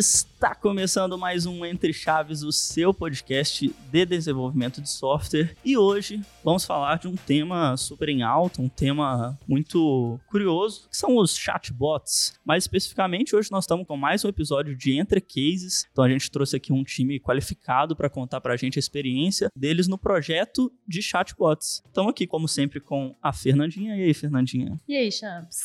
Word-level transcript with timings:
Está 0.00 0.54
começando 0.54 1.18
mais 1.18 1.44
um 1.44 1.62
Entre 1.62 1.92
Chaves, 1.92 2.42
o 2.42 2.50
seu 2.50 2.94
podcast 2.94 3.68
de 3.68 4.06
desenvolvimento 4.06 4.80
de 4.80 4.88
software. 4.88 5.54
E 5.62 5.76
hoje 5.76 6.22
vamos 6.42 6.64
falar 6.64 6.98
de 6.98 7.06
um 7.06 7.14
tema 7.14 7.76
super 7.76 8.08
em 8.08 8.22
alta, 8.22 8.62
um 8.62 8.68
tema 8.70 9.38
muito 9.46 10.18
curioso, 10.26 10.88
que 10.88 10.96
são 10.96 11.18
os 11.18 11.36
chatbots. 11.36 12.32
Mais 12.42 12.64
especificamente, 12.64 13.36
hoje 13.36 13.50
nós 13.52 13.64
estamos 13.64 13.86
com 13.86 13.94
mais 13.94 14.24
um 14.24 14.28
episódio 14.30 14.74
de 14.74 14.98
Entre 14.98 15.20
Cases. 15.20 15.86
Então 15.92 16.02
a 16.02 16.08
gente 16.08 16.30
trouxe 16.30 16.56
aqui 16.56 16.72
um 16.72 16.82
time 16.82 17.20
qualificado 17.20 17.94
para 17.94 18.08
contar 18.08 18.40
para 18.40 18.54
a 18.54 18.56
gente 18.56 18.78
a 18.78 18.80
experiência 18.80 19.50
deles 19.54 19.86
no 19.86 19.98
projeto 19.98 20.72
de 20.88 21.02
chatbots. 21.02 21.82
Estamos 21.84 22.12
aqui, 22.12 22.26
como 22.26 22.48
sempre, 22.48 22.80
com 22.80 23.14
a 23.20 23.34
Fernandinha. 23.34 23.94
E 23.98 24.04
aí, 24.04 24.14
Fernandinha? 24.14 24.80
E 24.88 24.96
aí, 24.96 25.12
Champs? 25.12 25.58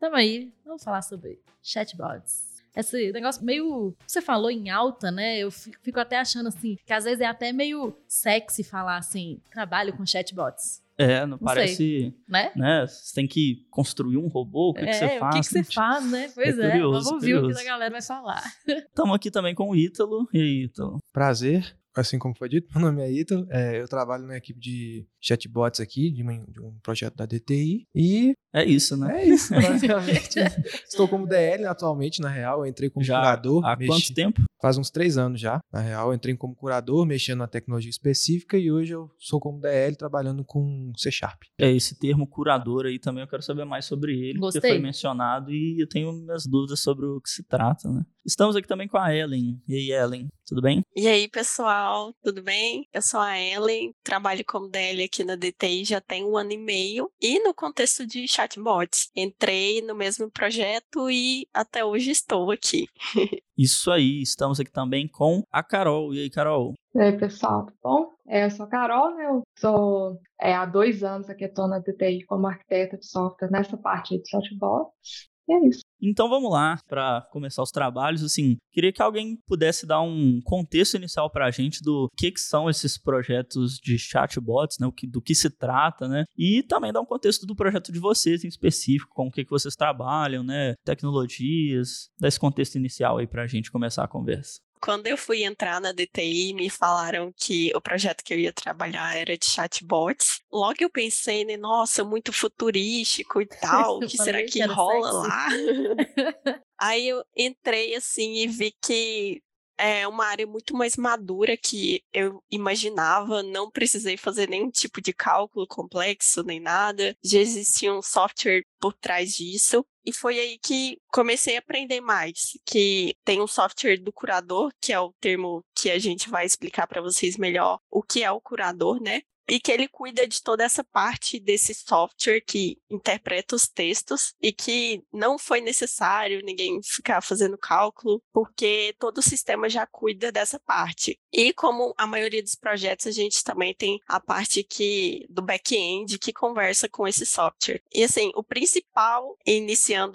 Tamo 0.00 0.16
aí, 0.16 0.52
vamos 0.64 0.82
falar 0.82 1.02
sobre 1.02 1.38
chatbots 1.62 2.45
esse 2.76 3.12
negócio 3.12 3.44
meio. 3.44 3.94
Você 4.06 4.20
falou 4.20 4.50
em 4.50 4.70
alta, 4.70 5.10
né? 5.10 5.38
Eu 5.38 5.50
fico 5.50 5.98
até 5.98 6.18
achando 6.18 6.48
assim, 6.48 6.76
que 6.84 6.92
às 6.92 7.04
vezes 7.04 7.20
é 7.20 7.26
até 7.26 7.52
meio 7.52 7.96
sexy 8.06 8.62
falar 8.62 8.98
assim, 8.98 9.40
trabalho 9.50 9.96
com 9.96 10.06
chatbots. 10.06 10.84
É, 10.98 11.20
não, 11.20 11.28
não 11.28 11.38
parece. 11.38 11.76
Sei, 11.76 12.14
né? 12.26 12.52
né? 12.56 12.86
Você 12.86 13.14
tem 13.14 13.26
que 13.26 13.66
construir 13.70 14.16
um 14.16 14.28
robô, 14.28 14.70
o 14.70 14.74
que, 14.74 14.80
é, 14.80 14.86
que 14.86 14.92
você 14.94 15.18
faz? 15.18 15.34
O 15.34 15.38
que, 15.38 15.46
que 15.46 15.52
você 15.52 15.74
faz, 15.74 16.10
né? 16.10 16.30
Pois 16.34 16.58
é, 16.58 16.66
é 16.66 16.70
curioso, 16.70 16.92
vamos 16.92 17.12
ouvir 17.12 17.34
curioso. 17.34 17.50
o 17.50 17.54
que 17.54 17.68
a 17.68 17.72
galera 17.72 17.90
vai 17.90 18.02
falar. 18.02 18.42
Estamos 18.66 19.14
aqui 19.14 19.30
também 19.30 19.54
com 19.54 19.70
o 19.70 19.76
Ítalo. 19.76 20.26
E 20.32 20.40
aí, 20.40 20.64
Ítalo? 20.64 20.98
Prazer 21.12 21.76
assim 21.96 22.18
como 22.18 22.34
foi 22.36 22.48
dito, 22.48 22.68
meu 22.74 22.86
nome 22.86 23.02
é 23.02 23.10
Ítalo, 23.10 23.46
é, 23.50 23.80
eu 23.80 23.88
trabalho 23.88 24.26
na 24.26 24.36
equipe 24.36 24.60
de 24.60 25.06
chatbots 25.20 25.80
aqui, 25.80 26.10
de, 26.10 26.22
uma, 26.22 26.32
de, 26.48 26.60
um 26.60 26.72
projeto 26.82 27.16
da 27.16 27.26
DTI, 27.26 27.86
e... 27.94 28.34
É 28.54 28.64
isso, 28.64 28.96
né? 28.96 29.22
É 29.22 29.28
isso, 29.28 29.52
basicamente. 29.52 30.38
Estou 30.88 31.06
como 31.06 31.26
DL 31.26 31.66
atualmente, 31.66 32.22
na 32.22 32.28
real, 32.28 32.60
eu 32.60 32.66
entrei 32.66 32.88
como 32.88 33.04
já 33.04 33.18
curador. 33.18 33.64
Há 33.66 33.76
mexi... 33.76 33.86
quanto 33.86 34.14
tempo? 34.14 34.42
Faz 34.60 34.78
uns 34.78 34.90
três 34.90 35.18
anos 35.18 35.40
já, 35.40 35.60
na 35.72 35.80
real, 35.80 36.08
eu 36.08 36.14
entrei 36.14 36.34
como 36.36 36.54
curador, 36.54 37.04
mexendo 37.04 37.38
na 37.38 37.46
tecnologia 37.46 37.90
específica, 37.90 38.56
e 38.56 38.70
hoje 38.70 38.92
eu 38.94 39.10
sou 39.18 39.38
como 39.38 39.60
DL, 39.60 39.96
trabalhando 39.96 40.44
com 40.44 40.92
C 40.96 41.10
Sharp. 41.10 41.42
É, 41.58 41.70
esse 41.70 41.98
termo 41.98 42.26
curador 42.26 42.86
aí 42.86 42.98
também, 42.98 43.22
eu 43.22 43.28
quero 43.28 43.42
saber 43.42 43.64
mais 43.64 43.84
sobre 43.84 44.12
ele, 44.12 44.38
Gostei. 44.38 44.60
porque 44.60 44.74
foi 44.74 44.82
mencionado, 44.82 45.52
e 45.52 45.80
eu 45.80 45.88
tenho 45.88 46.12
minhas 46.12 46.46
dúvidas 46.46 46.80
sobre 46.80 47.06
o 47.06 47.20
que 47.20 47.30
se 47.30 47.42
trata, 47.44 47.88
né? 47.90 48.02
Estamos 48.26 48.56
aqui 48.56 48.66
também 48.66 48.88
com 48.88 48.98
a 48.98 49.14
Ellen. 49.14 49.62
E 49.68 49.74
aí, 49.74 49.92
Ellen, 49.92 50.26
tudo 50.44 50.60
bem? 50.60 50.82
E 50.96 51.06
aí, 51.06 51.28
pessoal, 51.28 52.12
tudo 52.24 52.42
bem? 52.42 52.84
Eu 52.92 53.00
sou 53.00 53.20
a 53.20 53.38
Ellen, 53.38 53.94
trabalho 54.02 54.44
como 54.44 54.68
DL 54.68 55.04
aqui 55.04 55.22
na 55.22 55.36
DTI 55.36 55.84
já 55.84 56.00
tem 56.00 56.24
um 56.24 56.36
ano 56.36 56.50
e 56.50 56.58
meio. 56.58 57.08
E 57.20 57.38
no 57.38 57.54
contexto 57.54 58.04
de 58.04 58.26
chatbots, 58.26 59.10
entrei 59.14 59.80
no 59.80 59.94
mesmo 59.94 60.28
projeto 60.28 61.08
e 61.08 61.46
até 61.54 61.84
hoje 61.84 62.10
estou 62.10 62.50
aqui. 62.50 62.88
Isso 63.56 63.90
aí, 63.90 64.20
estamos 64.20 64.60
aqui 64.60 64.70
também 64.70 65.08
com 65.08 65.42
a 65.50 65.62
Carol. 65.62 66.12
E 66.12 66.20
aí, 66.20 66.28
Carol? 66.28 66.74
E 66.94 67.00
aí, 67.00 67.16
pessoal, 67.16 67.64
tudo 67.64 67.78
bom? 67.82 68.10
É, 68.28 68.44
eu 68.44 68.50
sou 68.50 68.66
a 68.66 68.68
Carol, 68.68 69.16
né? 69.16 69.24
Eu 69.24 69.42
sou 69.58 70.20
é, 70.38 70.54
há 70.54 70.66
dois 70.66 71.02
anos 71.02 71.30
aqui 71.30 71.44
estou 71.44 71.66
na 71.66 71.78
DTI 71.78 72.22
como 72.26 72.46
arquiteta 72.46 72.98
de 72.98 73.06
software 73.06 73.50
nessa 73.50 73.78
parte 73.78 74.18
de 74.18 74.28
chatbots. 74.28 75.30
E 75.48 75.54
é 75.54 75.68
isso. 75.68 75.85
Então 76.00 76.28
vamos 76.28 76.50
lá 76.50 76.78
para 76.88 77.26
começar 77.32 77.62
os 77.62 77.70
trabalhos. 77.70 78.22
Assim, 78.22 78.56
queria 78.72 78.92
que 78.92 79.02
alguém 79.02 79.36
pudesse 79.46 79.86
dar 79.86 80.00
um 80.00 80.40
contexto 80.44 80.96
inicial 80.96 81.30
para 81.30 81.46
a 81.46 81.50
gente 81.50 81.82
do 81.82 82.08
que, 82.16 82.30
que 82.30 82.40
são 82.40 82.68
esses 82.68 82.98
projetos 82.98 83.78
de 83.78 83.98
chatbots, 83.98 84.78
né? 84.78 84.88
Do 85.08 85.22
que 85.22 85.34
se 85.34 85.50
trata, 85.50 86.08
né? 86.08 86.24
E 86.36 86.62
também 86.62 86.92
dar 86.92 87.00
um 87.00 87.06
contexto 87.06 87.46
do 87.46 87.56
projeto 87.56 87.92
de 87.92 87.98
vocês 87.98 88.44
em 88.44 88.48
específico, 88.48 89.14
com 89.14 89.28
o 89.28 89.30
que, 89.30 89.44
que 89.44 89.50
vocês 89.50 89.74
trabalham, 89.74 90.42
né? 90.42 90.74
Tecnologias, 90.84 92.08
dar 92.18 92.28
esse 92.28 92.40
contexto 92.40 92.76
inicial 92.76 93.18
aí 93.18 93.26
para 93.26 93.42
a 93.42 93.46
gente 93.46 93.70
começar 93.70 94.04
a 94.04 94.08
conversa. 94.08 94.65
Quando 94.80 95.06
eu 95.06 95.16
fui 95.16 95.44
entrar 95.44 95.80
na 95.80 95.92
DTI, 95.92 96.52
me 96.54 96.70
falaram 96.70 97.32
que 97.36 97.72
o 97.74 97.80
projeto 97.80 98.22
que 98.22 98.34
eu 98.34 98.38
ia 98.38 98.52
trabalhar 98.52 99.16
era 99.16 99.36
de 99.36 99.46
chatbots. 99.46 100.40
Logo 100.52 100.76
eu 100.80 100.90
pensei, 100.90 101.44
né, 101.44 101.56
nossa, 101.56 102.04
muito 102.04 102.32
futurístico 102.32 103.40
e 103.40 103.46
tal, 103.60 103.98
o 103.98 104.00
que 104.00 104.16
será 104.16 104.42
que, 104.44 104.62
rola 104.64 105.12
sexy. 105.12 105.28
lá? 105.28 105.48
Aí 106.78 107.08
eu 107.08 107.24
entrei 107.36 107.94
assim 107.94 108.34
e 108.34 108.46
vi 108.46 108.74
que 108.82 109.42
é 109.78 110.08
uma 110.08 110.26
área 110.26 110.46
muito 110.46 110.74
mais 110.74 110.96
madura 110.96 111.56
que 111.56 112.02
eu 112.12 112.42
imaginava, 112.50 113.42
não 113.42 113.70
precisei 113.70 114.16
fazer 114.16 114.48
nenhum 114.48 114.70
tipo 114.70 115.00
de 115.00 115.12
cálculo 115.12 115.66
complexo 115.66 116.42
nem 116.42 116.58
nada, 116.58 117.14
já 117.22 117.38
existia 117.38 117.92
um 117.92 118.02
software 118.02 118.64
por 118.80 118.94
trás 118.94 119.34
disso. 119.34 119.84
E 120.06 120.12
foi 120.12 120.38
aí 120.38 120.58
que 120.58 120.98
comecei 121.12 121.56
a 121.56 121.58
aprender 121.58 122.00
mais, 122.00 122.56
que 122.64 123.16
tem 123.24 123.42
um 123.42 123.46
software 123.48 123.96
do 123.96 124.12
curador, 124.12 124.72
que 124.80 124.92
é 124.92 125.00
o 125.00 125.12
termo 125.20 125.64
que 125.74 125.90
a 125.90 125.98
gente 125.98 126.30
vai 126.30 126.46
explicar 126.46 126.86
para 126.86 127.02
vocês 127.02 127.36
melhor 127.36 127.80
o 127.90 128.02
que 128.02 128.22
é 128.22 128.30
o 128.30 128.40
curador, 128.40 129.00
né? 129.02 129.22
e 129.48 129.60
que 129.60 129.70
ele 129.70 129.88
cuida 129.88 130.26
de 130.26 130.42
toda 130.42 130.64
essa 130.64 130.82
parte 130.82 131.38
desse 131.38 131.72
software 131.72 132.40
que 132.40 132.78
interpreta 132.90 133.54
os 133.54 133.68
textos 133.68 134.34
e 134.42 134.52
que 134.52 135.02
não 135.12 135.38
foi 135.38 135.60
necessário 135.60 136.42
ninguém 136.42 136.80
ficar 136.82 137.20
fazendo 137.20 137.56
cálculo, 137.56 138.22
porque 138.32 138.94
todo 138.98 139.18
o 139.18 139.22
sistema 139.22 139.68
já 139.68 139.86
cuida 139.86 140.32
dessa 140.32 140.58
parte. 140.58 141.18
E 141.32 141.52
como 141.52 141.94
a 141.96 142.06
maioria 142.06 142.42
dos 142.42 142.54
projetos, 142.54 143.06
a 143.06 143.10
gente 143.10 143.44
também 143.44 143.74
tem 143.74 144.00
a 144.08 144.18
parte 144.18 144.64
que 144.64 145.26
do 145.28 145.42
back-end 145.42 146.18
que 146.18 146.32
conversa 146.32 146.88
com 146.88 147.06
esse 147.06 147.24
software. 147.24 147.82
E 147.94 148.02
assim, 148.02 148.32
o 148.34 148.42
principal, 148.42 149.36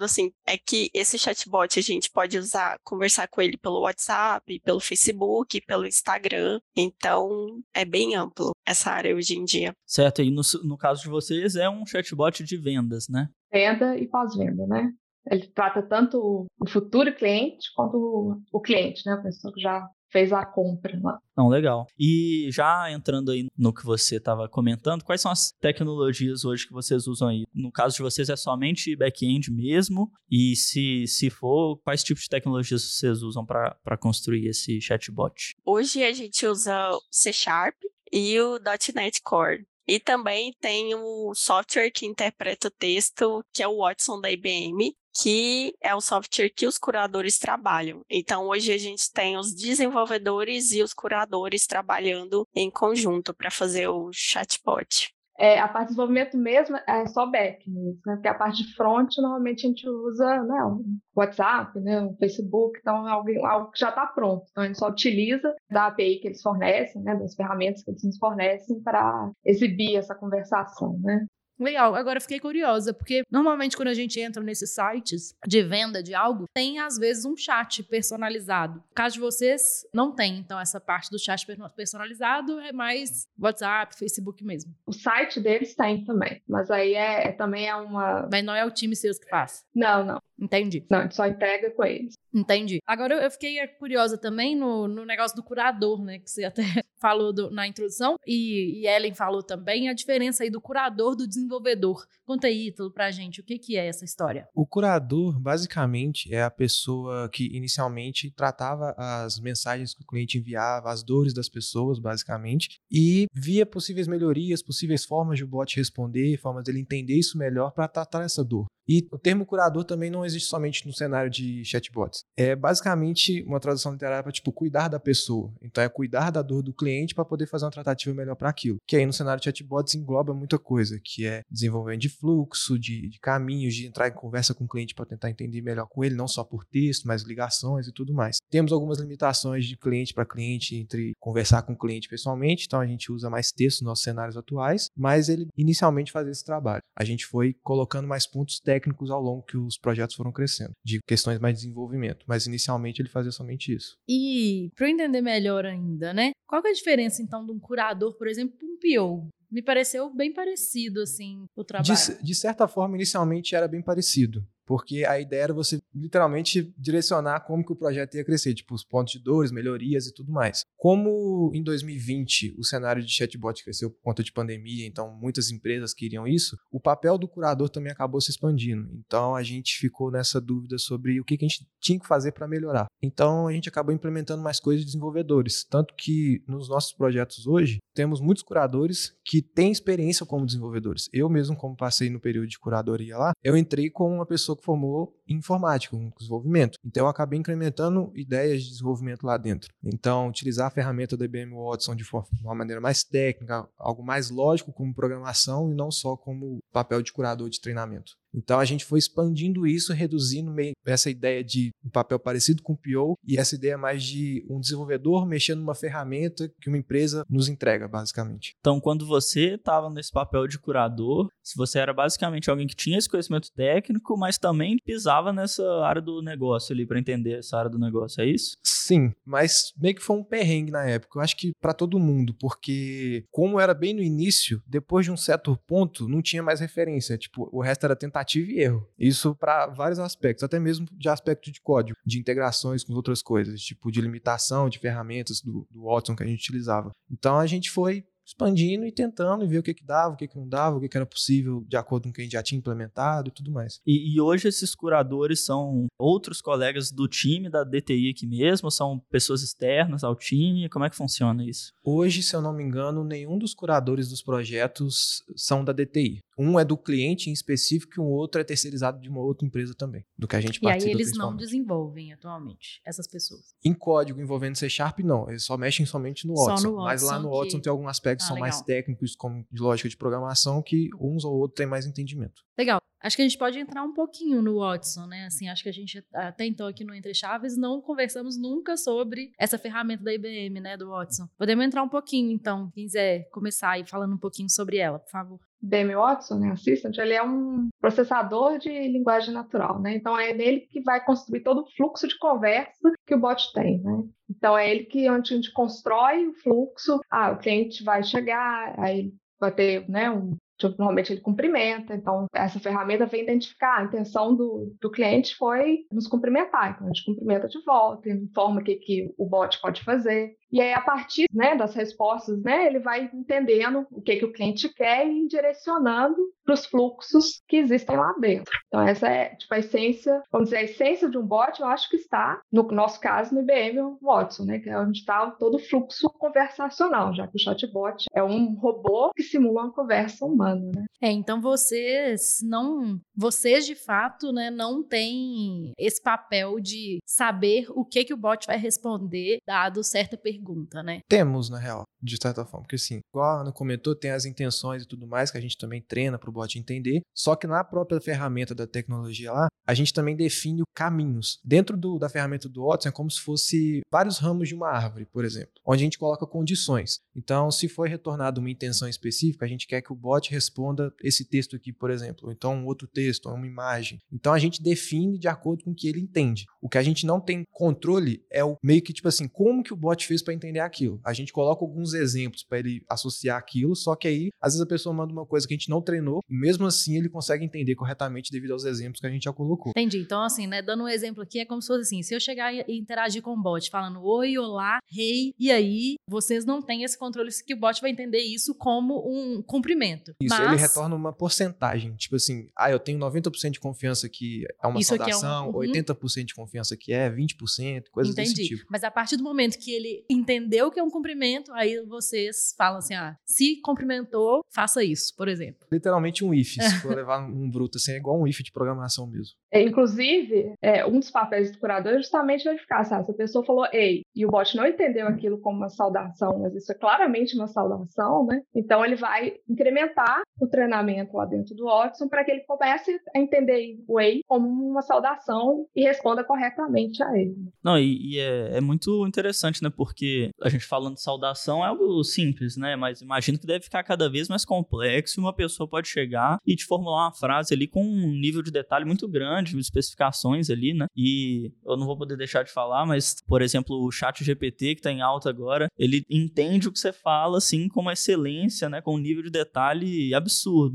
assim, 0.00 0.32
é 0.46 0.56
que 0.56 0.90
esse 0.94 1.18
chatbot 1.18 1.78
a 1.78 1.82
gente 1.82 2.10
pode 2.10 2.38
usar, 2.38 2.78
conversar 2.84 3.28
com 3.28 3.40
ele 3.40 3.56
pelo 3.56 3.80
WhatsApp, 3.80 4.60
pelo 4.60 4.80
Facebook, 4.80 5.60
pelo 5.62 5.86
Instagram. 5.86 6.60
Então, 6.76 7.60
é 7.74 7.84
bem 7.84 8.14
amplo 8.14 8.52
essa 8.66 8.90
área 8.90 9.14
hoje 9.14 9.36
em 9.36 9.44
dia. 9.44 9.74
Certo, 9.86 10.22
e 10.22 10.30
no, 10.30 10.42
no 10.64 10.76
caso 10.76 11.02
de 11.02 11.08
vocês 11.08 11.56
é 11.56 11.68
um 11.68 11.86
chatbot 11.86 12.42
de 12.42 12.56
vendas, 12.56 13.08
né? 13.08 13.28
Venda 13.52 13.96
e 13.96 14.08
pós-venda, 14.08 14.66
né? 14.66 14.90
Ele 15.30 15.46
trata 15.48 15.82
tanto 15.82 16.46
o 16.58 16.68
futuro 16.68 17.14
cliente 17.14 17.70
quanto 17.74 18.42
o 18.52 18.60
cliente, 18.60 19.02
né? 19.06 19.12
A 19.12 19.22
pessoa 19.22 19.52
que 19.52 19.60
já 19.60 19.86
fez 20.12 20.32
a 20.32 20.44
compra 20.44 20.98
lá. 21.02 21.18
Não, 21.36 21.48
legal. 21.48 21.86
E 21.98 22.48
já 22.50 22.90
entrando 22.92 23.30
aí 23.30 23.48
no 23.56 23.72
que 23.72 23.84
você 23.84 24.16
estava 24.16 24.48
comentando, 24.48 25.02
quais 25.02 25.20
são 25.20 25.32
as 25.32 25.52
tecnologias 25.60 26.44
hoje 26.44 26.66
que 26.66 26.72
vocês 26.72 27.06
usam 27.06 27.28
aí? 27.28 27.44
No 27.54 27.72
caso 27.72 27.96
de 27.96 28.02
vocês 28.02 28.28
é 28.28 28.36
somente 28.36 28.94
back-end 28.94 29.50
mesmo? 29.50 30.10
E 30.30 30.54
se, 30.54 31.06
se 31.06 31.30
for, 31.30 31.78
quais 31.82 32.04
tipos 32.04 32.24
de 32.24 32.28
tecnologias 32.28 32.82
vocês 32.82 33.22
usam 33.22 33.44
para 33.44 33.96
construir 33.98 34.46
esse 34.46 34.80
chatbot? 34.80 35.54
Hoje 35.64 36.04
a 36.04 36.12
gente 36.12 36.46
usa 36.46 36.90
C 37.10 37.32
Sharp, 37.32 37.74
e 38.12 38.38
o 38.38 38.58
.NET 38.94 39.22
Core. 39.22 39.66
E 39.88 39.98
também 39.98 40.54
tem 40.60 40.94
o 40.94 41.32
software 41.34 41.90
que 41.90 42.06
interpreta 42.06 42.68
o 42.68 42.70
texto, 42.70 43.44
que 43.52 43.62
é 43.62 43.66
o 43.66 43.78
Watson 43.78 44.20
da 44.20 44.30
IBM, 44.30 44.94
que 45.14 45.74
é 45.80 45.94
o 45.94 46.00
software 46.00 46.50
que 46.50 46.66
os 46.66 46.78
curadores 46.78 47.38
trabalham. 47.38 48.02
Então, 48.10 48.48
hoje 48.48 48.72
a 48.72 48.78
gente 48.78 49.12
tem 49.12 49.36
os 49.36 49.54
desenvolvedores 49.54 50.72
e 50.72 50.82
os 50.82 50.94
curadores 50.94 51.66
trabalhando 51.66 52.46
em 52.54 52.70
conjunto 52.70 53.34
para 53.34 53.50
fazer 53.50 53.88
o 53.88 54.10
chatbot. 54.12 55.12
É, 55.38 55.58
a 55.58 55.66
parte 55.66 55.88
de 55.88 55.94
desenvolvimento 55.94 56.36
mesmo 56.36 56.76
é 56.86 57.06
só 57.06 57.26
back 57.26 57.68
né? 57.68 57.94
Porque 58.04 58.28
a 58.28 58.34
parte 58.34 58.62
de 58.62 58.74
front 58.76 59.08
normalmente 59.18 59.66
a 59.66 59.68
gente 59.68 59.88
usa 59.88 60.42
né, 60.44 60.64
o 60.64 60.84
WhatsApp, 61.16 61.80
né, 61.80 62.00
o 62.02 62.14
Facebook, 62.16 62.78
então 62.78 63.08
é 63.08 63.10
algo, 63.10 63.46
algo 63.46 63.70
que 63.70 63.80
já 63.80 63.88
está 63.88 64.06
pronto. 64.06 64.44
Então 64.50 64.62
a 64.62 64.66
gente 64.66 64.78
só 64.78 64.88
utiliza 64.88 65.54
da 65.70 65.86
API 65.86 66.20
que 66.20 66.28
eles 66.28 66.42
fornecem, 66.42 67.02
né, 67.02 67.16
das 67.16 67.34
ferramentas 67.34 67.82
que 67.82 67.90
eles 67.90 68.04
nos 68.04 68.18
fornecem 68.18 68.80
para 68.82 69.32
exibir 69.44 69.96
essa 69.96 70.14
conversação, 70.14 70.98
né? 71.00 71.26
Legal, 71.58 71.94
agora 71.94 72.20
fiquei 72.20 72.40
curiosa, 72.40 72.92
porque 72.92 73.22
normalmente 73.30 73.76
quando 73.76 73.88
a 73.88 73.94
gente 73.94 74.18
entra 74.20 74.42
nesses 74.42 74.74
sites 74.74 75.34
de 75.46 75.62
venda 75.62 76.02
de 76.02 76.14
algo, 76.14 76.46
tem 76.54 76.78
às 76.78 76.98
vezes 76.98 77.24
um 77.24 77.36
chat 77.36 77.82
personalizado. 77.82 78.76
No 78.76 78.94
caso 78.94 79.14
de 79.14 79.20
vocês, 79.20 79.86
não 79.94 80.12
tem, 80.14 80.38
então 80.38 80.58
essa 80.58 80.80
parte 80.80 81.10
do 81.10 81.18
chat 81.18 81.46
personalizado 81.76 82.58
é 82.60 82.72
mais 82.72 83.26
WhatsApp, 83.38 83.96
Facebook 83.96 84.44
mesmo. 84.44 84.74
O 84.86 84.92
site 84.92 85.40
deles 85.40 85.74
tem 85.74 86.04
também, 86.04 86.42
mas 86.48 86.70
aí 86.70 86.94
é, 86.94 87.28
é 87.28 87.32
também 87.32 87.68
é 87.68 87.76
uma. 87.76 88.28
Mas 88.30 88.44
não 88.44 88.54
é 88.54 88.64
o 88.64 88.70
time 88.70 88.96
seus 88.96 89.18
que 89.18 89.28
faz. 89.28 89.64
Não, 89.74 90.04
não. 90.04 90.20
Entendi. 90.38 90.84
Não, 90.90 90.98
a 90.98 91.02
gente 91.02 91.14
só 91.14 91.26
entrega 91.26 91.70
com 91.70 91.84
eles. 91.84 92.14
Entendi. 92.34 92.80
Agora 92.86 93.14
eu 93.14 93.30
fiquei 93.30 93.64
curiosa 93.78 94.18
também 94.18 94.56
no, 94.56 94.88
no 94.88 95.04
negócio 95.04 95.36
do 95.36 95.42
curador, 95.42 96.02
né? 96.02 96.18
Que 96.18 96.28
você 96.28 96.44
até 96.44 96.62
falou 97.02 97.32
do, 97.32 97.50
na 97.50 97.66
introdução, 97.66 98.16
e, 98.24 98.80
e, 98.80 98.86
Ellen 98.86 99.12
falou 99.12 99.42
também, 99.42 99.88
a 99.88 99.92
diferença 99.92 100.44
aí 100.44 100.50
do 100.50 100.60
curador 100.60 101.16
do 101.16 101.26
desenvolvedor. 101.26 102.06
Conta 102.24 102.46
aí, 102.46 102.68
Ítalo, 102.68 102.92
pra 102.92 103.10
gente, 103.10 103.40
o 103.40 103.44
que, 103.44 103.58
que 103.58 103.76
é 103.76 103.88
essa 103.88 104.04
história? 104.04 104.48
O 104.54 104.64
curador, 104.64 105.38
basicamente, 105.40 106.32
é 106.32 106.42
a 106.42 106.50
pessoa 106.50 107.28
que 107.28 107.54
inicialmente 107.54 108.30
tratava 108.30 108.94
as 108.96 109.40
mensagens 109.40 109.92
que 109.92 110.02
o 110.02 110.06
cliente 110.06 110.38
enviava, 110.38 110.90
as 110.90 111.02
dores 111.02 111.34
das 111.34 111.48
pessoas, 111.48 111.98
basicamente, 111.98 112.80
e 112.90 113.26
via 113.34 113.66
possíveis 113.66 114.06
melhorias, 114.06 114.62
possíveis 114.62 115.04
formas 115.04 115.38
de 115.38 115.44
o 115.44 115.48
bot 115.48 115.76
responder, 115.76 116.38
formas 116.38 116.62
dele 116.64 116.80
entender 116.80 117.18
isso 117.18 117.36
melhor 117.36 117.72
para 117.72 117.88
tratar 117.88 118.22
essa 118.22 118.44
dor. 118.44 118.66
E 118.88 119.06
o 119.10 119.18
termo 119.18 119.46
curador 119.46 119.84
também 119.84 120.10
não 120.10 120.24
existe 120.24 120.48
somente 120.48 120.86
no 120.86 120.92
cenário 120.92 121.30
de 121.30 121.64
chatbots. 121.64 122.24
É 122.36 122.54
basicamente 122.56 123.42
uma 123.44 123.60
tradução 123.60 123.92
literária 123.92 124.22
para 124.22 124.32
tipo 124.32 124.52
cuidar 124.52 124.88
da 124.88 124.98
pessoa. 124.98 125.52
Então 125.62 125.82
é 125.82 125.88
cuidar 125.88 126.30
da 126.30 126.42
dor 126.42 126.62
do 126.62 126.74
cliente 126.74 127.14
para 127.14 127.24
poder 127.24 127.46
fazer 127.46 127.64
uma 127.64 127.70
tratativa 127.70 128.14
melhor 128.14 128.34
para 128.34 128.48
aquilo. 128.48 128.78
Que 128.86 128.96
aí 128.96 129.06
no 129.06 129.12
cenário 129.12 129.40
de 129.40 129.44
chatbots 129.44 129.94
engloba 129.94 130.34
muita 130.34 130.58
coisa, 130.58 131.00
que 131.02 131.26
é 131.26 131.42
desenvolvimento 131.50 132.00
de 132.00 132.08
fluxo, 132.08 132.78
de, 132.78 133.08
de 133.08 133.18
caminhos, 133.20 133.74
de 133.74 133.86
entrar 133.86 134.08
em 134.08 134.12
conversa 134.12 134.54
com 134.54 134.64
o 134.64 134.68
cliente 134.68 134.94
para 134.94 135.06
tentar 135.06 135.30
entender 135.30 135.62
melhor 135.62 135.86
com 135.86 136.04
ele, 136.04 136.14
não 136.14 136.28
só 136.28 136.44
por 136.44 136.64
texto, 136.64 137.06
mas 137.06 137.22
ligações 137.22 137.86
e 137.86 137.92
tudo 137.92 138.12
mais. 138.12 138.38
Temos 138.50 138.72
algumas 138.72 138.98
limitações 138.98 139.66
de 139.66 139.76
cliente 139.76 140.12
para 140.12 140.26
cliente 140.26 140.76
entre 140.76 141.12
conversar 141.20 141.62
com 141.62 141.72
o 141.72 141.78
cliente 141.78 142.08
pessoalmente, 142.08 142.64
então 142.66 142.80
a 142.80 142.86
gente 142.86 143.12
usa 143.12 143.30
mais 143.30 143.52
texto 143.52 143.80
nos 143.80 143.92
nossos 143.92 144.04
cenários 144.04 144.36
atuais, 144.36 144.88
mas 144.96 145.28
ele 145.28 145.48
inicialmente 145.56 146.12
fazia 146.12 146.32
esse 146.32 146.44
trabalho. 146.44 146.82
A 146.96 147.04
gente 147.04 147.26
foi 147.26 147.54
colocando 147.62 148.08
mais 148.08 148.26
pontos 148.26 148.58
técnicos 148.58 148.71
ao 149.10 149.20
longo 149.20 149.42
que 149.42 149.56
os 149.56 149.78
projetos 149.78 150.14
foram 150.14 150.32
crescendo, 150.32 150.72
de 150.84 151.00
questões 151.06 151.38
mais 151.38 151.54
de 151.54 151.62
desenvolvimento, 151.62 152.24
mas 152.26 152.46
inicialmente 152.46 153.00
ele 153.00 153.08
fazia 153.08 153.32
somente 153.32 153.74
isso. 153.74 153.96
E 154.08 154.70
para 154.74 154.86
eu 154.86 154.90
entender 154.92 155.20
melhor 155.20 155.64
ainda, 155.66 156.12
né? 156.12 156.32
Qual 156.46 156.62
é 156.64 156.70
a 156.70 156.74
diferença 156.74 157.22
então 157.22 157.44
de 157.44 157.52
um 157.52 157.58
curador, 157.58 158.16
por 158.16 158.28
exemplo, 158.28 158.56
para 158.58 158.66
um 158.66 158.76
PO? 158.76 159.28
Me 159.50 159.62
pareceu 159.62 160.12
bem 160.14 160.32
parecido 160.32 161.02
assim 161.02 161.44
o 161.54 161.64
trabalho. 161.64 161.94
De, 161.94 162.22
de 162.22 162.34
certa 162.34 162.66
forma, 162.66 162.96
inicialmente 162.96 163.54
era 163.54 163.68
bem 163.68 163.82
parecido 163.82 164.46
porque 164.72 165.04
a 165.04 165.20
ideia 165.20 165.42
era 165.42 165.52
você 165.52 165.82
literalmente 165.94 166.72
direcionar 166.78 167.40
como 167.40 167.62
que 167.62 167.74
o 167.74 167.76
projeto 167.76 168.14
ia 168.14 168.24
crescer, 168.24 168.54
tipo 168.54 168.74
os 168.74 168.82
pontos 168.82 169.12
de 169.12 169.18
dores, 169.18 169.52
melhorias 169.52 170.06
e 170.06 170.14
tudo 170.14 170.32
mais. 170.32 170.64
Como 170.78 171.50
em 171.52 171.62
2020 171.62 172.54
o 172.56 172.64
cenário 172.64 173.02
de 173.04 173.12
chatbot 173.12 173.62
cresceu 173.62 173.90
por 173.90 174.00
conta 174.00 174.22
de 174.22 174.32
pandemia, 174.32 174.86
então 174.86 175.14
muitas 175.14 175.50
empresas 175.50 175.92
queriam 175.92 176.26
isso, 176.26 176.56
o 176.70 176.80
papel 176.80 177.18
do 177.18 177.28
curador 177.28 177.68
também 177.68 177.92
acabou 177.92 178.18
se 178.18 178.30
expandindo. 178.30 178.88
Então 179.04 179.36
a 179.36 179.42
gente 179.42 179.76
ficou 179.76 180.10
nessa 180.10 180.40
dúvida 180.40 180.78
sobre 180.78 181.20
o 181.20 181.24
que, 181.24 181.36
que 181.36 181.44
a 181.44 181.48
gente 181.48 181.68
tinha 181.78 182.00
que 182.00 182.06
fazer 182.06 182.32
para 182.32 182.48
melhorar. 182.48 182.86
Então 183.02 183.46
a 183.46 183.52
gente 183.52 183.68
acabou 183.68 183.94
implementando 183.94 184.42
mais 184.42 184.58
coisas 184.58 184.80
de 184.80 184.86
desenvolvedores, 184.86 185.66
tanto 185.68 185.92
que 185.94 186.42
nos 186.48 186.66
nossos 186.66 186.94
projetos 186.94 187.46
hoje 187.46 187.76
temos 187.94 188.22
muitos 188.22 188.42
curadores 188.42 189.14
que 189.22 189.42
têm 189.42 189.70
experiência 189.70 190.24
como 190.24 190.46
desenvolvedores. 190.46 191.10
Eu 191.12 191.28
mesmo, 191.28 191.54
como 191.54 191.76
passei 191.76 192.08
no 192.08 192.18
período 192.18 192.48
de 192.48 192.58
curadoria 192.58 193.18
lá, 193.18 193.32
eu 193.44 193.54
entrei 193.54 193.90
com 193.90 194.10
uma 194.14 194.24
pessoa 194.24 194.56
que 194.62 194.66
formou 194.66 195.12
em 195.26 195.36
informática, 195.36 195.96
com 195.96 196.12
desenvolvimento. 196.16 196.78
Então 196.84 197.04
eu 197.04 197.08
acabei 197.08 197.38
incrementando 197.38 198.12
ideias 198.14 198.62
de 198.62 198.70
desenvolvimento 198.70 199.24
lá 199.24 199.36
dentro. 199.36 199.72
Então, 199.82 200.28
utilizar 200.28 200.68
a 200.68 200.70
ferramenta 200.70 201.16
da 201.16 201.24
IBM 201.24 201.52
Watson 201.54 201.96
de 201.96 202.04
uma 202.42 202.54
maneira 202.54 202.80
mais 202.80 203.02
técnica, 203.02 203.68
algo 203.76 204.04
mais 204.04 204.30
lógico 204.30 204.72
como 204.72 204.94
programação 204.94 205.70
e 205.70 205.74
não 205.74 205.90
só 205.90 206.16
como 206.16 206.60
papel 206.72 207.02
de 207.02 207.12
curador 207.12 207.50
de 207.50 207.60
treinamento. 207.60 208.12
Então 208.34 208.58
a 208.58 208.64
gente 208.64 208.84
foi 208.84 208.98
expandindo 208.98 209.66
isso, 209.66 209.92
reduzindo 209.92 210.50
meio 210.50 210.72
essa 210.84 211.10
ideia 211.10 211.44
de 211.44 211.70
um 211.84 211.90
papel 211.90 212.18
parecido 212.18 212.62
com 212.62 212.72
o 212.72 212.76
PO 212.76 213.16
e 213.26 213.38
essa 213.38 213.54
ideia 213.54 213.76
mais 213.76 214.02
de 214.02 214.44
um 214.48 214.58
desenvolvedor 214.58 215.26
mexendo 215.26 215.60
numa 215.60 215.74
ferramenta 215.74 216.50
que 216.60 216.68
uma 216.68 216.78
empresa 216.78 217.24
nos 217.28 217.48
entrega, 217.48 217.86
basicamente. 217.86 218.54
Então, 218.58 218.80
quando 218.80 219.06
você 219.06 219.54
estava 219.54 219.90
nesse 219.90 220.10
papel 220.10 220.46
de 220.46 220.58
curador, 220.58 221.30
se 221.42 221.56
você 221.56 221.78
era 221.78 221.92
basicamente 221.92 222.50
alguém 222.50 222.66
que 222.66 222.76
tinha 222.76 222.98
esse 222.98 223.08
conhecimento 223.08 223.50
técnico, 223.52 224.16
mas 224.16 224.38
também 224.38 224.76
pisava 224.84 225.32
nessa 225.32 225.64
área 225.84 226.02
do 226.02 226.22
negócio 226.22 226.72
ali 226.72 226.86
para 226.86 226.98
entender 226.98 227.38
essa 227.38 227.58
área 227.58 227.70
do 227.70 227.78
negócio, 227.78 228.22
é 228.22 228.26
isso? 228.26 228.56
Sim, 228.62 229.12
mas 229.24 229.72
meio 229.78 229.94
que 229.94 230.02
foi 230.02 230.16
um 230.16 230.24
perrengue 230.24 230.72
na 230.72 230.84
época. 230.84 231.18
Eu 231.18 231.22
acho 231.22 231.36
que 231.36 231.52
para 231.60 231.72
todo 231.72 231.98
mundo, 231.98 232.34
porque 232.38 233.24
como 233.30 233.60
era 233.60 233.74
bem 233.74 233.94
no 233.94 234.02
início, 234.02 234.62
depois 234.66 235.04
de 235.04 235.12
um 235.12 235.16
certo 235.16 235.56
ponto, 235.66 236.08
não 236.08 236.20
tinha 236.20 236.42
mais 236.42 236.60
referência. 236.60 237.16
Tipo, 237.16 237.48
o 237.52 237.62
resto 237.62 237.84
era 237.84 237.94
tentativa 237.94 238.21
e 238.24 238.60
erro. 238.60 238.86
Isso 238.98 239.34
para 239.34 239.66
vários 239.66 239.98
aspectos, 239.98 240.44
até 240.44 240.58
mesmo 240.58 240.86
de 240.92 241.08
aspecto 241.08 241.50
de 241.50 241.60
código, 241.60 241.98
de 242.04 242.18
integrações 242.18 242.84
com 242.84 242.92
outras 242.94 243.22
coisas, 243.22 243.60
tipo 243.60 243.90
de 243.90 244.00
limitação 244.00 244.68
de 244.68 244.78
ferramentas 244.78 245.40
do, 245.40 245.66
do 245.70 245.84
Watson 245.84 246.16
que 246.16 246.22
a 246.22 246.26
gente 246.26 246.40
utilizava. 246.40 246.92
Então 247.10 247.38
a 247.38 247.46
gente 247.46 247.70
foi 247.70 248.04
expandindo 248.24 248.86
e 248.86 248.92
tentando 248.92 249.44
e 249.44 249.48
ver 249.48 249.58
o 249.58 249.62
que, 249.62 249.74
que 249.74 249.84
dava, 249.84 250.14
o 250.14 250.16
que, 250.16 250.28
que 250.28 250.36
não 250.36 250.48
dava, 250.48 250.76
o 250.76 250.80
que, 250.80 250.88
que 250.88 250.96
era 250.96 251.06
possível 251.06 251.64
de 251.66 251.76
acordo 251.76 252.04
com 252.04 252.10
o 252.10 252.12
que 252.12 252.20
a 252.20 252.24
gente 252.24 252.32
já 252.32 252.42
tinha 252.42 252.58
implementado 252.58 253.28
e 253.28 253.32
tudo 253.32 253.50
mais. 253.50 253.80
E, 253.86 254.14
e, 254.14 254.20
hoje 254.20 254.48
esses 254.48 254.74
curadores 254.74 255.44
são 255.44 255.86
outros 255.98 256.40
colegas 256.40 256.90
do 256.90 257.08
time 257.08 257.48
da 257.48 257.64
DTI 257.64 258.10
aqui 258.10 258.26
mesmo? 258.26 258.70
São 258.70 258.98
pessoas 259.10 259.42
externas 259.42 260.04
ao 260.04 260.14
time? 260.14 260.68
Como 260.68 260.84
é 260.84 260.90
que 260.90 260.96
funciona 260.96 261.44
isso? 261.44 261.72
Hoje, 261.82 262.22
se 262.22 262.34
eu 262.34 262.40
não 262.40 262.52
me 262.52 262.62
engano, 262.62 263.04
nenhum 263.04 263.38
dos 263.38 263.54
curadores 263.54 264.08
dos 264.08 264.22
projetos 264.22 265.22
são 265.36 265.64
da 265.64 265.72
DTI. 265.72 266.20
Um 266.38 266.58
é 266.58 266.64
do 266.64 266.76
cliente 266.76 267.28
em 267.28 267.32
específico 267.32 267.94
e 267.96 268.00
o 268.00 268.04
outro 268.04 268.40
é 268.40 268.44
terceirizado 268.44 269.00
de 269.00 269.08
uma 269.08 269.20
outra 269.20 269.46
empresa 269.46 269.74
também, 269.74 270.04
do 270.16 270.26
que 270.26 270.34
a 270.34 270.40
gente 270.40 270.60
participa 270.60 270.88
E 270.88 270.94
aí 270.94 270.94
eles 270.94 271.12
não 271.16 271.36
desenvolvem 271.36 272.12
atualmente, 272.12 272.80
essas 272.84 273.06
pessoas? 273.06 273.54
Em 273.64 273.74
código 273.74 274.20
envolvendo 274.20 274.56
C 274.56 274.68
Sharp, 274.68 275.00
não. 275.00 275.28
Eles 275.28 275.44
só 275.44 275.56
mexem 275.56 275.84
somente 275.84 276.26
no 276.26 276.34
Watson. 276.34 276.56
Só 276.56 276.68
no 276.68 276.76
Watson 276.76 276.84
mas 276.84 277.02
lá 277.02 277.18
no 277.18 277.30
que... 277.30 277.36
Watson 277.36 277.60
tem 277.60 277.70
algum 277.70 277.88
aspecto 277.88 278.11
que 278.16 278.22
ah, 278.22 278.26
são 278.26 278.36
legal. 278.36 278.48
mais 278.48 278.62
técnicos, 278.62 279.14
como 279.14 279.46
de 279.50 279.62
lógica 279.62 279.88
de 279.88 279.96
programação, 279.96 280.62
que 280.62 280.90
uns 281.00 281.24
ou 281.24 281.34
outros 281.34 281.56
têm 281.56 281.66
mais 281.66 281.86
entendimento. 281.86 282.42
Legal. 282.58 282.80
Acho 283.02 283.16
que 283.16 283.22
a 283.22 283.24
gente 283.24 283.38
pode 283.38 283.58
entrar 283.58 283.82
um 283.82 283.92
pouquinho 283.92 284.40
no 284.40 284.60
Watson, 284.60 285.06
né? 285.06 285.26
Assim, 285.26 285.48
acho 285.48 285.62
que 285.62 285.68
a 285.68 285.72
gente 285.72 286.04
até 286.14 286.46
então 286.46 286.68
aqui 286.68 286.84
no 286.84 286.94
Entre 286.94 287.12
Chaves 287.12 287.56
não 287.56 287.80
conversamos 287.80 288.40
nunca 288.40 288.76
sobre 288.76 289.32
essa 289.36 289.58
ferramenta 289.58 290.04
da 290.04 290.14
IBM, 290.14 290.60
né, 290.60 290.76
do 290.76 290.90
Watson. 290.90 291.26
Podemos 291.36 291.64
entrar 291.64 291.82
um 291.82 291.88
pouquinho, 291.88 292.30
então, 292.30 292.70
quem 292.72 292.84
quiser 292.84 293.28
começar 293.30 293.70
aí 293.70 293.84
falando 293.84 294.14
um 294.14 294.18
pouquinho 294.18 294.48
sobre 294.48 294.76
ela, 294.76 295.00
por 295.00 295.10
favor. 295.10 295.40
IBM 295.62 295.94
Watson, 295.94 296.38
né, 296.38 296.50
Assistant, 296.52 296.96
ele 296.98 297.14
é 297.14 297.22
um 297.22 297.68
processador 297.80 298.58
de 298.58 298.68
linguagem 298.68 299.34
natural, 299.34 299.80
né? 299.80 299.96
Então 299.96 300.18
é 300.18 300.32
nele 300.32 300.60
que 300.60 300.80
vai 300.82 301.04
construir 301.04 301.40
todo 301.40 301.62
o 301.62 301.70
fluxo 301.76 302.06
de 302.06 302.16
conversa 302.18 302.92
que 303.06 303.14
o 303.14 303.20
bot 303.20 303.52
tem, 303.52 303.80
né? 303.80 304.04
Então 304.42 304.58
é 304.58 304.68
ele 304.68 304.82
que 304.82 305.08
onde 305.08 305.32
a 305.32 305.36
gente 305.36 305.52
constrói 305.52 306.26
o 306.26 306.34
fluxo. 306.34 306.98
Ah, 307.08 307.30
o 307.30 307.38
cliente 307.38 307.84
vai 307.84 308.02
chegar, 308.02 308.74
aí 308.76 309.12
vai 309.38 309.52
ter 309.52 309.88
né, 309.88 310.10
um 310.10 310.36
normalmente 310.78 311.12
ele 311.12 311.20
cumprimenta, 311.20 311.92
então 311.92 312.26
essa 312.32 312.60
ferramenta 312.60 313.04
vem 313.06 313.22
identificar 313.22 313.78
a 313.78 313.84
intenção 313.84 314.34
do, 314.36 314.72
do 314.80 314.90
cliente 314.92 315.34
foi 315.34 315.78
nos 315.90 316.06
cumprimentar, 316.06 316.70
então 316.70 316.86
a 316.86 316.92
gente 316.92 317.04
cumprimenta 317.04 317.48
de 317.48 317.60
volta, 317.64 318.08
informa 318.08 318.60
o 318.60 318.64
que, 318.64 318.76
que 318.76 319.12
o 319.18 319.26
bot 319.26 319.60
pode 319.60 319.82
fazer. 319.82 320.36
E 320.52 320.60
aí, 320.60 320.74
a 320.74 320.82
partir 320.82 321.24
né, 321.32 321.56
das 321.56 321.74
respostas, 321.74 322.42
né, 322.42 322.66
ele 322.66 322.78
vai 322.78 323.10
entendendo 323.12 323.86
o 323.90 324.02
que, 324.02 324.16
que 324.16 324.24
o 324.24 324.32
cliente 324.32 324.68
quer 324.68 325.08
e 325.08 325.26
direcionando 325.26 326.16
para 326.44 326.52
os 326.52 326.66
fluxos 326.66 327.40
que 327.48 327.56
existem 327.56 327.96
lá 327.96 328.12
dentro. 328.20 328.52
Então, 328.66 328.82
essa 328.82 329.08
é 329.08 329.34
tipo, 329.36 329.54
a 329.54 329.58
essência, 329.58 330.22
vamos 330.30 330.50
dizer, 330.50 330.58
a 330.58 330.64
essência 330.64 331.08
de 331.08 331.16
um 331.16 331.26
bot, 331.26 331.58
eu 331.58 331.66
acho 331.66 331.88
que 331.88 331.96
está, 331.96 332.42
no 332.52 332.64
nosso 332.64 333.00
caso, 333.00 333.34
no 333.34 333.40
IBM 333.40 333.96
Watson, 334.02 334.44
né, 334.44 334.58
que 334.58 334.68
é 334.68 334.78
onde 334.78 334.98
está 334.98 335.30
todo 335.30 335.54
o 335.54 335.58
fluxo 335.58 336.10
conversacional, 336.10 337.14
já 337.14 337.26
que 337.26 337.36
o 337.36 337.40
chatbot 337.40 338.04
é 338.12 338.22
um 338.22 338.54
robô 338.54 339.10
que 339.16 339.22
simula 339.22 339.62
uma 339.62 339.72
conversa 339.72 340.26
humana. 340.26 340.70
Né? 340.74 340.84
É, 341.00 341.10
então 341.10 341.40
vocês 341.40 342.40
não, 342.42 343.00
vocês 343.16 343.64
de 343.64 343.74
fato, 343.74 344.32
né, 344.32 344.50
não 344.50 344.82
têm 344.82 345.72
esse 345.78 346.02
papel 346.02 346.60
de 346.60 346.98
saber 347.06 347.66
o 347.70 347.84
que, 347.84 348.04
que 348.04 348.12
o 348.12 348.18
bot 348.18 348.46
vai 348.46 348.58
responder 348.58 349.38
dado 349.46 349.82
certa 349.82 350.16
pergunta 350.16 350.41
pergunta, 350.42 350.82
né? 350.82 351.00
Temos, 351.08 351.48
na 351.48 351.58
real, 351.58 351.84
de 352.02 352.16
certa 352.20 352.44
forma. 352.44 352.64
Porque, 352.64 352.76
assim, 352.76 353.00
igual 353.12 353.38
a 353.38 353.40
Ana 353.42 353.52
comentou, 353.52 353.94
tem 353.94 354.10
as 354.10 354.24
intenções 354.24 354.82
e 354.82 354.88
tudo 354.88 355.06
mais 355.06 355.30
que 355.30 355.38
a 355.38 355.40
gente 355.40 355.56
também 355.56 355.80
treina 355.80 356.18
para 356.18 356.28
o 356.28 356.32
bot 356.32 356.58
entender. 356.58 357.00
Só 357.14 357.36
que 357.36 357.46
na 357.46 357.62
própria 357.62 358.00
ferramenta 358.00 358.54
da 358.54 358.66
tecnologia 358.66 359.32
lá, 359.32 359.48
a 359.66 359.74
gente 359.74 359.92
também 359.92 360.16
define 360.16 360.62
caminhos. 360.74 361.38
Dentro 361.44 361.76
do, 361.76 361.98
da 361.98 362.08
ferramenta 362.08 362.48
do 362.48 362.66
Watson 362.66 362.88
é 362.88 362.92
como 362.92 363.10
se 363.10 363.20
fosse 363.20 363.80
vários 363.90 364.18
ramos 364.18 364.48
de 364.48 364.54
uma 364.54 364.68
árvore, 364.68 365.06
por 365.06 365.24
exemplo, 365.24 365.52
onde 365.64 365.82
a 365.82 365.84
gente 365.84 365.98
coloca 365.98 366.26
condições. 366.26 366.98
Então, 367.14 367.50
se 367.50 367.68
foi 367.68 367.88
retornada 367.88 368.40
uma 368.40 368.50
intenção 368.50 368.88
específica, 368.88 369.44
a 369.44 369.48
gente 369.48 369.66
quer 369.66 369.82
que 369.82 369.92
o 369.92 369.96
bot 369.96 370.30
responda 370.30 370.92
esse 371.02 371.24
texto 371.24 371.54
aqui, 371.54 371.72
por 371.72 371.90
exemplo, 371.90 372.26
ou 372.26 372.32
então 372.32 372.54
um 372.54 372.66
outro 372.66 372.88
texto, 372.88 373.26
ou 373.26 373.34
uma 373.34 373.46
imagem. 373.46 374.00
Então, 374.12 374.32
a 374.32 374.38
gente 374.38 374.62
define 374.62 375.18
de 375.18 375.28
acordo 375.28 375.64
com 375.64 375.70
o 375.70 375.74
que 375.74 375.88
ele 375.88 376.00
entende. 376.00 376.46
O 376.60 376.68
que 376.68 376.78
a 376.78 376.82
gente 376.82 377.06
não 377.06 377.20
tem 377.20 377.44
controle 377.50 378.24
é 378.30 378.44
o 378.44 378.56
meio 378.62 378.82
que 378.82 378.92
tipo 378.92 379.08
assim, 379.08 379.28
como 379.28 379.62
que 379.62 379.72
o 379.72 379.76
bot 379.76 380.06
fez 380.06 380.22
para 380.22 380.31
entender 380.34 380.60
aquilo. 380.60 381.00
A 381.04 381.12
gente 381.12 381.32
coloca 381.32 381.64
alguns 381.64 381.94
exemplos 381.94 382.42
para 382.42 382.58
ele 382.58 382.84
associar 382.88 383.38
aquilo, 383.38 383.74
só 383.74 383.94
que 383.94 384.08
aí 384.08 384.30
às 384.40 384.52
vezes 384.52 384.60
a 384.60 384.68
pessoa 384.68 384.94
manda 384.94 385.12
uma 385.12 385.26
coisa 385.26 385.46
que 385.46 385.54
a 385.54 385.56
gente 385.56 385.68
não 385.68 385.80
treinou, 385.80 386.20
e 386.28 386.34
mesmo 386.34 386.66
assim 386.66 386.96
ele 386.96 387.08
consegue 387.08 387.44
entender 387.44 387.74
corretamente 387.74 388.30
devido 388.30 388.52
aos 388.52 388.64
exemplos 388.64 389.00
que 389.00 389.06
a 389.06 389.10
gente 389.10 389.24
já 389.24 389.32
colocou. 389.32 389.72
Entendi. 389.76 389.98
Então 389.98 390.22
assim, 390.22 390.46
né, 390.46 390.62
dando 390.62 390.84
um 390.84 390.88
exemplo 390.88 391.22
aqui 391.22 391.38
é 391.38 391.44
como 391.44 391.60
se 391.60 391.68
fosse 391.68 391.82
assim, 391.82 392.02
se 392.02 392.14
eu 392.14 392.20
chegar 392.20 392.52
e 392.52 392.64
interagir 392.78 393.22
com 393.22 393.32
o 393.32 393.40
bot 393.40 393.68
falando 393.70 394.02
oi, 394.04 394.36
olá, 394.38 394.78
rei, 394.90 395.28
hey, 395.28 395.34
e 395.38 395.50
aí 395.50 395.96
vocês 396.08 396.44
não 396.44 396.60
têm 396.62 396.82
esse 396.84 396.98
controle 396.98 397.30
que 397.46 397.54
o 397.54 397.56
bot 397.56 397.80
vai 397.80 397.90
entender 397.90 398.18
isso 398.18 398.54
como 398.54 399.02
um 399.06 399.42
cumprimento. 399.42 400.14
Isso, 400.20 400.34
Mas... 400.34 400.52
ele 400.52 400.60
retorna 400.60 400.94
uma 400.94 401.12
porcentagem, 401.12 401.94
tipo 401.96 402.16
assim, 402.16 402.48
ah, 402.56 402.70
eu 402.70 402.78
tenho 402.78 402.98
90% 402.98 403.50
de 403.50 403.60
confiança 403.60 404.08
que 404.08 404.44
é 404.62 404.66
uma 404.66 404.80
isso 404.80 404.96
saudação, 404.96 405.46
é 405.46 405.48
um... 405.48 405.54
uhum. 405.54 405.72
80% 405.72 406.24
de 406.24 406.34
confiança 406.34 406.76
que 406.76 406.92
é, 406.92 407.10
20%, 407.10 407.84
coisas 407.90 408.12
Entendi. 408.12 408.34
desse 408.34 408.48
tipo. 408.48 408.66
Mas 408.70 408.84
a 408.84 408.90
partir 408.90 409.16
do 409.16 409.22
momento 409.22 409.58
que 409.58 409.70
ele 409.72 410.04
entendeu 410.12 410.66
o 410.66 410.70
que 410.70 410.78
é 410.78 410.82
um 410.82 410.90
cumprimento, 410.90 411.52
aí 411.52 411.82
vocês 411.86 412.54
falam 412.56 412.78
assim: 412.78 412.94
ah, 412.94 413.16
se 413.24 413.60
cumprimentou, 413.62 414.44
faça 414.52 414.82
isso, 414.84 415.14
por 415.16 415.28
exemplo. 415.28 415.66
Literalmente 415.70 416.24
um 416.24 416.34
if, 416.34 416.54
se 416.54 416.80
for 416.80 416.94
levar 416.96 417.18
um 417.26 417.50
bruto 417.50 417.78
assim, 417.78 417.92
é 417.92 417.96
igual 417.96 418.20
um 418.20 418.26
if 418.26 418.38
de 418.42 418.52
programação 418.52 419.06
mesmo. 419.06 419.34
É, 419.50 419.62
inclusive, 419.62 420.54
é, 420.62 420.86
um 420.86 420.98
dos 420.98 421.10
papéis 421.10 421.52
do 421.52 421.58
curador 421.58 421.92
é 421.92 421.98
justamente 421.98 422.44
verificar 422.44 422.84
sabe? 422.84 423.04
se 423.04 423.10
a 423.10 423.14
pessoa 423.14 423.44
falou 423.44 423.66
ei, 423.72 424.02
e 424.14 424.24
o 424.24 424.30
bot 424.30 424.56
não 424.56 424.66
entendeu 424.66 425.06
aquilo 425.06 425.40
como 425.40 425.58
uma 425.58 425.68
saudação, 425.68 426.38
mas 426.38 426.54
isso 426.54 426.72
é 426.72 426.74
claramente 426.74 427.36
uma 427.36 427.46
saudação, 427.46 428.26
né? 428.26 428.40
Então 428.54 428.84
ele 428.84 428.96
vai 428.96 429.34
incrementar 429.48 430.22
o 430.42 430.48
treinamento 430.48 431.16
lá 431.16 431.24
dentro 431.24 431.54
do 431.54 431.66
Watson 431.66 432.08
para 432.08 432.24
que 432.24 432.32
ele 432.32 432.40
comece 432.40 433.00
a 433.14 433.18
entender 433.18 433.78
o 433.86 434.00
ei 434.00 434.22
como 434.26 434.48
uma 434.48 434.82
saudação 434.82 435.66
e 435.74 435.82
responda 435.82 436.24
corretamente 436.24 437.00
a 437.02 437.16
ele. 437.16 437.36
Não, 437.62 437.78
e, 437.78 438.14
e 438.14 438.18
é, 438.18 438.56
é, 438.56 438.60
muito 438.60 439.06
interessante, 439.06 439.62
né? 439.62 439.70
Porque 439.74 440.30
a 440.42 440.48
gente 440.48 440.64
falando 440.64 440.94
de 440.94 441.02
saudação 441.02 441.64
é 441.64 441.68
algo 441.68 442.02
simples, 442.02 442.56
né? 442.56 442.74
Mas 442.74 443.00
imagino 443.00 443.38
que 443.38 443.46
deve 443.46 443.64
ficar 443.64 443.84
cada 443.84 444.10
vez 444.10 444.28
mais 444.28 444.44
complexo 444.44 445.20
uma 445.20 445.32
pessoa 445.32 445.68
pode 445.68 445.88
chegar 445.88 446.38
e 446.44 446.56
te 446.56 446.64
formular 446.64 447.06
uma 447.06 447.12
frase 447.14 447.54
ali 447.54 447.68
com 447.68 447.84
um 447.84 448.08
nível 448.08 448.42
de 448.42 448.50
detalhe 448.50 448.84
muito 448.84 449.06
grande 449.06 449.52
de 449.52 449.60
especificações 449.60 450.50
ali, 450.50 450.74
né? 450.74 450.86
E 450.96 451.52
eu 451.64 451.76
não 451.76 451.86
vou 451.86 451.96
poder 451.96 452.16
deixar 452.16 452.42
de 452.42 452.50
falar, 452.50 452.84
mas, 452.84 453.22
por 453.28 453.42
exemplo, 453.42 453.76
o 453.84 453.92
chat 453.92 454.24
GPT 454.24 454.74
que 454.74 454.82
tá 454.82 454.90
em 454.90 455.02
alta 455.02 455.30
agora, 455.30 455.68
ele 455.78 456.04
entende 456.10 456.66
o 456.66 456.72
que 456.72 456.80
você 456.80 456.92
fala, 456.92 457.38
assim, 457.38 457.68
com 457.68 457.80
uma 457.80 457.92
excelência, 457.92 458.68
né? 458.68 458.80
Com 458.80 458.96
um 458.96 458.98
nível 458.98 459.22
de 459.22 459.30
detalhe 459.30 460.12
absurdo, 460.12 460.31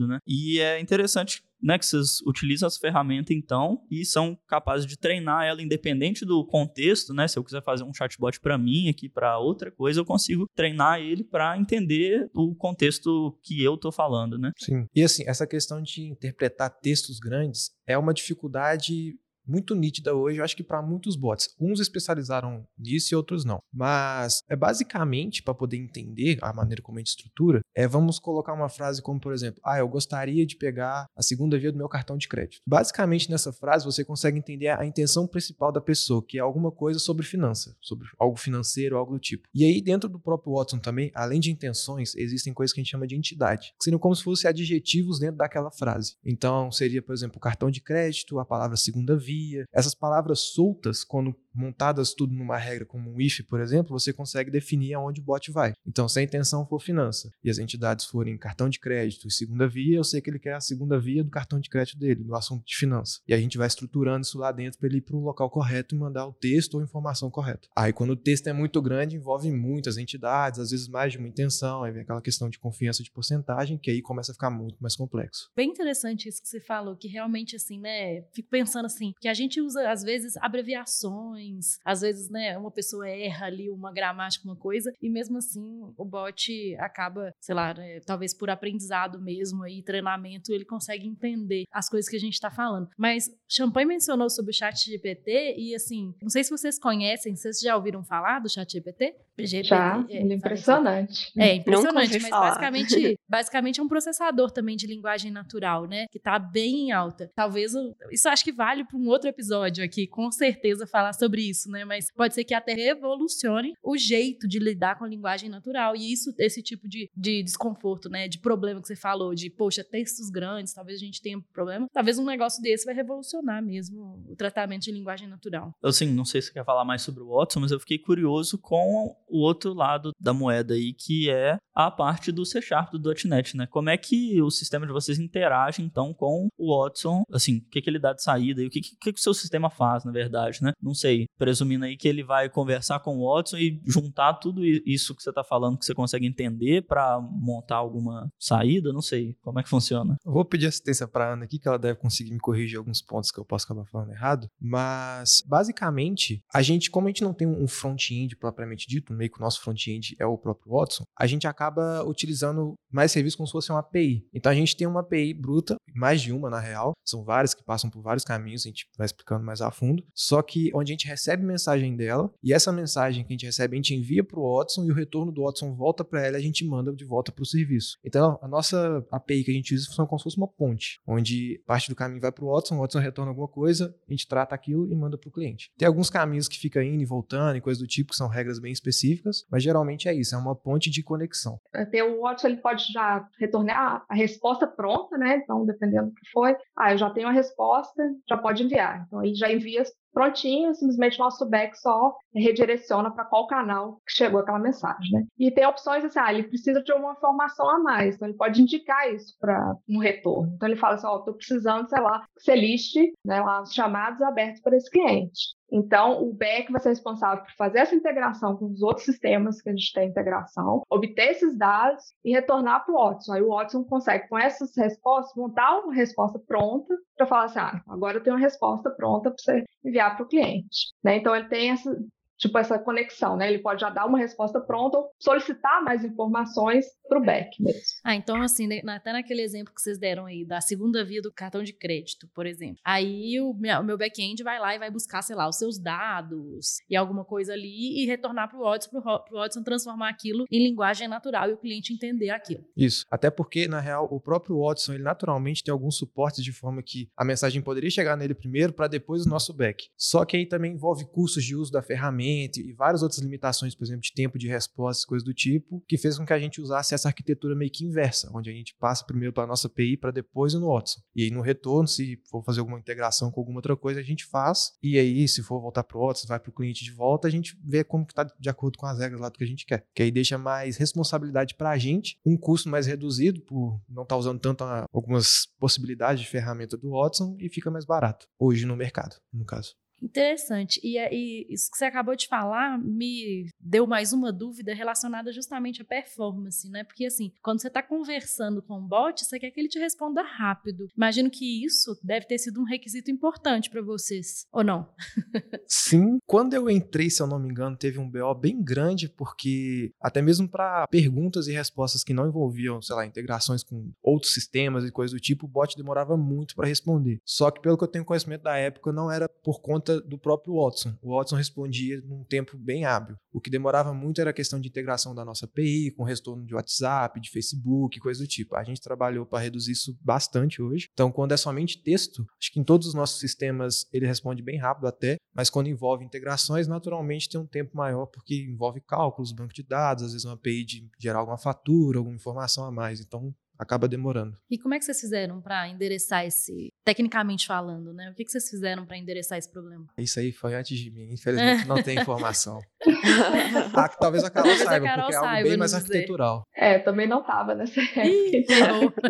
né? 0.08 0.20
E 0.28 0.60
é 0.60 0.80
interessante 0.80 1.42
né, 1.62 1.78
que 1.78 1.86
vocês 1.86 2.22
utilizam 2.26 2.68
essa 2.68 2.80
ferramenta 2.80 3.34
então 3.34 3.82
e 3.90 4.06
são 4.06 4.38
capazes 4.48 4.86
de 4.86 4.98
treinar 4.98 5.46
ela 5.46 5.62
independente 5.62 6.26
do 6.26 6.46
contexto, 6.46 7.14
né? 7.14 7.28
Se 7.28 7.38
eu 7.38 7.44
quiser 7.44 7.64
fazer 7.64 7.84
um 7.84 7.94
chatbot 7.94 8.40
para 8.40 8.58
mim 8.58 8.90
aqui 8.90 9.10
para 9.10 9.40
outra 9.40 9.72
coisa, 9.72 10.00
eu 10.00 10.06
consigo 10.06 10.46
treinar 10.56 11.00
ele 11.00 11.24
para 11.24 11.58
entender 11.58 12.30
o 12.34 12.54
contexto 12.56 13.38
que 13.42 13.64
eu 13.64 13.78
tô 13.78 13.92
falando, 13.92 14.38
né? 14.38 14.52
Sim. 14.58 14.86
E 14.94 15.04
assim, 15.04 15.24
essa 15.26 15.48
questão 15.48 15.82
de 15.82 16.04
interpretar 16.04 16.70
textos 16.70 17.20
grandes 17.20 17.72
é 17.86 17.98
uma 17.98 18.14
dificuldade 18.14 19.18
muito 19.48 19.74
nítida 19.76 20.14
hoje, 20.14 20.40
eu 20.40 20.44
acho 20.44 20.56
que 20.56 20.64
para 20.64 20.82
muitos 20.82 21.16
bots. 21.16 21.56
Uns 21.60 21.80
especializaram 21.80 22.68
nisso 22.78 23.14
e 23.14 23.16
outros 23.16 23.46
não. 23.46 23.60
Mas 23.72 24.42
é 24.50 24.56
basicamente 24.56 25.42
para 25.42 25.54
poder 25.54 25.78
entender 25.78 26.38
a 26.42 26.54
maneira 26.54 26.82
como 26.82 26.98
a 26.98 27.00
gente 27.00 27.08
estrutura, 27.08 27.62
é 27.76 27.88
vamos 27.88 28.20
colocar 28.20 28.54
uma 28.54 28.70
frase 28.70 29.02
como, 29.02 29.20
por 29.20 29.34
exemplo, 29.34 29.62
ah, 29.64 29.80
eu 29.80 29.88
gostaria 29.88 30.46
de 30.46 30.58
pegar 30.58 31.08
a 31.16 31.22
segunda 31.22 31.58
via 31.58 31.72
do 31.72 31.78
meu 31.78 31.88
cartão 31.88 32.18
de 32.18 32.28
crédito. 32.28 32.62
Basicamente 32.68 33.30
nessa 33.30 33.54
frase 33.54 33.86
você 33.86 34.04
consegue 34.04 34.38
entender 34.38 34.68
a 34.68 34.86
intenção 34.86 35.28
principal 35.28 35.72
da 35.72 35.80
pessoa, 35.80 36.24
que 36.26 36.38
é 36.38 36.42
alguma 36.42 36.72
coisa 36.72 37.00
sobre 37.00 37.26
finança, 37.26 37.76
sobre 37.82 38.08
algo 38.20 38.38
financeiro, 38.38 38.98
algo 38.98 39.14
do 39.14 39.20
tipo. 39.20 39.48
E 39.54 39.64
aí 39.64 39.82
dentro 39.82 40.10
do 40.10 40.20
próprio 40.20 40.54
Watson 40.54 40.80
também, 40.80 41.12
além 41.14 41.40
de 41.40 41.52
intenções, 41.52 42.16
existem 42.16 42.54
coisas 42.54 42.74
que 42.74 42.82
a 42.82 42.84
gente 42.84 42.92
chama 42.92 43.08
de 43.08 43.16
entidade, 43.16 43.74
que 43.78 43.84
seriam 43.84 44.00
como 44.00 44.16
se 44.16 44.24
fossem 44.24 44.50
adjetivos 44.50 45.20
dentro 45.20 45.38
daquela 45.38 45.72
frase. 45.72 46.16
Então 46.26 46.72
seria, 46.72 47.02
por 47.02 47.14
exemplo, 47.14 47.40
cartão 47.40 47.72
de 47.72 47.82
crédito, 47.82 48.40
a 48.40 48.46
palavra 48.46 48.76
segunda 48.76 49.16
via 49.16 49.37
essas 49.74 49.96
palavras 49.96 50.40
soltas, 50.40 51.04
quando 51.04 51.36
montadas 51.58 52.14
tudo 52.14 52.34
numa 52.34 52.58
regra 52.58 52.86
como 52.86 53.12
um 53.12 53.20
if, 53.20 53.42
por 53.48 53.60
exemplo, 53.60 53.98
você 53.98 54.14
consegue 54.14 54.52
definir 54.52 54.94
aonde 54.94 55.22
o 55.22 55.24
bot 55.24 55.52
vai. 55.52 55.74
Então, 55.86 56.08
se 56.08 56.20
a 56.20 56.24
intenção 56.24 56.66
for 56.66 56.80
finança 56.80 57.30
e 57.44 57.50
as 57.50 57.58
entidades 57.58 58.06
forem 58.06 58.38
cartão 58.38 58.70
de 58.70 58.80
crédito 58.80 59.28
e 59.28 59.32
segunda 59.32 59.68
via, 59.68 59.98
eu 59.98 60.04
sei 60.04 60.22
que 60.22 60.30
ele 60.30 60.40
quer 60.40 60.54
a 60.54 60.62
segunda 60.62 61.00
via 61.00 61.24
do 61.24 61.30
cartão 61.30 61.60
de 61.60 61.70
crédito 61.70 61.98
dele, 61.98 62.24
no 62.24 62.36
assunto 62.36 62.66
de 62.66 62.76
finança. 62.76 63.20
E 63.28 63.34
a 63.34 63.38
gente 63.38 63.58
vai 63.58 63.68
estruturando 63.68 64.22
isso 64.22 64.38
lá 64.38 64.52
dentro 64.52 64.80
para 64.80 64.88
ele 64.88 64.98
ir 64.98 65.02
para 65.02 65.16
o 65.16 65.24
local 65.24 65.50
correto 65.50 65.96
e 65.96 65.98
mandar 65.98 66.28
o 66.28 66.34
texto 66.34 66.76
ou 66.76 66.82
a 66.82 66.84
informação 66.84 67.30
correta. 67.30 67.68
Aí, 67.76 67.92
quando 67.92 68.12
o 68.12 68.16
texto 68.16 68.48
é 68.48 68.54
muito 68.54 68.82
grande, 68.82 69.16
envolve 69.16 69.52
muitas 69.52 69.98
entidades, 69.98 70.60
às 70.60 70.72
vezes 70.72 70.88
mais 70.88 71.12
de 71.12 71.18
uma 71.18 71.28
intenção, 71.28 71.84
aí 71.84 71.92
vem 71.92 72.04
aquela 72.04 72.22
questão 72.22 72.50
de 72.50 72.60
confiança 72.60 73.04
de 73.04 73.12
porcentagem, 73.12 73.78
que 73.78 73.90
aí 73.90 74.02
começa 74.02 74.32
a 74.32 74.36
ficar 74.36 74.50
muito 74.50 74.78
mais 74.80 74.96
complexo. 74.96 75.50
Bem 75.56 75.70
interessante 75.70 76.28
isso 76.30 76.42
que 76.42 76.48
você 76.48 76.60
falou, 76.60 76.96
que 76.96 77.08
realmente, 77.08 77.56
assim, 77.56 77.80
né, 77.80 78.22
fico 78.34 78.50
pensando 78.50 78.86
assim, 78.86 79.14
que 79.20 79.28
a 79.28 79.34
gente 79.34 79.62
usa, 79.62 79.90
às 79.90 80.04
vezes, 80.04 80.36
abreviações 80.38 81.47
às 81.86 82.02
vezes, 82.02 82.30
né, 82.30 82.58
uma 82.58 82.72
pessoa 82.72 83.08
erra 83.08 83.48
ali 83.48 83.70
uma 83.70 83.92
gramática, 83.92 84.48
uma 84.48 84.56
coisa, 84.56 84.92
e 85.02 85.10
mesmo 85.10 85.38
assim 85.38 85.94
o 85.98 86.06
bot 86.06 86.76
acaba, 86.80 87.34
sei 87.40 87.56
lá, 87.56 87.74
né, 87.74 88.00
talvez 88.06 88.34
por 88.34 88.50
aprendizado 88.50 89.20
mesmo 89.20 89.64
aí, 89.64 89.82
treinamento, 89.82 90.52
ele 90.52 90.66
consegue 90.66 91.08
entender 91.08 91.64
as 91.72 91.90
coisas 91.90 92.10
que 92.10 92.16
a 92.16 92.20
gente 92.20 92.34
está 92.34 92.50
falando. 92.50 92.90
Mas 92.98 93.30
Champagne 93.50 93.88
mencionou 93.88 94.30
sobre 94.30 94.52
o 94.52 94.54
chat 94.54 94.90
GPT 94.90 95.56
e 95.58 95.76
assim, 95.76 96.14
não 96.22 96.30
sei 96.30 96.44
se 96.44 96.50
vocês 96.50 96.80
conhecem, 96.80 97.36
vocês 97.36 97.60
já 97.60 97.76
ouviram 97.76 98.04
falar 98.04 98.40
do 98.40 98.50
chat 98.50 98.72
GPT? 98.72 99.16
GPT 99.38 99.64
já, 99.68 100.06
é, 100.10 100.18
é 100.18 100.22
impressionante. 100.22 101.32
É, 101.38 101.54
impressionante, 101.56 102.20
mas 102.20 102.30
basicamente, 102.30 103.20
basicamente 103.30 103.80
é 103.80 103.84
um 103.84 103.88
processador 103.88 104.52
também 104.52 104.76
de 104.76 104.88
linguagem 104.88 105.32
natural, 105.32 105.86
né, 105.86 106.08
que 106.12 106.18
está 106.18 106.40
bem 106.40 106.88
em 106.88 106.92
alta. 106.92 107.32
Talvez, 107.36 107.74
isso 108.12 108.28
acho 108.30 108.44
que 108.44 108.52
vale 108.52 108.84
para 108.84 108.98
um 108.98 109.08
outro 109.08 109.30
episódio 109.30 109.84
aqui, 109.84 110.08
com 110.08 110.32
certeza 110.32 110.88
falar 110.88 111.14
sobre 111.14 111.37
sobre 111.38 111.42
isso, 111.42 111.70
né? 111.70 111.86
Mas 111.86 112.12
pode 112.12 112.34
ser 112.34 112.44
que 112.44 112.54
até 112.54 112.74
revolucione 112.74 113.74
o 113.84 113.96
jeito 113.96 114.48
de 114.48 114.60
lidar 114.60 114.98
com 114.98 115.06
a 115.06 115.08
linguagem 115.08 115.50
natural. 115.50 115.96
E 115.96 116.12
isso, 116.12 116.34
esse 116.40 116.64
tipo 116.64 116.88
de, 116.88 117.10
de 117.16 117.44
desconforto, 117.44 118.10
né? 118.10 118.28
De 118.28 118.40
problema 118.40 118.82
que 118.82 118.88
você 118.88 118.96
falou, 118.96 119.36
de, 119.36 119.50
poxa, 119.50 119.84
textos 119.84 120.30
grandes, 120.30 120.74
talvez 120.74 121.00
a 121.00 121.06
gente 121.06 121.22
tenha 121.22 121.38
um 121.38 121.42
problema. 121.54 121.88
Talvez 121.94 122.18
um 122.18 122.26
negócio 122.26 122.62
desse 122.62 122.86
vai 122.86 122.96
revolucionar 122.96 123.64
mesmo 123.64 124.24
o 124.28 124.36
tratamento 124.36 124.84
de 124.84 124.92
linguagem 124.92 125.28
natural. 125.28 125.72
Assim, 125.84 126.08
não 126.08 126.26
sei 126.26 126.42
se 126.42 126.48
você 126.48 126.54
quer 126.54 126.66
falar 126.66 126.84
mais 126.84 127.02
sobre 127.02 127.22
o 127.22 127.30
Watson, 127.30 127.60
mas 127.60 127.72
eu 127.72 127.80
fiquei 127.80 128.00
curioso 128.00 128.58
com 128.58 129.16
o 129.28 129.40
outro 129.40 129.74
lado 129.74 130.12
da 130.20 130.34
moeda 130.34 130.74
aí, 130.74 130.94
que 130.94 131.30
é 131.30 131.58
a 131.76 131.92
parte 131.92 132.32
do 132.32 132.46
C 132.46 132.62
Sharp, 132.62 132.94
do 132.94 133.14
.NET, 133.26 133.56
né? 133.56 133.68
Como 133.68 133.90
é 133.90 133.98
que 133.98 134.42
o 134.42 134.50
sistema 134.50 134.88
de 134.88 134.92
vocês 134.92 135.20
interage, 135.20 135.82
então, 135.82 136.14
com 136.14 136.48
o 136.58 136.76
Watson? 136.76 137.24
Assim, 137.32 137.58
o 137.58 137.70
que, 137.70 137.82
que 137.82 137.90
ele 137.90 138.00
dá 138.00 138.14
de 138.14 138.24
saída 138.24 138.64
e 138.64 138.68
o 138.68 138.70
que, 138.70 138.82
que, 138.82 138.96
que 139.14 139.20
o 139.20 139.22
seu 139.22 139.34
sistema 139.34 139.70
faz, 139.70 140.04
na 140.04 140.12
verdade, 140.12 140.64
né? 140.64 140.72
Não 140.82 140.94
sei, 140.94 141.27
presumindo 141.38 141.86
aí 141.86 141.98
que 141.98 142.08
ele 142.08 142.24
vai 142.24 142.50
conversar 142.50 143.00
com 143.00 143.18
o 143.18 143.34
Watson 143.34 143.58
e 143.58 143.82
juntar 143.86 144.34
tudo 144.36 144.66
isso 144.66 145.16
que 145.16 145.24
você 145.24 145.30
está 145.30 145.44
falando, 145.44 145.78
que 145.78 145.86
você 145.86 145.94
consegue 145.94 146.26
entender 146.26 146.84
para 146.84 147.20
montar 147.20 147.78
alguma 147.78 148.32
saída, 148.40 148.94
não 148.94 149.02
sei, 149.02 149.36
como 149.42 149.60
é 149.60 149.64
que 149.64 149.70
funciona? 149.70 150.18
Eu 150.26 150.32
vou 150.32 150.46
pedir 150.46 150.68
assistência 150.68 151.08
para 151.08 151.34
Ana 151.34 151.46
aqui, 151.46 151.60
que 151.60 151.68
ela 151.68 151.80
deve 151.80 152.00
conseguir 152.00 152.32
me 152.32 152.40
corrigir 152.40 152.78
alguns 152.78 153.02
pontos 153.02 153.32
que 153.32 153.40
eu 153.40 153.46
posso 153.46 153.66
acabar 153.66 153.86
falando 153.86 154.12
errado, 154.12 154.50
mas 154.60 155.44
basicamente, 155.46 156.44
a 156.54 156.62
gente, 156.62 156.90
como 156.90 157.08
a 157.08 157.10
gente 157.10 157.24
não 157.24 157.34
tem 157.34 157.48
um 157.48 157.68
front-end 157.68 158.36
propriamente 158.36 158.88
dito, 158.88 159.14
meio 159.14 159.32
que 159.32 159.38
o 159.38 159.42
nosso 159.42 159.62
front-end 159.62 160.16
é 160.20 160.26
o 160.26 160.38
próprio 160.38 160.72
Watson, 160.72 161.04
a 161.18 161.28
gente 161.28 161.48
acaba 161.48 162.04
utilizando 162.04 162.76
mais 162.92 163.12
serviços 163.12 163.36
como 163.36 163.48
se 163.48 163.52
fosse 163.52 163.72
uma 163.72 163.80
API. 163.80 164.26
Então 164.34 164.52
a 164.52 164.56
gente 164.56 164.76
tem 164.76 164.88
uma 164.88 165.02
API 165.02 165.34
bruta, 165.34 165.76
mais 165.96 166.22
de 166.22 166.32
uma 166.32 166.50
na 166.50 166.60
real, 166.60 166.94
são 167.06 167.24
várias 167.24 167.54
que 167.54 167.64
passam 167.64 167.90
por 167.90 168.02
vários 168.02 168.24
caminhos, 168.24 168.66
a 168.66 168.70
gente 168.70 168.88
vai 168.98 169.06
explicando 169.06 169.44
mais 169.44 169.62
a 169.62 169.72
fundo, 169.72 170.04
só 170.14 170.42
que 170.42 170.72
onde 170.74 170.92
a 170.92 170.94
gente 170.94 171.07
recebe 171.08 171.44
mensagem 171.44 171.96
dela 171.96 172.32
e 172.44 172.54
essa 172.54 172.72
mensagem 172.72 173.24
que 173.24 173.34
a 173.34 173.34
gente 173.34 173.46
recebe 173.46 173.76
a 173.76 173.78
gente 173.78 173.96
envia 173.96 174.24
para 174.24 174.40
o 174.40 174.58
Watson 174.58 174.86
e 174.86 174.92
o 174.92 174.94
retorno 174.94 175.32
do 175.32 175.44
Watson 175.44 175.74
volta 175.76 176.04
para 176.04 176.26
ela 176.26 176.38
e 176.38 176.42
a 176.42 176.44
gente 176.44 176.66
manda 176.66 176.94
de 176.94 177.06
volta 177.06 177.32
para 177.32 177.44
o 177.44 177.46
serviço. 177.46 177.98
Então 178.04 178.38
a 178.42 178.48
nossa 178.48 179.06
API 179.12 179.44
que 179.44 179.52
a 179.52 179.54
gente 179.54 179.74
usa 179.74 179.88
funciona 179.88 180.08
como 180.08 180.20
se 180.20 180.24
fosse 180.24 180.38
uma 180.38 180.48
ponte, 180.48 181.00
onde 181.08 181.62
parte 181.66 181.90
do 181.90 181.96
caminho 181.96 182.22
vai 182.22 182.32
para 182.32 182.44
o 182.44 182.54
Watson, 182.54 182.76
o 182.76 182.80
Watson 182.82 183.00
retorna 183.00 183.32
alguma 183.32 183.48
coisa, 183.48 183.96
a 184.08 184.12
gente 184.12 184.28
trata 184.28 184.54
aquilo 184.54 184.92
e 184.92 184.96
manda 184.96 185.18
para 185.18 185.30
o 185.30 185.32
cliente. 185.32 185.72
Tem 185.78 185.88
alguns 185.88 186.10
caminhos 186.10 186.48
que 186.48 186.58
fica 186.58 186.84
indo 186.84 187.02
e 187.02 187.06
voltando 187.06 187.58
e 187.58 187.62
coisas 187.62 187.82
do 187.82 187.88
tipo, 187.88 188.12
que 188.12 188.18
são 188.18 188.28
regras 188.28 188.60
bem 188.60 188.72
específicas, 188.72 189.46
mas 189.50 189.64
geralmente 189.64 190.08
é 190.08 190.14
isso, 190.14 190.36
é 190.36 190.38
uma 190.38 190.56
ponte 190.56 190.90
de 190.90 191.04
conexão. 191.04 191.60
Até 191.74 192.04
o 192.04 192.22
Watson 192.22 192.48
ele 192.48 192.58
pode 192.58 192.92
já 192.92 193.28
retornar 193.40 194.06
a 194.08 194.16
resposta 194.16 194.68
pronta, 194.68 195.18
né? 195.18 195.38
Então, 195.44 195.66
dependendo 195.66 196.08
do 196.10 196.14
que 196.14 196.30
foi, 196.32 196.56
ah, 196.78 196.92
eu 196.92 196.98
já 196.98 197.10
tenho 197.10 197.28
a 197.28 197.32
resposta, 197.32 198.04
já 198.28 198.38
pode 198.38 198.64
enviar. 198.64 199.06
Então, 199.08 199.24
ele 199.24 199.36
já 199.36 199.52
envia 199.52 199.84
prontinho, 200.18 200.74
simplesmente 200.74 201.20
nosso 201.20 201.48
back 201.48 201.78
só 201.80 202.18
redireciona 202.34 203.12
para 203.12 203.24
qual 203.24 203.46
canal 203.46 204.02
que 204.08 204.14
chegou 204.14 204.40
aquela 204.40 204.58
mensagem, 204.58 205.12
né? 205.12 205.26
E 205.38 205.52
tem 205.52 205.64
opções 205.64 206.04
assim, 206.04 206.18
ah, 206.18 206.34
ele 206.34 206.48
precisa 206.48 206.82
de 206.82 206.92
uma 206.92 207.12
informação 207.12 207.70
a 207.70 207.78
mais, 207.78 208.16
então 208.16 208.28
ele 208.28 208.36
pode 208.36 208.60
indicar 208.60 209.14
isso 209.14 209.36
para 209.40 209.76
um 209.88 210.00
retorno. 210.00 210.52
Então 210.56 210.68
ele 210.68 210.76
fala 210.76 210.96
assim, 210.96 211.06
ó, 211.06 211.18
oh, 211.18 211.20
estou 211.20 211.36
precisando, 211.36 211.88
sei 211.88 212.02
lá, 212.02 212.26
que 212.36 212.44
você 212.44 212.56
liste 212.56 213.14
né, 213.24 213.40
lá, 213.42 213.62
os 213.62 213.72
chamados 213.72 214.20
abertos 214.24 214.60
para 214.62 214.76
esse 214.76 214.90
cliente. 214.90 215.56
Então, 215.72 216.24
o 216.24 216.34
back 216.34 216.72
vai 216.72 216.82
ser 216.82 216.90
responsável 216.90 217.44
por 217.44 217.52
fazer 217.56 217.80
essa 217.80 217.96
integração 217.96 218.56
com 218.56 218.66
os 218.68 218.82
outros 218.82 219.06
sistemas 219.06 219.62
que 219.62 219.70
a 219.70 219.74
gente 219.74 219.92
tem 219.94 220.10
integração, 220.10 220.84
obter 220.90 221.32
esses 221.32 221.58
dados 221.58 222.04
e 222.24 222.32
retornar 222.32 222.86
para 222.86 222.94
o 222.94 222.98
Watson. 222.98 223.34
Aí 223.34 223.42
o 223.42 223.50
Watson 223.50 223.84
consegue, 223.84 224.28
com 224.30 224.38
essas 224.38 224.76
respostas, 224.78 225.36
montar 225.36 225.80
uma 225.80 225.94
resposta 225.94 226.40
pronta 226.40 226.96
para 227.18 227.28
falar 227.28 227.46
assim: 227.46 227.60
ah, 227.60 227.82
agora 227.88 228.18
eu 228.18 228.24
tenho 228.24 228.36
uma 228.36 228.42
resposta 228.42 228.90
pronta 228.92 229.30
para 229.30 229.38
você 229.38 229.66
enviar 229.84 230.16
para 230.16 230.26
o 230.26 230.30
cliente. 230.30 230.94
Né? 231.04 231.18
Então, 231.18 231.36
ele 231.36 231.50
tem 231.50 231.72
essa, 231.72 231.98
tipo 232.38 232.58
essa 232.58 232.78
conexão, 232.78 233.36
né? 233.36 233.50
Ele 233.50 233.60
pode 233.60 233.82
já 233.82 233.90
dar 233.90 234.06
uma 234.06 234.18
resposta 234.18 234.62
pronta 234.62 234.98
ou 234.98 235.12
solicitar 235.20 235.84
mais 235.84 236.04
informações 236.04 236.86
para 237.10 237.20
o 237.20 237.26
back 237.26 237.62
mesmo. 237.62 237.82
Ah, 238.04 238.16
então 238.16 238.42
assim, 238.42 238.68
né, 238.68 238.82
até 238.88 239.12
naquele 239.12 239.42
exemplo 239.42 239.74
que 239.74 239.82
vocês 239.82 239.98
deram 239.98 240.26
aí 240.26 240.46
da 240.46 240.62
segunda 240.62 241.04
via 241.04 241.22
do 241.22 241.32
cartão 241.32 241.64
de 241.64 241.74
crédito, 241.74 242.28
por 242.34 242.46
exemplo. 242.46 242.78
Aí 242.86 243.40
o 243.42 243.54
meu, 243.54 243.80
o 243.80 243.84
meu 243.84 243.98
back-end 243.98 244.44
vai 244.44 244.60
lá 244.60 244.76
e 244.76 244.80
vai 244.80 244.92
buscar, 244.92 245.22
sei 245.22 245.36
lá, 245.36 245.48
os 245.48 245.58
seus 245.58 245.80
dados 245.80 246.78
e 246.90 246.96
alguma 246.96 247.26
coisa 247.26 247.54
ali 247.54 248.04
e 248.04 248.06
retornar 248.06 248.50
para 248.50 248.60
o 248.60 248.64
Watson, 248.64 249.02
para 249.02 249.24
o 249.32 249.40
Watson 249.40 249.64
transformar 249.64 250.10
aquilo 250.10 250.46
em 250.52 250.64
linguagem 250.64 251.08
natural 251.08 251.50
e 251.50 251.54
o 251.54 251.58
cliente 251.58 251.94
entender 251.94 252.30
aquilo. 252.30 252.64
Isso. 252.76 253.06
Até 253.10 253.30
porque, 253.30 253.68
na 253.68 253.80
real, 253.80 254.08
o 254.12 254.20
próprio 254.20 254.62
Watson, 254.62 254.94
ele 254.94 255.04
naturalmente 255.04 255.64
tem 255.64 255.72
alguns 255.72 255.98
suportes 255.98 256.44
de 256.44 256.52
forma 256.52 256.84
que 256.84 257.10
a 257.18 257.26
mensagem 257.26 257.62
poderia 257.62 257.90
chegar 257.90 258.16
nele 258.16 258.36
primeiro 258.36 258.74
para 258.74 258.88
depois 258.88 259.26
o 259.26 259.30
nosso 259.30 259.54
back. 259.54 259.88
Só 259.98 260.26
que 260.26 260.38
aí 260.38 260.46
também 260.46 260.74
envolve 260.74 261.06
custos 261.06 261.44
de 261.44 261.56
uso 261.56 261.72
da 261.72 261.82
ferramenta 261.82 262.27
e 262.28 262.74
várias 262.74 263.02
outras 263.02 263.22
limitações, 263.22 263.74
por 263.74 263.84
exemplo, 263.84 264.02
de 264.02 264.14
tempo 264.14 264.38
de 264.38 264.48
resposta, 264.48 265.08
coisas 265.08 265.26
do 265.26 265.34
tipo, 265.34 265.84
que 265.88 265.98
fez 265.98 266.18
com 266.18 266.26
que 266.26 266.34
a 266.34 266.40
gente 266.40 266.60
usasse 266.60 266.94
essa 266.94 267.08
arquitetura 267.08 267.56
meio 267.56 267.72
que 267.72 267.86
inversa, 267.86 268.30
onde 268.34 268.50
a 268.50 268.54
gente 268.54 268.76
passa 268.80 269.06
primeiro 269.06 269.34
para 269.34 269.44
a 269.44 269.48
nossa 269.48 269.68
API 269.68 269.98
para 269.98 270.12
depois 270.12 270.54
no 270.54 270.68
Watson. 270.68 271.02
E 271.16 271.24
aí 271.24 271.32
no 271.32 271.42
retorno, 271.42 271.88
se 271.88 272.22
for 272.30 272.44
fazer 272.44 272.60
alguma 272.60 272.80
integração 272.80 273.32
com 273.32 273.40
alguma 273.40 273.60
outra 273.60 273.76
coisa, 273.76 274.00
a 274.00 274.04
gente 274.04 274.26
faz. 274.26 274.74
E 274.82 274.98
aí, 274.98 275.28
se 275.28 275.42
for 275.42 275.60
voltar 275.62 275.84
para 275.84 275.98
o 275.98 276.06
Watson, 276.06 276.28
vai 276.28 276.40
para 276.40 276.50
o 276.50 276.54
cliente 276.54 276.84
de 276.84 276.92
volta, 276.92 277.28
a 277.28 277.32
gente 277.32 277.58
vê 277.64 277.84
como 277.84 278.06
que 278.06 278.12
está 278.12 278.24
de 278.24 278.50
acordo 278.50 278.78
com 278.78 278.86
as 278.86 279.00
regras 279.00 279.22
lá 279.22 279.30
do 279.30 279.38
que 279.38 279.44
a 279.44 279.48
gente 279.48 279.66
quer. 279.66 279.86
Que 279.94 280.04
aí 280.04 280.12
deixa 280.12 280.38
mais 280.38 280.78
responsabilidade 280.78 281.56
para 281.56 281.70
a 281.70 281.78
gente, 281.78 282.20
um 282.26 282.38
custo 282.38 282.70
mais 282.70 282.86
reduzido 282.86 283.42
por 283.42 283.82
não 283.88 284.04
estar 284.04 284.16
tá 284.16 284.20
usando 284.20 284.40
tanto 284.40 284.64
algumas 284.92 285.48
possibilidades 285.60 286.22
de 286.22 286.28
ferramenta 286.28 286.78
do 286.78 286.92
Watson 286.92 287.36
e 287.40 287.50
fica 287.50 287.72
mais 287.72 287.86
barato 287.86 288.28
hoje 288.40 288.66
no 288.66 288.76
mercado, 288.76 289.16
no 289.32 289.46
caso. 289.46 289.76
Interessante. 290.02 290.80
E, 290.84 290.98
e, 290.98 291.48
isso 291.50 291.72
que 291.72 291.78
você 291.78 291.86
acabou 291.86 292.16
de 292.16 292.28
falar 292.28 292.78
me 292.78 293.48
deu 293.60 293.88
mais 293.88 294.14
uma 294.14 294.32
dúvida 294.32 294.74
relacionada 294.74 295.32
justamente 295.32 295.82
à 295.82 295.86
performance, 295.86 296.70
né? 296.70 296.84
Porque 296.84 297.06
assim, 297.06 297.32
quando 297.42 297.62
você 297.62 297.68
está 297.68 297.82
conversando 297.82 298.62
com 298.62 298.78
um 298.78 298.88
bot, 298.88 299.24
você 299.24 299.40
quer 299.40 299.52
que 299.52 299.60
ele 299.60 299.68
te 299.68 299.80
responda 299.80 300.22
rápido. 300.22 300.88
Imagino 300.96 301.30
que 301.30 301.66
isso 301.66 301.98
deve 302.04 302.26
ter 302.26 302.38
sido 302.38 302.62
um 302.62 302.66
requisito 302.66 303.10
importante 303.10 303.70
para 303.70 303.82
vocês, 303.82 304.46
ou 304.52 304.64
não? 304.64 304.88
Sim. 305.68 306.20
Quando 306.26 306.54
eu 306.54 306.70
entrei, 306.70 307.10
se 307.10 307.22
eu 307.22 307.28
não 307.28 307.40
me 307.40 307.50
engano, 307.50 307.76
teve 307.76 308.00
um 308.00 308.10
BO 308.10 308.36
bem 308.36 308.62
grande, 308.62 309.10
porque 309.10 309.92
até 310.02 310.22
mesmo 310.22 310.48
para 310.48 310.88
perguntas 310.88 311.48
e 311.48 311.54
respostas 311.54 312.04
que 312.04 312.14
não 312.14 312.28
envolviam, 312.28 312.82
sei 312.82 312.96
lá, 312.96 313.06
integrações 313.06 313.64
com 313.64 313.92
outros 314.02 314.34
sistemas 314.34 314.84
e 314.86 314.92
coisas 314.92 315.14
do 315.14 315.20
tipo, 315.20 315.46
o 315.46 315.50
bot 315.50 315.76
demorava 315.76 316.16
muito 316.16 316.56
para 316.56 316.68
responder. 316.68 317.20
Só 317.26 317.50
que 317.52 317.62
pelo 317.62 317.78
que 317.78 317.84
eu 317.84 317.88
tenho 317.88 318.06
conhecimento 318.06 318.44
da 318.44 318.58
época, 318.58 318.92
não 318.92 319.12
era 319.12 319.28
por 319.28 319.62
conta 319.62 319.87
conta 319.88 320.02
do 320.02 320.18
próprio 320.18 320.56
Watson. 320.56 320.94
O 321.02 321.16
Watson 321.16 321.36
respondia 321.36 322.02
num 322.02 322.24
tempo 322.24 322.58
bem 322.58 322.86
hábil. 322.86 323.16
O 323.32 323.40
que 323.40 323.50
demorava 323.50 323.94
muito 323.94 324.20
era 324.20 324.32
a 324.32 324.34
questão 324.34 324.60
de 324.60 324.68
integração 324.68 325.16
da 325.16 325.24
nossa 325.24 325.46
API, 325.46 325.92
com 325.92 326.04
retorno 326.04 326.46
de 326.46 326.54
WhatsApp, 326.54 327.20
de 327.22 327.32
Facebook, 327.32 328.00
coisa 328.00 328.22
do 328.22 328.28
tipo. 328.28 328.56
A 328.56 328.64
gente 328.64 328.82
trabalhou 328.82 329.26
para 329.26 329.40
reduzir 329.40 329.72
isso 329.72 329.98
bastante 330.02 330.62
hoje. 330.62 330.90
Então, 330.92 331.12
quando 331.12 331.32
é 331.32 331.38
somente 331.38 331.82
texto, 331.82 332.26
acho 332.40 332.52
que 332.52 332.60
em 332.60 332.64
todos 332.64 332.88
os 332.88 332.94
nossos 332.94 333.20
sistemas 333.20 333.88
ele 333.94 334.06
responde 334.06 334.42
bem 334.42 334.58
rápido 334.58 334.88
até, 334.88 335.18
mas 335.34 335.50
quando 335.50 335.68
envolve 335.68 336.04
integrações, 336.04 336.68
naturalmente 336.68 337.30
tem 337.30 337.40
um 337.40 337.46
tempo 337.46 337.78
maior, 337.78 338.08
porque 338.08 338.48
envolve 338.50 338.82
cálculos, 338.82 339.32
banco 339.32 339.54
de 339.54 339.64
dados, 339.64 340.04
às 340.04 340.12
vezes 340.12 340.26
uma 340.26 340.34
API 340.34 340.66
de 340.66 340.90
gerar 341.00 341.20
alguma 341.20 341.38
fatura, 341.38 342.00
alguma 342.00 342.16
informação 342.16 342.66
a 342.66 342.72
mais. 342.72 343.00
Então, 343.00 343.34
acaba 343.58 343.88
demorando. 343.88 344.38
E 344.50 344.58
como 344.58 344.74
é 344.74 344.80
que 344.80 344.86
vocês 344.86 345.00
fizeram 345.00 345.42
para 345.42 345.68
endereçar 345.68 346.26
esse, 346.26 346.74
tecnicamente 346.84 347.48
falando, 347.48 347.94
né? 347.94 348.10
O 348.12 348.14
que, 348.14 348.24
que 348.24 348.32
vocês 348.32 348.50
fizeram 348.50 348.86
para 348.86 348.98
endereçar 348.98 349.38
esse 349.38 349.52
problema? 349.52 349.88
Isso 349.98 350.20
aí 350.20 350.32
foi 350.32 350.56
antes 350.56 350.78
de 350.78 350.92
mim, 350.92 351.12
infelizmente 351.12 351.68
não 351.68 351.82
tem 351.82 351.98
informação. 352.00 352.60
ah, 353.76 353.90
talvez 353.90 354.24
a 354.24 354.30
Carol 354.30 354.50
talvez 354.50 354.68
saiba, 354.68 354.86
a 354.86 354.90
Carol 354.90 355.06
porque 355.06 355.16
é 355.16 355.30
algo 355.30 355.50
bem 355.50 355.58
mais 355.58 355.74
arquitetural. 355.74 356.44
É, 356.56 356.80
também 356.80 357.08
não 357.08 357.24
tava 357.24 357.56
nessa 357.56 357.82
época. 357.82 359.08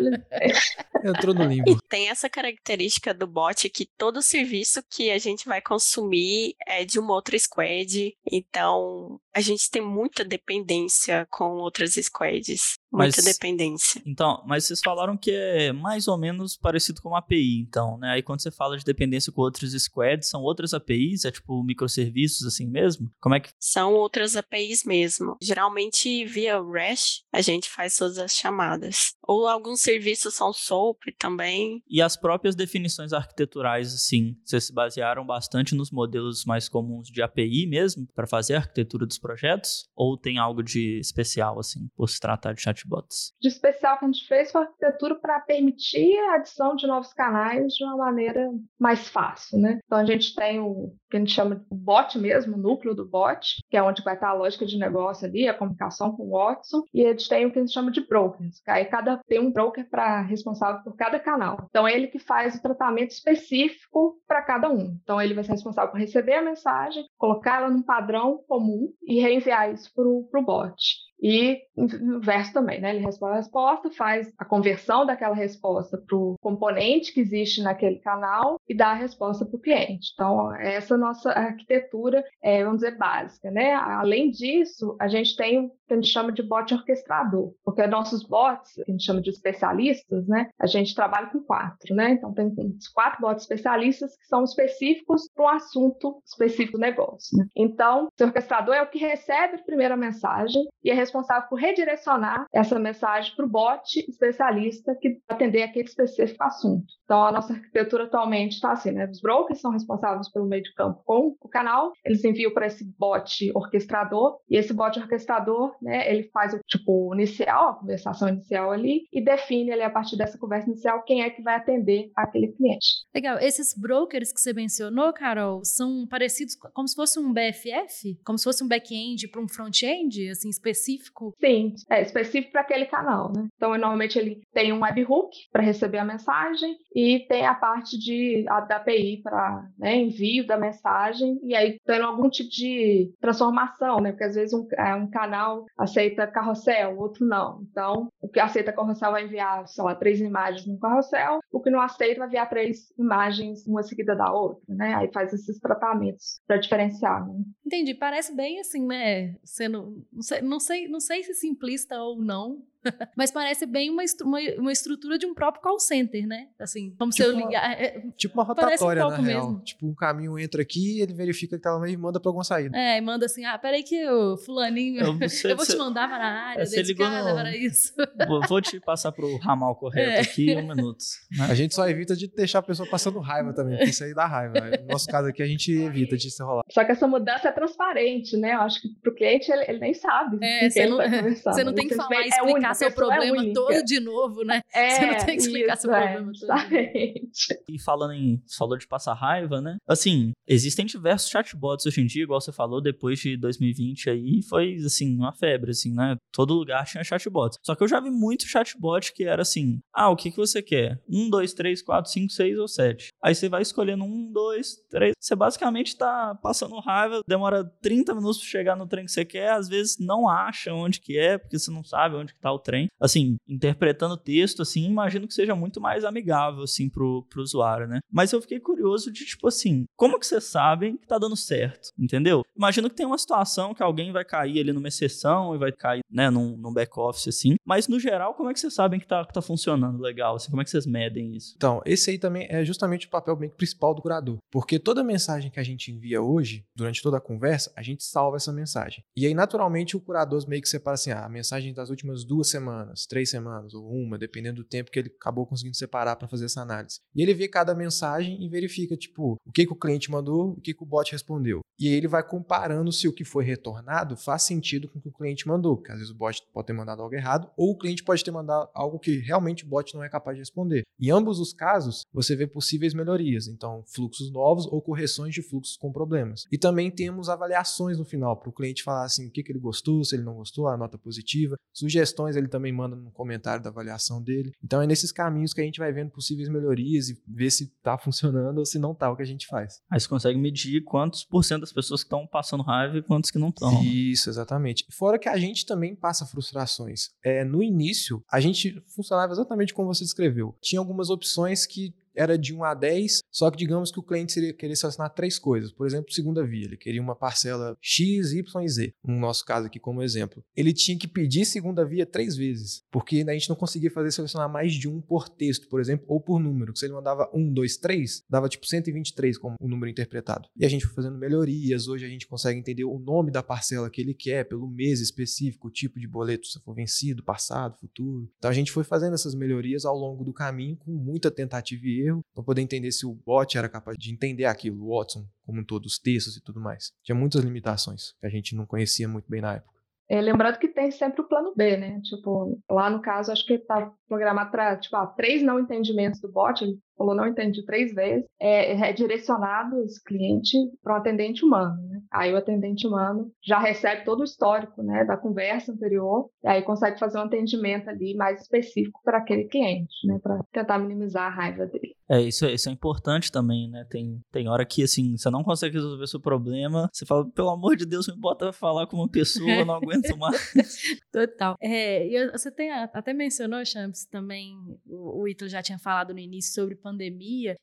Entrou 1.04 1.34
no 1.34 1.44
limbo. 1.44 1.78
Tem 1.88 2.08
essa 2.08 2.28
característica 2.28 3.14
do 3.14 3.26
bot 3.26 3.68
que 3.70 3.86
todo 3.86 4.20
serviço 4.22 4.82
que 4.90 5.10
a 5.10 5.18
gente 5.18 5.46
vai 5.46 5.60
consumir 5.60 6.54
é 6.66 6.84
de 6.84 6.98
uma 6.98 7.14
outra 7.14 7.38
squad, 7.38 8.16
então 8.30 9.20
a 9.34 9.40
gente 9.40 9.70
tem 9.70 9.82
muita 9.82 10.24
dependência 10.24 11.26
com 11.30 11.58
outras 11.58 11.94
squads. 11.94 12.78
Muita 12.90 13.16
mas, 13.18 13.24
dependência. 13.24 14.02
Então, 14.06 14.42
mas 14.46 14.64
vocês 14.64 14.80
falaram 14.82 15.16
que 15.16 15.30
é 15.30 15.72
mais 15.72 16.08
ou 16.08 16.16
menos 16.16 16.56
parecido 16.56 17.02
com 17.02 17.10
uma 17.10 17.18
API, 17.18 17.60
então, 17.60 17.98
né? 17.98 18.12
Aí 18.12 18.22
quando 18.22 18.40
você 18.40 18.50
fala 18.50 18.76
de 18.78 18.84
dependência 18.84 19.32
com 19.32 19.42
outros 19.42 19.72
squads, 19.72 20.28
são 20.28 20.42
outras 20.42 20.72
APIs? 20.72 21.24
É 21.24 21.30
tipo 21.30 21.62
microserviços 21.62 22.46
assim 22.46 22.66
mesmo? 22.66 23.10
Como 23.20 23.34
é 23.34 23.40
que. 23.40 23.50
São 23.58 23.92
outras 23.92 24.36
APIs 24.36 24.84
mesmo. 24.84 25.36
Geralmente 25.42 26.24
via 26.24 26.60
REST 26.60 27.22
a 27.32 27.40
gente 27.40 27.68
faz 27.68 27.96
todas 27.96 28.18
as 28.18 28.32
chamadas. 28.32 29.14
Ou 29.22 29.46
alguns 29.46 29.80
serviços 29.80 30.34
são 30.34 30.52
SOAP 30.52 31.12
também. 31.18 31.82
E 31.88 32.00
as 32.00 32.16
próprias 32.16 32.54
definições 32.54 33.12
arquiteturais, 33.12 33.92
assim, 33.92 34.36
vocês 34.44 34.64
se 34.64 34.72
basearam 34.72 35.24
bastante 35.26 35.74
nos 35.74 35.90
modelos 35.90 36.44
mais 36.44 36.68
comuns 36.68 37.08
de 37.08 37.22
API 37.22 37.66
mesmo, 37.66 38.06
para 38.14 38.26
fazer 38.26 38.54
a 38.54 38.58
arquitetura 38.58 39.06
dos 39.06 39.18
projetos? 39.18 39.88
Ou 39.94 40.16
tem 40.16 40.38
algo 40.38 40.62
de 40.62 40.98
especial, 40.98 41.58
assim, 41.58 41.88
por 41.94 42.08
se 42.08 42.18
tratar 42.18 42.54
de 42.54 42.62
chatbots? 42.78 43.32
De 43.40 43.48
especial 43.48 43.98
que 43.98 44.04
a 44.04 44.08
gente 44.08 44.26
fez 44.26 44.50
foi 44.50 44.62
a 44.62 44.64
arquitetura 44.64 45.14
para 45.16 45.40
permitir 45.40 46.16
a 46.30 46.34
adição 46.34 46.76
de 46.76 46.86
novos 46.86 47.12
canais 47.12 47.74
de 47.74 47.84
uma 47.84 47.96
maneira 47.96 48.48
mais 48.78 49.08
fácil, 49.08 49.58
né? 49.58 49.80
Então 49.84 49.98
a 49.98 50.04
gente 50.04 50.34
tem 50.34 50.60
o 50.60 50.94
que 51.10 51.16
a 51.16 51.20
gente 51.20 51.32
chama 51.32 51.56
de 51.56 51.64
bot 51.70 52.18
mesmo, 52.18 52.56
o 52.56 52.60
núcleo 52.60 52.94
do 52.94 53.08
bot, 53.08 53.62
que 53.70 53.76
é 53.76 53.82
onde 53.82 54.02
vai 54.02 54.14
estar 54.14 54.28
a 54.28 54.34
lógica 54.34 54.66
de 54.66 54.78
negócio 54.78 55.26
ali, 55.26 55.48
a 55.48 55.54
comunicação 55.54 56.12
com 56.12 56.24
o 56.24 56.30
Watson, 56.32 56.82
e 56.92 57.04
a 57.04 57.10
gente 57.10 57.28
tem 57.28 57.46
o 57.46 57.52
que 57.52 57.58
a 57.58 57.62
gente 57.62 57.72
chama 57.72 57.90
de 57.90 58.06
brokers, 58.06 58.60
aí 58.66 58.84
cada, 58.84 59.18
tem 59.26 59.40
um 59.40 59.50
broker 59.50 59.88
para 59.88 60.20
responsável 60.22 60.82
por 60.82 60.94
cada 60.96 61.18
canal. 61.18 61.66
Então 61.70 61.88
é 61.88 61.94
ele 61.94 62.08
que 62.08 62.18
faz 62.18 62.56
o 62.56 62.62
tratamento 62.62 63.10
específico 63.10 64.20
para 64.26 64.42
cada 64.42 64.68
um. 64.68 64.98
Então 65.02 65.20
ele 65.20 65.34
vai 65.34 65.44
ser 65.44 65.52
responsável 65.52 65.90
por 65.90 65.98
receber 65.98 66.34
a 66.34 66.42
mensagem, 66.42 67.06
colocar 67.16 67.58
ela 67.58 67.70
num 67.70 67.82
padrão 67.82 68.42
comum 68.46 68.92
e 69.02 69.20
reenviar 69.20 69.72
isso 69.72 69.90
para 69.94 70.06
o 70.06 70.44
bot. 70.44 71.07
E 71.20 71.62
inverso 71.76 72.52
também, 72.52 72.80
né? 72.80 72.90
Ele 72.94 73.04
responde 73.04 73.34
a 73.34 73.36
resposta, 73.36 73.90
faz 73.90 74.32
a 74.38 74.44
conversão 74.44 75.04
daquela 75.04 75.34
resposta 75.34 75.98
para 75.98 76.16
o 76.16 76.36
componente 76.40 77.12
que 77.12 77.20
existe 77.20 77.62
naquele 77.62 77.96
canal 77.96 78.60
e 78.68 78.74
dá 78.74 78.88
a 78.88 78.94
resposta 78.94 79.44
para 79.44 79.56
o 79.56 79.60
cliente. 79.60 80.12
Então, 80.14 80.54
essa 80.56 80.96
nossa 80.96 81.30
arquitetura 81.30 82.24
é, 82.42 82.64
vamos 82.64 82.80
dizer, 82.80 82.96
básica, 82.96 83.50
né? 83.50 83.74
Além 83.74 84.30
disso, 84.30 84.96
a 85.00 85.08
gente 85.08 85.36
tem 85.36 85.58
o 85.58 85.70
que 85.86 85.94
a 85.94 85.96
gente 85.96 86.08
chama 86.08 86.30
de 86.32 86.42
bot 86.42 86.72
orquestrador, 86.74 87.52
porque 87.64 87.86
nossos 87.86 88.22
bots, 88.22 88.74
que 88.74 88.82
a 88.82 88.92
gente 88.92 89.04
chama 89.04 89.22
de 89.22 89.30
especialistas, 89.30 90.26
né? 90.26 90.50
A 90.58 90.66
gente 90.66 90.94
trabalha 90.94 91.28
com 91.28 91.40
quatro, 91.40 91.94
né? 91.94 92.12
Então, 92.12 92.32
tem 92.32 92.52
quatro 92.94 93.20
bots 93.20 93.42
especialistas 93.42 94.16
que 94.16 94.26
são 94.26 94.44
específicos 94.44 95.28
para 95.34 95.44
um 95.44 95.48
assunto 95.48 96.22
específico 96.26 96.78
do 96.78 96.80
negócio. 96.80 97.38
Né? 97.38 97.46
Então, 97.56 98.08
o 98.20 98.24
orquestrador 98.24 98.74
é 98.74 98.82
o 98.82 98.90
que 98.90 98.98
recebe 98.98 99.56
a 99.56 99.64
primeira 99.64 99.96
mensagem 99.96 100.62
e 100.84 100.90
é 100.90 100.94
responsável 101.08 101.48
por 101.48 101.58
redirecionar 101.58 102.46
essa 102.52 102.78
mensagem 102.78 103.34
para 103.34 103.46
o 103.46 103.48
bot 103.48 103.98
especialista 104.08 104.94
que 105.00 105.18
atender 105.28 105.62
aquele 105.62 105.88
específico 105.88 106.44
assunto. 106.44 106.86
Então, 107.04 107.24
a 107.24 107.32
nossa 107.32 107.54
arquitetura 107.54 108.04
atualmente 108.04 108.52
está 108.52 108.72
assim, 108.72 108.92
né? 108.92 109.08
Os 109.10 109.20
brokers 109.20 109.60
são 109.60 109.70
responsáveis 109.70 110.30
pelo 110.30 110.46
meio 110.46 110.62
de 110.62 110.72
campo 110.74 111.02
com 111.04 111.34
o 111.40 111.48
canal, 111.48 111.92
eles 112.04 112.22
enviam 112.24 112.52
para 112.52 112.66
esse 112.66 112.84
bot 112.98 113.50
orquestrador, 113.54 114.38
e 114.48 114.56
esse 114.56 114.72
bot 114.74 114.98
orquestrador, 114.98 115.74
né, 115.80 116.10
ele 116.10 116.24
faz 116.32 116.52
o 116.52 116.60
tipo 116.66 117.14
inicial, 117.14 117.70
a 117.70 117.74
conversação 117.74 118.28
inicial 118.28 118.70
ali, 118.70 119.02
e 119.12 119.22
define 119.22 119.72
ali 119.72 119.82
a 119.82 119.90
partir 119.90 120.16
dessa 120.16 120.38
conversa 120.38 120.68
inicial 120.68 121.02
quem 121.04 121.22
é 121.22 121.30
que 121.30 121.42
vai 121.42 121.56
atender 121.56 122.10
aquele 122.14 122.48
cliente. 122.48 123.06
Legal. 123.14 123.38
Esses 123.38 123.74
brokers 123.74 124.32
que 124.32 124.40
você 124.40 124.52
mencionou, 124.52 125.12
Carol, 125.12 125.64
são 125.64 126.06
parecidos 126.06 126.54
como 126.74 126.86
se 126.86 126.94
fosse 126.94 127.18
um 127.18 127.32
BFF? 127.32 128.18
Como 128.24 128.36
se 128.36 128.44
fosse 128.44 128.62
um 128.62 128.68
back-end 128.68 129.28
para 129.28 129.40
um 129.40 129.48
front-end, 129.48 130.30
assim, 130.30 130.48
específico? 130.48 130.97
Sim, 131.40 131.74
é 131.90 132.02
específico 132.02 132.52
para 132.52 132.62
aquele 132.62 132.86
canal, 132.86 133.32
né? 133.34 133.46
Então, 133.56 133.70
normalmente 133.70 134.18
ele 134.18 134.40
tem 134.52 134.72
um 134.72 134.82
webhook 134.82 135.30
para 135.52 135.62
receber 135.62 135.98
a 135.98 136.04
mensagem 136.04 136.76
e 136.94 137.26
tem 137.28 137.46
a 137.46 137.54
parte 137.54 137.98
de 137.98 138.44
a, 138.48 138.60
da 138.60 138.76
API 138.76 139.20
para 139.22 139.68
né, 139.78 139.96
envio 139.96 140.46
da 140.46 140.56
mensagem 140.56 141.38
e 141.42 141.54
aí 141.54 141.78
tendo 141.84 142.04
algum 142.04 142.28
tipo 142.28 142.50
de 142.50 143.12
transformação, 143.20 144.00
né? 144.00 144.10
Porque 144.10 144.24
às 144.24 144.34
vezes 144.34 144.52
um, 144.52 144.66
é, 144.76 144.94
um 144.94 145.08
canal 145.08 145.64
aceita 145.76 146.26
carrossel, 146.26 146.98
outro 146.98 147.26
não. 147.26 147.60
Então, 147.70 148.08
o 148.20 148.28
que 148.28 148.40
aceita 148.40 148.72
carrossel 148.72 149.12
vai 149.12 149.24
enviar, 149.24 149.66
sei 149.66 149.84
lá, 149.84 149.94
três 149.94 150.20
imagens 150.20 150.66
no 150.66 150.78
carrossel, 150.78 151.40
o 151.52 151.60
que 151.60 151.70
não 151.70 151.80
aceita 151.80 152.20
vai 152.20 152.28
enviar 152.28 152.48
três 152.48 152.90
imagens 152.98 153.66
uma 153.66 153.82
seguida 153.82 154.14
da 154.14 154.32
outra, 154.32 154.62
né? 154.68 154.94
Aí 154.94 155.10
faz 155.12 155.32
esses 155.32 155.58
tratamentos 155.58 156.40
para 156.46 156.56
diferenciar, 156.56 157.26
né? 157.26 157.34
Entendi. 157.66 157.94
Parece 157.94 158.34
bem 158.34 158.60
assim, 158.60 158.86
né? 158.86 159.34
Sendo, 159.44 160.04
não 160.12 160.22
sei, 160.22 160.40
não 160.42 160.60
sei, 160.60 160.87
não 160.88 161.00
sei 161.00 161.22
se 161.22 161.34
simplista 161.34 162.00
ou 162.00 162.20
não, 162.20 162.62
Mas 163.16 163.30
parece 163.30 163.66
bem 163.66 163.90
uma, 163.90 164.02
uma, 164.22 164.38
uma, 164.58 164.72
estrutura 164.72 165.18
de 165.18 165.26
um 165.26 165.34
próprio 165.34 165.62
call 165.62 165.78
center, 165.78 166.26
né? 166.26 166.48
Assim, 166.58 166.94
como 166.98 167.10
tipo 167.10 167.28
se 167.28 167.34
eu 167.34 167.36
ligar. 167.36 167.72
É, 167.72 167.84
é, 167.84 168.02
tipo 168.16 168.34
uma 168.34 168.44
rotatória, 168.44 169.06
um 169.06 169.10
na 169.10 169.16
real. 169.16 169.50
Mesmo. 169.50 169.64
Tipo, 169.64 169.86
um 169.86 169.94
caminho 169.94 170.38
entra 170.38 170.62
aqui, 170.62 171.00
ele 171.00 171.12
verifica 171.12 171.56
que 171.56 171.62
tá 171.62 171.76
lá 171.76 171.88
e 171.88 171.96
manda 171.96 172.20
pra 172.20 172.28
alguma 172.28 172.44
saída. 172.44 172.76
É, 172.76 172.98
e 172.98 173.00
manda 173.00 173.26
assim: 173.26 173.44
ah, 173.44 173.58
peraí 173.58 173.82
que 173.82 174.08
o 174.08 174.36
fulaninho. 174.38 175.00
Eu, 175.00 175.18
eu 175.50 175.56
vou 175.56 175.66
te 175.66 175.76
mandar 175.76 176.08
para 176.08 176.24
a 176.24 176.48
área, 176.50 176.66
você 176.66 176.76
dedicada 176.76 177.34
para 177.34 177.56
isso. 177.56 177.94
Vou 178.48 178.60
te 178.60 178.78
passar 178.80 179.12
pro 179.12 179.36
ramal 179.38 179.74
correto 179.76 180.10
é. 180.10 180.20
aqui 180.20 180.54
um 180.54 180.66
minuto. 180.66 180.98
Né? 181.30 181.46
A 181.48 181.54
gente 181.54 181.74
só 181.74 181.88
evita 181.88 182.14
de 182.14 182.28
deixar 182.28 182.60
a 182.60 182.62
pessoa 182.62 182.88
passando 182.88 183.18
raiva 183.20 183.52
também, 183.52 183.76
porque 183.76 183.90
isso 183.90 184.04
aí 184.04 184.14
dá 184.14 184.26
raiva. 184.26 184.60
No 184.82 184.92
nosso 184.92 185.06
caso 185.06 185.28
aqui, 185.28 185.42
a 185.42 185.46
gente 185.46 185.72
evita 185.72 186.16
de 186.16 186.30
se 186.30 186.42
rolar. 186.42 186.62
Só 186.70 186.84
que 186.84 186.92
essa 186.92 187.06
mudança 187.06 187.48
é 187.48 187.52
transparente, 187.52 188.36
né? 188.36 188.54
Eu 188.54 188.60
acho 188.60 188.80
que 188.80 188.88
pro 189.00 189.14
cliente 189.14 189.50
ele, 189.50 189.64
ele 189.68 189.78
nem 189.78 189.94
sabe. 189.94 190.38
É, 190.42 190.68
você 190.68 190.86
não, 190.86 190.98
você 190.98 191.64
não 191.64 191.74
tem 191.74 191.88
que 191.88 191.94
falar 191.94 192.22
e 192.22 192.28
explicar 192.28 192.67
é 192.67 192.67
seu 192.74 192.90
problema 192.92 193.44
é 193.44 193.52
todo 193.52 193.84
de 193.84 194.00
novo, 194.00 194.44
né? 194.44 194.60
É, 194.72 194.90
você 194.90 195.06
não 195.06 195.26
tem 195.26 195.36
que 195.36 195.42
explicar 195.42 195.74
isso, 195.74 195.82
seu 195.82 195.94
é, 195.94 196.12
problema 196.12 196.32
todo. 196.38 197.64
E 197.68 197.78
falando 197.78 198.12
em. 198.12 198.42
falou 198.56 198.76
de 198.76 198.86
passar 198.86 199.14
raiva, 199.14 199.60
né? 199.60 199.76
Assim, 199.86 200.32
existem 200.46 200.86
diversos 200.86 201.30
chatbots 201.30 201.86
hoje 201.86 202.00
em 202.00 202.06
dia, 202.06 202.22
igual 202.22 202.40
você 202.40 202.52
falou, 202.52 202.80
depois 202.80 203.18
de 203.18 203.36
2020 203.36 204.10
aí, 204.10 204.42
foi 204.42 204.76
assim, 204.84 205.16
uma 205.16 205.32
febre, 205.32 205.70
assim, 205.70 205.94
né? 205.94 206.16
Todo 206.32 206.54
lugar 206.54 206.84
tinha 206.86 207.04
chatbots. 207.04 207.58
Só 207.62 207.74
que 207.74 207.82
eu 207.82 207.88
já 207.88 208.00
vi 208.00 208.10
muito 208.10 208.46
chatbot 208.46 209.12
que 209.12 209.24
era 209.24 209.42
assim: 209.42 209.80
ah, 209.92 210.10
o 210.10 210.16
que, 210.16 210.30
que 210.30 210.36
você 210.36 210.62
quer? 210.62 211.00
Um, 211.08 211.28
dois, 211.28 211.52
três, 211.52 211.82
quatro, 211.82 212.10
cinco, 212.10 212.32
seis 212.32 212.58
ou 212.58 212.68
sete. 212.68 213.08
Aí 213.22 213.34
você 213.34 213.48
vai 213.48 213.62
escolhendo 213.62 214.04
um, 214.04 214.30
dois, 214.32 214.76
três. 214.90 215.14
Você 215.18 215.34
basicamente 215.34 215.96
tá 215.96 216.34
passando 216.42 216.78
raiva, 216.80 217.22
demora 217.26 217.64
30 217.82 218.14
minutos 218.14 218.38
pra 218.38 218.48
chegar 218.48 218.76
no 218.76 218.86
trem 218.86 219.04
que 219.04 219.12
você 219.12 219.24
quer, 219.24 219.50
às 219.50 219.68
vezes 219.68 219.96
não 219.98 220.28
acha 220.28 220.72
onde 220.72 221.00
que 221.00 221.18
é, 221.18 221.38
porque 221.38 221.58
você 221.58 221.70
não 221.70 221.84
sabe 221.84 222.16
onde 222.16 222.34
que 222.34 222.40
tá 222.40 222.52
o 222.52 222.57
trem. 222.58 222.88
Assim, 223.00 223.36
interpretando 223.48 224.14
o 224.14 224.18
texto, 224.18 224.62
assim, 224.62 224.84
imagino 224.84 225.26
que 225.26 225.34
seja 225.34 225.54
muito 225.54 225.80
mais 225.80 226.04
amigável, 226.04 226.62
assim, 226.62 226.88
pro, 226.88 227.24
pro 227.28 227.42
usuário, 227.42 227.86
né? 227.86 228.00
Mas 228.10 228.32
eu 228.32 228.40
fiquei 228.40 228.60
curioso 228.60 229.12
de, 229.12 229.24
tipo 229.24 229.48
assim, 229.48 229.84
como 229.96 230.18
que 230.18 230.26
vocês 230.26 230.44
sabem 230.44 230.96
que 230.96 231.06
tá 231.06 231.18
dando 231.18 231.36
certo, 231.36 231.90
entendeu? 231.98 232.42
Imagino 232.56 232.88
que 232.88 232.96
tem 232.96 233.06
uma 233.06 233.18
situação 233.18 233.74
que 233.74 233.82
alguém 233.82 234.12
vai 234.12 234.24
cair 234.24 234.60
ali 234.60 234.72
numa 234.72 234.88
exceção 234.88 235.54
e 235.54 235.58
vai 235.58 235.72
cair, 235.72 236.02
né, 236.10 236.30
num, 236.30 236.56
num 236.56 236.72
back-office, 236.72 237.28
assim, 237.28 237.56
mas 237.64 237.88
no 237.88 238.00
geral, 238.00 238.34
como 238.34 238.50
é 238.50 238.54
que 238.54 238.60
vocês 238.60 238.74
sabem 238.74 238.98
que 238.98 239.06
tá, 239.06 239.24
que 239.24 239.32
tá 239.32 239.42
funcionando 239.42 240.00
legal, 240.00 240.36
assim, 240.36 240.50
como 240.50 240.62
é 240.62 240.64
que 240.64 240.70
vocês 240.70 240.86
medem 240.86 241.36
isso? 241.36 241.54
Então, 241.56 241.80
esse 241.84 242.10
aí 242.10 242.18
também 242.18 242.46
é 242.50 242.64
justamente 242.64 243.06
o 243.06 243.10
papel 243.10 243.36
bem 243.36 243.50
principal 243.50 243.94
do 243.94 244.02
curador, 244.02 244.38
porque 244.50 244.78
toda 244.78 245.04
mensagem 245.04 245.50
que 245.50 245.60
a 245.60 245.64
gente 245.64 245.92
envia 245.92 246.20
hoje, 246.20 246.64
durante 246.74 247.02
toda 247.02 247.18
a 247.18 247.20
conversa, 247.20 247.72
a 247.76 247.82
gente 247.82 248.04
salva 248.04 248.36
essa 248.36 248.52
mensagem. 248.52 249.04
E 249.16 249.26
aí, 249.26 249.34
naturalmente, 249.34 249.96
o 249.96 250.00
curador 250.00 250.38
meio 250.48 250.62
que 250.62 250.68
separa 250.68 250.94
assim, 250.94 251.10
ah, 251.10 251.24
a 251.24 251.28
mensagem 251.28 251.72
das 251.72 251.90
últimas 251.90 252.24
duas 252.48 252.50
semanas, 252.50 253.06
três 253.06 253.30
semanas 253.30 253.74
ou 253.74 253.88
uma, 253.88 254.18
dependendo 254.18 254.62
do 254.62 254.68
tempo 254.68 254.90
que 254.90 254.98
ele 254.98 255.12
acabou 255.20 255.46
conseguindo 255.46 255.76
separar 255.76 256.16
para 256.16 256.28
fazer 256.28 256.46
essa 256.46 256.62
análise. 256.62 257.00
E 257.14 257.22
ele 257.22 257.34
vê 257.34 257.46
cada 257.46 257.74
mensagem 257.74 258.42
e 258.42 258.48
verifica, 258.48 258.96
tipo, 258.96 259.36
o 259.44 259.52
que, 259.52 259.66
que 259.66 259.72
o 259.72 259.76
cliente 259.76 260.10
mandou, 260.10 260.52
o 260.52 260.60
que, 260.60 260.74
que 260.74 260.82
o 260.82 260.86
bot 260.86 261.10
respondeu. 261.12 261.60
E 261.78 261.86
aí 261.86 261.94
ele 261.94 262.08
vai 262.08 262.22
comparando 262.22 262.90
se 262.90 263.06
o 263.06 263.12
que 263.12 263.24
foi 263.24 263.44
retornado 263.44 264.16
faz 264.16 264.42
sentido 264.42 264.88
com 264.88 264.98
o 264.98 265.02
que 265.02 265.08
o 265.08 265.12
cliente 265.12 265.46
mandou, 265.46 265.76
porque 265.76 265.92
às 265.92 265.98
vezes 265.98 266.12
o 266.12 266.16
bot 266.16 266.42
pode 266.52 266.66
ter 266.66 266.72
mandado 266.72 267.02
algo 267.02 267.14
errado, 267.14 267.48
ou 267.56 267.70
o 267.70 267.78
cliente 267.78 268.02
pode 268.02 268.24
ter 268.24 268.32
mandado 268.32 268.68
algo 268.74 268.98
que 268.98 269.18
realmente 269.18 269.64
o 269.64 269.68
bot 269.68 269.94
não 269.94 270.02
é 270.02 270.08
capaz 270.08 270.36
de 270.36 270.40
responder. 270.40 270.82
Em 271.00 271.10
ambos 271.10 271.38
os 271.38 271.52
casos, 271.52 272.04
você 272.12 272.34
vê 272.34 272.46
possíveis 272.46 272.94
melhorias, 272.94 273.46
então 273.46 273.84
fluxos 273.86 274.32
novos 274.32 274.66
ou 274.66 274.82
correções 274.82 275.32
de 275.32 275.42
fluxos 275.42 275.76
com 275.76 275.92
problemas. 275.92 276.44
E 276.50 276.58
também 276.58 276.90
temos 276.90 277.28
avaliações 277.28 277.96
no 277.96 278.04
final, 278.04 278.36
para 278.36 278.48
o 278.48 278.52
cliente 278.52 278.82
falar 278.82 279.04
assim, 279.04 279.28
o 279.28 279.30
que, 279.30 279.44
que 279.44 279.52
ele 279.52 279.60
gostou, 279.60 280.02
se 280.02 280.16
ele 280.16 280.24
não 280.24 280.34
gostou, 280.34 280.66
a 280.66 280.76
nota 280.76 280.98
positiva. 280.98 281.56
Sugestões 281.72 282.34
ele 282.38 282.48
também 282.48 282.72
manda 282.72 282.96
no 282.96 283.10
comentário 283.10 283.62
da 283.62 283.70
avaliação 283.70 284.22
dele. 284.22 284.52
Então 284.62 284.80
é 284.80 284.86
nesses 284.86 285.12
caminhos 285.12 285.52
que 285.52 285.60
a 285.60 285.64
gente 285.64 285.78
vai 285.78 285.92
vendo 285.92 286.10
possíveis 286.10 286.48
melhorias 286.48 287.08
e 287.08 287.20
ver 287.26 287.50
se 287.50 287.64
está 287.64 287.98
funcionando 287.98 288.58
ou 288.58 288.66
se 288.66 288.78
não 288.78 288.92
está 288.92 289.10
o 289.10 289.16
que 289.16 289.22
a 289.22 289.26
gente 289.26 289.46
faz. 289.46 289.80
Aí 289.90 290.00
você 290.00 290.08
consegue 290.08 290.38
medir 290.38 290.82
quantos 290.84 291.24
por 291.24 291.44
cento 291.44 291.60
das 291.60 291.72
pessoas 291.72 292.02
que 292.02 292.06
estão 292.06 292.26
passando 292.26 292.62
raiva 292.62 292.98
e 292.98 293.02
quantos 293.02 293.30
que 293.30 293.38
não 293.38 293.48
estão. 293.48 293.82
Isso, 293.82 294.30
exatamente. 294.30 294.84
Fora 294.90 295.18
que 295.18 295.28
a 295.28 295.38
gente 295.38 295.66
também 295.66 295.94
passa 295.94 296.26
frustrações. 296.26 297.10
É, 297.24 297.44
no 297.44 297.62
início, 297.62 298.22
a 298.30 298.40
gente 298.40 298.82
funcionava 298.94 299.32
exatamente 299.32 299.74
como 299.74 299.92
você 299.92 300.04
descreveu. 300.04 300.56
Tinha 300.60 300.80
algumas 300.80 301.10
opções 301.10 301.66
que 301.66 301.94
era 302.18 302.36
de 302.36 302.52
1 302.52 302.64
a 302.64 302.74
10, 302.74 303.20
só 303.30 303.48
que 303.50 303.56
digamos 303.56 303.92
que 303.92 304.00
o 304.00 304.02
cliente 304.02 304.32
seria 304.32 304.52
querer 304.52 304.74
selecionar 304.74 305.14
três 305.14 305.38
coisas. 305.38 305.72
Por 305.72 305.86
exemplo, 305.86 306.12
segunda 306.12 306.44
via, 306.44 306.64
ele 306.64 306.76
queria 306.76 307.00
uma 307.00 307.14
parcela 307.14 307.76
X, 307.80 308.32
Y 308.32 308.64
e 308.64 308.68
Z. 308.68 308.94
No 309.04 309.18
nosso 309.18 309.44
caso 309.44 309.66
aqui 309.66 309.78
como 309.78 310.02
exemplo. 310.02 310.44
Ele 310.56 310.72
tinha 310.72 310.98
que 310.98 311.06
pedir 311.06 311.44
segunda 311.44 311.84
via 311.84 312.04
três 312.04 312.36
vezes, 312.36 312.82
porque 312.90 313.24
a 313.26 313.32
gente 313.32 313.48
não 313.48 313.54
conseguia 313.56 313.90
fazer 313.90 314.10
selecionar 314.10 314.50
mais 314.50 314.74
de 314.74 314.88
um 314.88 315.00
por 315.00 315.28
texto, 315.28 315.68
por 315.68 315.80
exemplo, 315.80 316.04
ou 316.08 316.20
por 316.20 316.40
número. 316.40 316.76
Se 316.76 316.86
ele 316.86 316.94
mandava 316.94 317.30
1, 317.32 317.52
2, 317.52 317.76
3, 317.76 318.24
dava 318.28 318.48
tipo 318.48 318.66
123 318.66 319.38
como 319.38 319.54
o 319.60 319.68
número 319.68 319.90
interpretado. 319.90 320.48
E 320.56 320.66
a 320.66 320.68
gente 320.68 320.84
foi 320.84 320.94
fazendo 320.96 321.16
melhorias, 321.16 321.86
hoje 321.86 322.04
a 322.04 322.08
gente 322.08 322.26
consegue 322.26 322.58
entender 322.58 322.84
o 322.84 322.98
nome 322.98 323.30
da 323.30 323.42
parcela 323.44 323.88
que 323.88 324.00
ele 324.00 324.14
quer, 324.14 324.44
pelo 324.44 324.68
mês 324.68 325.00
específico, 325.00 325.68
o 325.68 325.70
tipo 325.70 326.00
de 326.00 326.08
boleto, 326.08 326.46
se 326.46 326.60
for 326.60 326.74
vencido, 326.74 327.22
passado, 327.22 327.78
futuro. 327.78 328.28
Então 328.38 328.50
a 328.50 328.54
gente 328.54 328.72
foi 328.72 328.82
fazendo 328.82 329.14
essas 329.14 329.34
melhorias 329.34 329.84
ao 329.84 329.96
longo 329.96 330.24
do 330.24 330.32
caminho 330.32 330.76
com 330.76 330.90
muita 330.90 331.30
tentativa 331.30 331.86
e 331.86 332.07
erro 332.07 332.07
para 332.34 332.44
poder 332.44 332.62
entender 332.62 332.90
se 332.92 333.06
o 333.06 333.14
bot 333.14 333.56
era 333.56 333.68
capaz 333.68 333.96
de 333.98 334.12
entender 334.12 334.44
aquilo, 334.44 334.84
o 334.84 334.96
Watson, 334.96 335.26
como 335.44 335.60
um 335.60 335.64
todo, 335.64 335.86
os 335.86 335.98
textos 335.98 336.36
e 336.36 336.42
tudo 336.42 336.60
mais. 336.60 336.92
Tinha 337.02 337.14
muitas 337.14 337.42
limitações 337.42 338.12
que 338.20 338.26
a 338.26 338.30
gente 338.30 338.54
não 338.54 338.66
conhecia 338.66 339.08
muito 339.08 339.28
bem 339.28 339.40
na 339.40 339.54
época. 339.54 339.78
É, 340.10 340.20
lembrando 340.22 340.58
que 340.58 340.68
tem 340.68 340.90
sempre 340.90 341.20
o 341.20 341.28
plano 341.28 341.52
B, 341.54 341.76
né? 341.76 342.00
Tipo, 342.02 342.58
lá 342.70 342.88
no 342.88 343.02
caso, 343.02 343.30
acho 343.30 343.44
que 343.44 343.54
está 343.54 343.92
programado 344.08 344.50
para, 344.50 344.76
tipo, 344.78 344.96
ah, 344.96 345.06
três 345.06 345.42
não 345.42 345.60
entendimentos 345.60 346.18
do 346.18 346.32
bot, 346.32 346.64
ele 346.64 346.78
falou 346.98 347.14
não 347.14 347.26
entendi 347.26 347.64
três 347.64 347.94
vezes, 347.94 348.26
é, 348.40 348.72
é 348.72 348.92
direcionado 348.92 349.80
esse 349.84 350.02
cliente 350.02 350.58
para 350.82 350.94
um 350.94 350.96
atendente 350.96 351.44
humano, 351.44 351.80
né? 351.88 352.00
Aí 352.12 352.34
o 352.34 352.36
atendente 352.36 352.86
humano 352.86 353.30
já 353.42 353.58
recebe 353.58 354.04
todo 354.04 354.20
o 354.20 354.24
histórico, 354.24 354.82
né, 354.82 355.04
da 355.04 355.16
conversa 355.16 355.72
anterior, 355.72 356.28
e 356.42 356.48
aí 356.48 356.62
consegue 356.62 356.98
fazer 356.98 357.18
um 357.18 357.22
atendimento 357.22 357.88
ali 357.88 358.14
mais 358.16 358.42
específico 358.42 359.00
para 359.04 359.18
aquele 359.18 359.44
cliente, 359.44 359.94
né, 360.04 360.18
para 360.22 360.40
tentar 360.52 360.78
minimizar 360.78 361.24
a 361.24 361.34
raiva 361.34 361.66
dele. 361.66 361.94
É, 362.10 362.20
isso, 362.20 362.46
é, 362.46 362.54
isso 362.54 362.68
é 362.68 362.72
importante 362.72 363.30
também, 363.30 363.70
né? 363.70 363.84
Tem, 363.88 364.18
tem 364.32 364.48
hora 364.48 364.64
que, 364.64 364.82
assim, 364.82 365.16
você 365.16 365.30
não 365.30 365.44
consegue 365.44 365.74
resolver 365.74 366.06
seu 366.06 366.18
problema, 366.18 366.88
você 366.90 367.04
fala, 367.04 367.28
pelo 367.30 367.50
amor 367.50 367.76
de 367.76 367.84
Deus, 367.84 368.08
me 368.08 368.16
bota 368.16 368.48
a 368.48 368.52
falar 368.52 368.86
com 368.86 368.96
uma 368.96 369.08
pessoa, 369.08 369.50
eu 369.50 369.66
não 369.66 369.74
aguento 369.74 370.16
mais. 370.16 370.54
Total. 371.12 371.54
É, 371.60 372.06
e 372.08 372.30
você 372.30 372.50
tem, 372.50 372.70
até 372.72 373.12
mencionou, 373.12 373.62
Champs, 373.64 374.06
também, 374.06 374.56
o, 374.86 375.22
o 375.22 375.28
Ito 375.28 375.48
já 375.48 375.62
tinha 375.62 375.78
falado 375.78 376.14
no 376.14 376.18
início 376.18 376.54
sobre 376.54 376.74
pandemia 376.74 376.87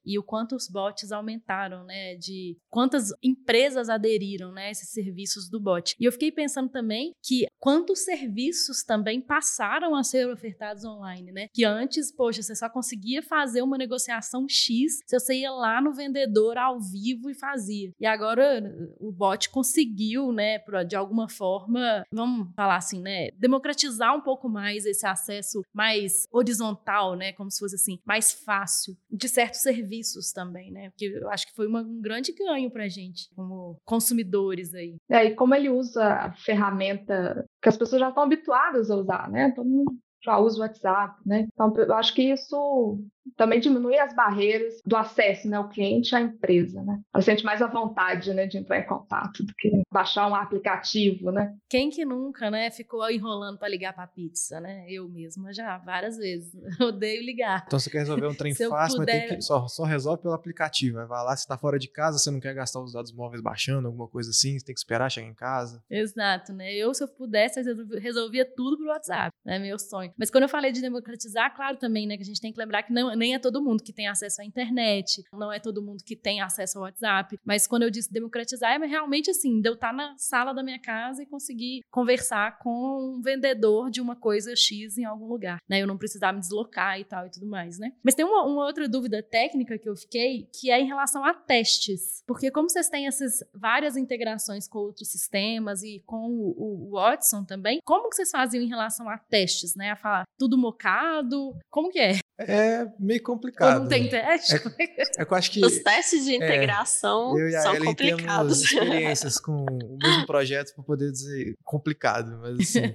e 0.06 0.18
o 0.20 0.24
quanto 0.24 0.56
os 0.56 0.68
bots 0.70 1.12
aumentaram, 1.12 1.84
né? 1.84 2.16
De 2.16 2.58
quantas 2.70 3.10
empresas 3.24 3.90
aderiram, 3.90 4.52
né? 4.52 4.72
Esses 4.72 4.90
serviços 4.90 5.50
do 5.50 5.60
bot. 5.60 5.96
E 6.00 6.06
eu 6.06 6.12
fiquei 6.12 6.32
pensando 6.32 6.70
também 6.70 7.14
que 7.24 7.46
quantos 7.60 8.04
serviços 8.04 8.84
também 8.84 9.22
passaram 9.22 9.96
a 9.96 10.04
ser 10.04 10.28
ofertados 10.28 10.84
online, 10.84 11.32
né? 11.32 11.48
Que 11.54 11.64
antes, 11.64 12.12
poxa, 12.12 12.42
você 12.42 12.56
só 12.56 12.70
conseguia 12.70 13.22
fazer 13.22 13.62
uma 13.62 13.78
negociação 13.78 14.46
X 14.48 15.00
se 15.06 15.20
você 15.20 15.36
ia 15.36 15.52
lá 15.52 15.82
no 15.82 15.94
vendedor 15.94 16.58
ao 16.58 16.80
vivo 16.80 17.30
e 17.30 17.34
fazia. 17.34 17.92
E 18.00 18.06
agora 18.06 18.64
o 19.00 19.12
bot 19.12 19.50
conseguiu, 19.50 20.32
né, 20.32 20.60
de 20.88 20.96
alguma 20.96 21.30
forma, 21.30 22.04
vamos 22.12 22.54
falar 22.56 22.78
assim, 22.78 23.02
né, 23.02 23.30
democratizar 23.38 24.16
um 24.16 24.22
pouco 24.22 24.50
mais 24.50 24.86
esse 24.86 25.06
acesso 25.06 25.64
mais 25.74 26.28
horizontal, 26.32 27.16
né, 27.16 27.34
como 27.34 27.52
se 27.52 27.60
fosse 27.60 27.76
assim, 27.76 28.00
mais 28.06 28.32
fácil 28.32 28.98
de 29.16 29.30
certos 29.30 29.62
serviços 29.62 30.32
também, 30.32 30.72
né? 30.72 30.90
Porque 30.90 31.06
eu 31.06 31.30
acho 31.30 31.48
que 31.48 31.56
foi 31.56 31.68
uma, 31.68 31.82
um 31.82 32.02
grande 32.02 32.34
ganho 32.34 32.70
pra 32.70 32.88
gente 32.88 33.30
como 33.36 33.78
consumidores 33.86 34.74
aí. 34.74 34.98
É, 35.10 35.26
e 35.26 35.36
como 35.36 35.56
ele 35.56 35.70
usa 35.70 36.06
a 36.06 36.34
ferramenta 36.34 37.46
que 37.62 37.70
as 37.70 37.78
pessoas 37.78 38.02
já 38.02 38.10
estão 38.10 38.24
habituadas 38.24 38.92
a 38.92 38.96
usar, 38.96 39.30
né? 39.30 39.52
Todo 39.56 39.70
mundo 39.70 39.96
já 40.24 40.38
usa 40.40 40.58
o 40.58 40.62
WhatsApp, 40.62 41.16
né? 41.26 41.48
Então, 41.54 41.74
eu 41.78 41.94
acho 41.94 42.14
que 42.14 42.24
isso 42.24 43.00
também 43.38 43.60
diminui 43.60 43.98
as 43.98 44.16
barreiras 44.16 44.76
do 44.86 44.96
acesso, 44.96 45.48
né, 45.50 45.60
o 45.60 45.70
cliente 45.70 46.16
à 46.16 46.22
empresa, 46.22 46.82
né? 46.84 47.02
Ela 47.14 47.22
sente 47.22 47.44
mais 47.44 47.62
a 47.62 47.68
vontade, 47.68 48.34
né, 48.34 48.46
de 48.46 48.58
entrar 48.58 48.80
em 48.80 48.86
contato 48.86 49.44
do 49.44 49.54
que 49.58 49.72
baixar 49.92 50.28
um 50.28 50.36
aplicativo, 50.36 51.32
né? 51.32 51.54
Quem 51.70 51.90
que 51.90 52.06
nunca, 52.06 52.52
né, 52.52 52.70
ficou 52.72 53.10
enrolando 53.10 53.58
para 53.58 53.68
ligar 53.68 53.94
para 53.94 54.08
pizza, 54.08 54.60
né? 54.60 54.86
Eu 54.90 55.10
mesma 55.10 55.54
já 55.54 55.78
várias 55.78 56.18
vezes. 56.18 56.54
Odeio 56.80 57.24
ligar. 57.24 57.64
Então 57.66 57.80
você 57.80 57.90
quer 57.90 58.00
resolver 58.00 58.28
um 58.28 58.36
trem 58.36 58.54
fácil, 58.54 59.00
puder... 59.00 59.20
mas 59.20 59.30
tem 59.30 59.38
que 59.38 59.44
só, 59.44 59.68
só 59.68 59.84
resolve 59.84 60.22
pelo 60.22 60.34
aplicativo. 60.34 61.06
Vai 61.08 61.24
lá, 61.24 61.36
se 61.36 61.48
tá 61.48 61.58
fora 61.58 61.80
de 61.80 61.90
casa, 61.90 62.18
você 62.18 62.32
não 62.32 62.40
quer 62.40 62.54
gastar 62.54 62.82
os 62.82 62.94
dados 62.94 63.12
móveis 63.12 63.42
baixando, 63.42 63.88
alguma 63.88 64.08
coisa 64.08 64.30
assim, 64.30 64.58
você 64.58 64.66
tem 64.66 64.74
que 64.74 64.80
esperar 64.80 65.10
chegar 65.10 65.28
em 65.28 65.34
casa. 65.34 65.84
Exato, 65.90 66.54
né? 66.54 66.74
Eu 66.74 66.94
se 66.94 67.04
eu 67.04 67.08
pudesse, 67.08 67.62
resolvia 68.00 68.46
tudo 68.46 68.78
pro 68.78 68.88
WhatsApp, 68.88 69.36
né? 69.46 69.60
Meu 69.60 69.80
sonho. 69.80 70.14
Mas 70.18 70.30
quando 70.30 70.44
eu 70.44 70.50
falei 70.50 70.72
de 70.72 70.82
democratizar, 70.82 71.56
claro 71.56 71.78
também, 71.78 72.08
né, 72.08 72.18
que 72.18 72.24
a 72.24 72.26
gente 72.26 72.42
tem 72.42 72.52
que 72.52 72.60
lembrar 72.60 72.84
que 72.84 72.94
não 72.94 73.15
nem 73.16 73.34
é 73.34 73.40
todo 73.40 73.62
mundo 73.62 73.84
que 73.84 73.94
tem 73.94 74.08
acesso 74.08 74.42
à 74.42 74.46
internet, 74.46 75.24
não 75.34 75.52
é 75.52 75.60
todo 75.60 75.82
mundo 75.82 76.04
que 76.04 76.16
tem 76.16 76.42
acesso 76.42 76.78
ao 76.78 76.84
WhatsApp. 76.84 77.40
Mas 77.44 77.68
quando 77.68 77.84
eu 77.84 77.90
disse 77.90 78.12
democratizar, 78.12 78.82
é 78.82 78.86
realmente 78.86 79.30
assim, 79.30 79.62
de 79.62 79.70
eu 79.70 79.74
estar 79.74 79.94
na 79.94 80.16
sala 80.18 80.54
da 80.54 80.64
minha 80.64 80.80
casa 80.80 81.24
e 81.24 81.26
conseguir 81.26 81.84
conversar 81.92 82.60
com 82.60 83.16
um 83.16 83.22
vendedor 83.22 83.90
de 83.90 84.02
uma 84.02 84.16
coisa 84.16 84.56
X 84.56 84.98
em 84.98 85.06
algum 85.06 85.28
lugar, 85.28 85.60
né? 85.68 85.82
Eu 85.82 85.88
não 85.88 85.98
precisar 85.98 86.34
me 86.34 86.40
deslocar 86.40 87.00
e 87.00 87.06
tal 87.06 87.26
e 87.26 87.32
tudo 87.32 87.46
mais, 87.46 87.80
né? 87.80 87.94
Mas 88.04 88.16
tem 88.16 88.26
uma, 88.26 88.44
uma 88.44 88.66
outra 88.66 88.88
dúvida 88.88 89.22
técnica 89.24 89.78
que 89.78 89.90
eu 89.90 89.96
fiquei, 89.96 90.48
que 90.54 90.72
é 90.72 90.80
em 90.80 90.88
relação 90.88 91.24
a 91.24 91.34
testes. 91.34 92.24
Porque 92.26 92.52
como 92.52 92.70
vocês 92.70 92.90
têm 92.90 93.08
essas 93.08 93.44
várias 93.54 93.98
integrações 93.98 94.68
com 94.68 94.80
outros 94.80 95.10
sistemas 95.10 95.84
e 95.84 96.02
com 96.06 96.30
o, 96.30 96.88
o 96.88 96.92
Watson 96.92 97.44
também, 97.44 97.80
como 97.84 98.10
que 98.10 98.16
vocês 98.16 98.32
faziam 98.32 98.64
em 98.64 98.68
relação 98.68 99.10
a 99.10 99.18
testes, 99.18 99.76
né? 99.76 99.92
A 99.92 99.96
falar 99.96 100.26
tudo 100.38 100.58
mocado, 100.58 101.56
como 101.70 101.90
que 101.90 102.00
é? 102.00 102.20
É 102.38 102.86
meio 103.00 103.24
complicado. 103.24 103.76
Ou 103.76 103.80
não 103.84 103.88
tem 103.88 104.04
né? 104.04 104.10
teste? 104.10 104.56
É, 104.56 105.22
é 105.22 105.26
que 105.26 105.32
eu 105.34 105.38
acho 105.38 105.52
que. 105.52 105.66
Os 105.66 105.80
testes 105.80 106.26
de 106.26 106.36
integração 106.36 107.38
eu 107.40 107.50
e 107.50 107.56
a 107.56 107.62
são 107.62 107.76
Ellen 107.76 107.86
complicados. 107.90 108.60
temos 108.60 108.62
experiências 108.62 109.40
com 109.40 109.64
o 109.72 109.98
mesmo 109.98 110.26
projeto 110.26 110.76
para 110.76 110.84
poder 110.84 111.12
dizer 111.12 111.56
complicado, 111.64 112.38
mas 112.42 112.60
assim. 112.60 112.94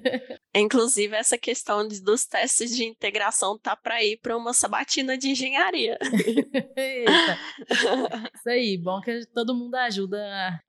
Inclusive, 0.55 1.16
essa 1.16 1.38
questão 1.38 1.87
de- 1.88 2.03
dos 2.03 2.26
testes 2.26 2.76
de 2.76 2.85
integração 2.85 3.59
tá 3.59 3.74
para 3.74 4.05
ir 4.05 4.18
para 4.18 4.37
uma 4.37 4.53
sabatina 4.53 5.16
de 5.16 5.29
engenharia. 5.29 5.96
Eita. 6.76 7.38
Isso 8.35 8.48
aí, 8.48 8.76
bom 8.76 9.00
que 9.00 9.24
todo 9.35 9.55
mundo 9.55 9.74
ajuda 9.76 10.18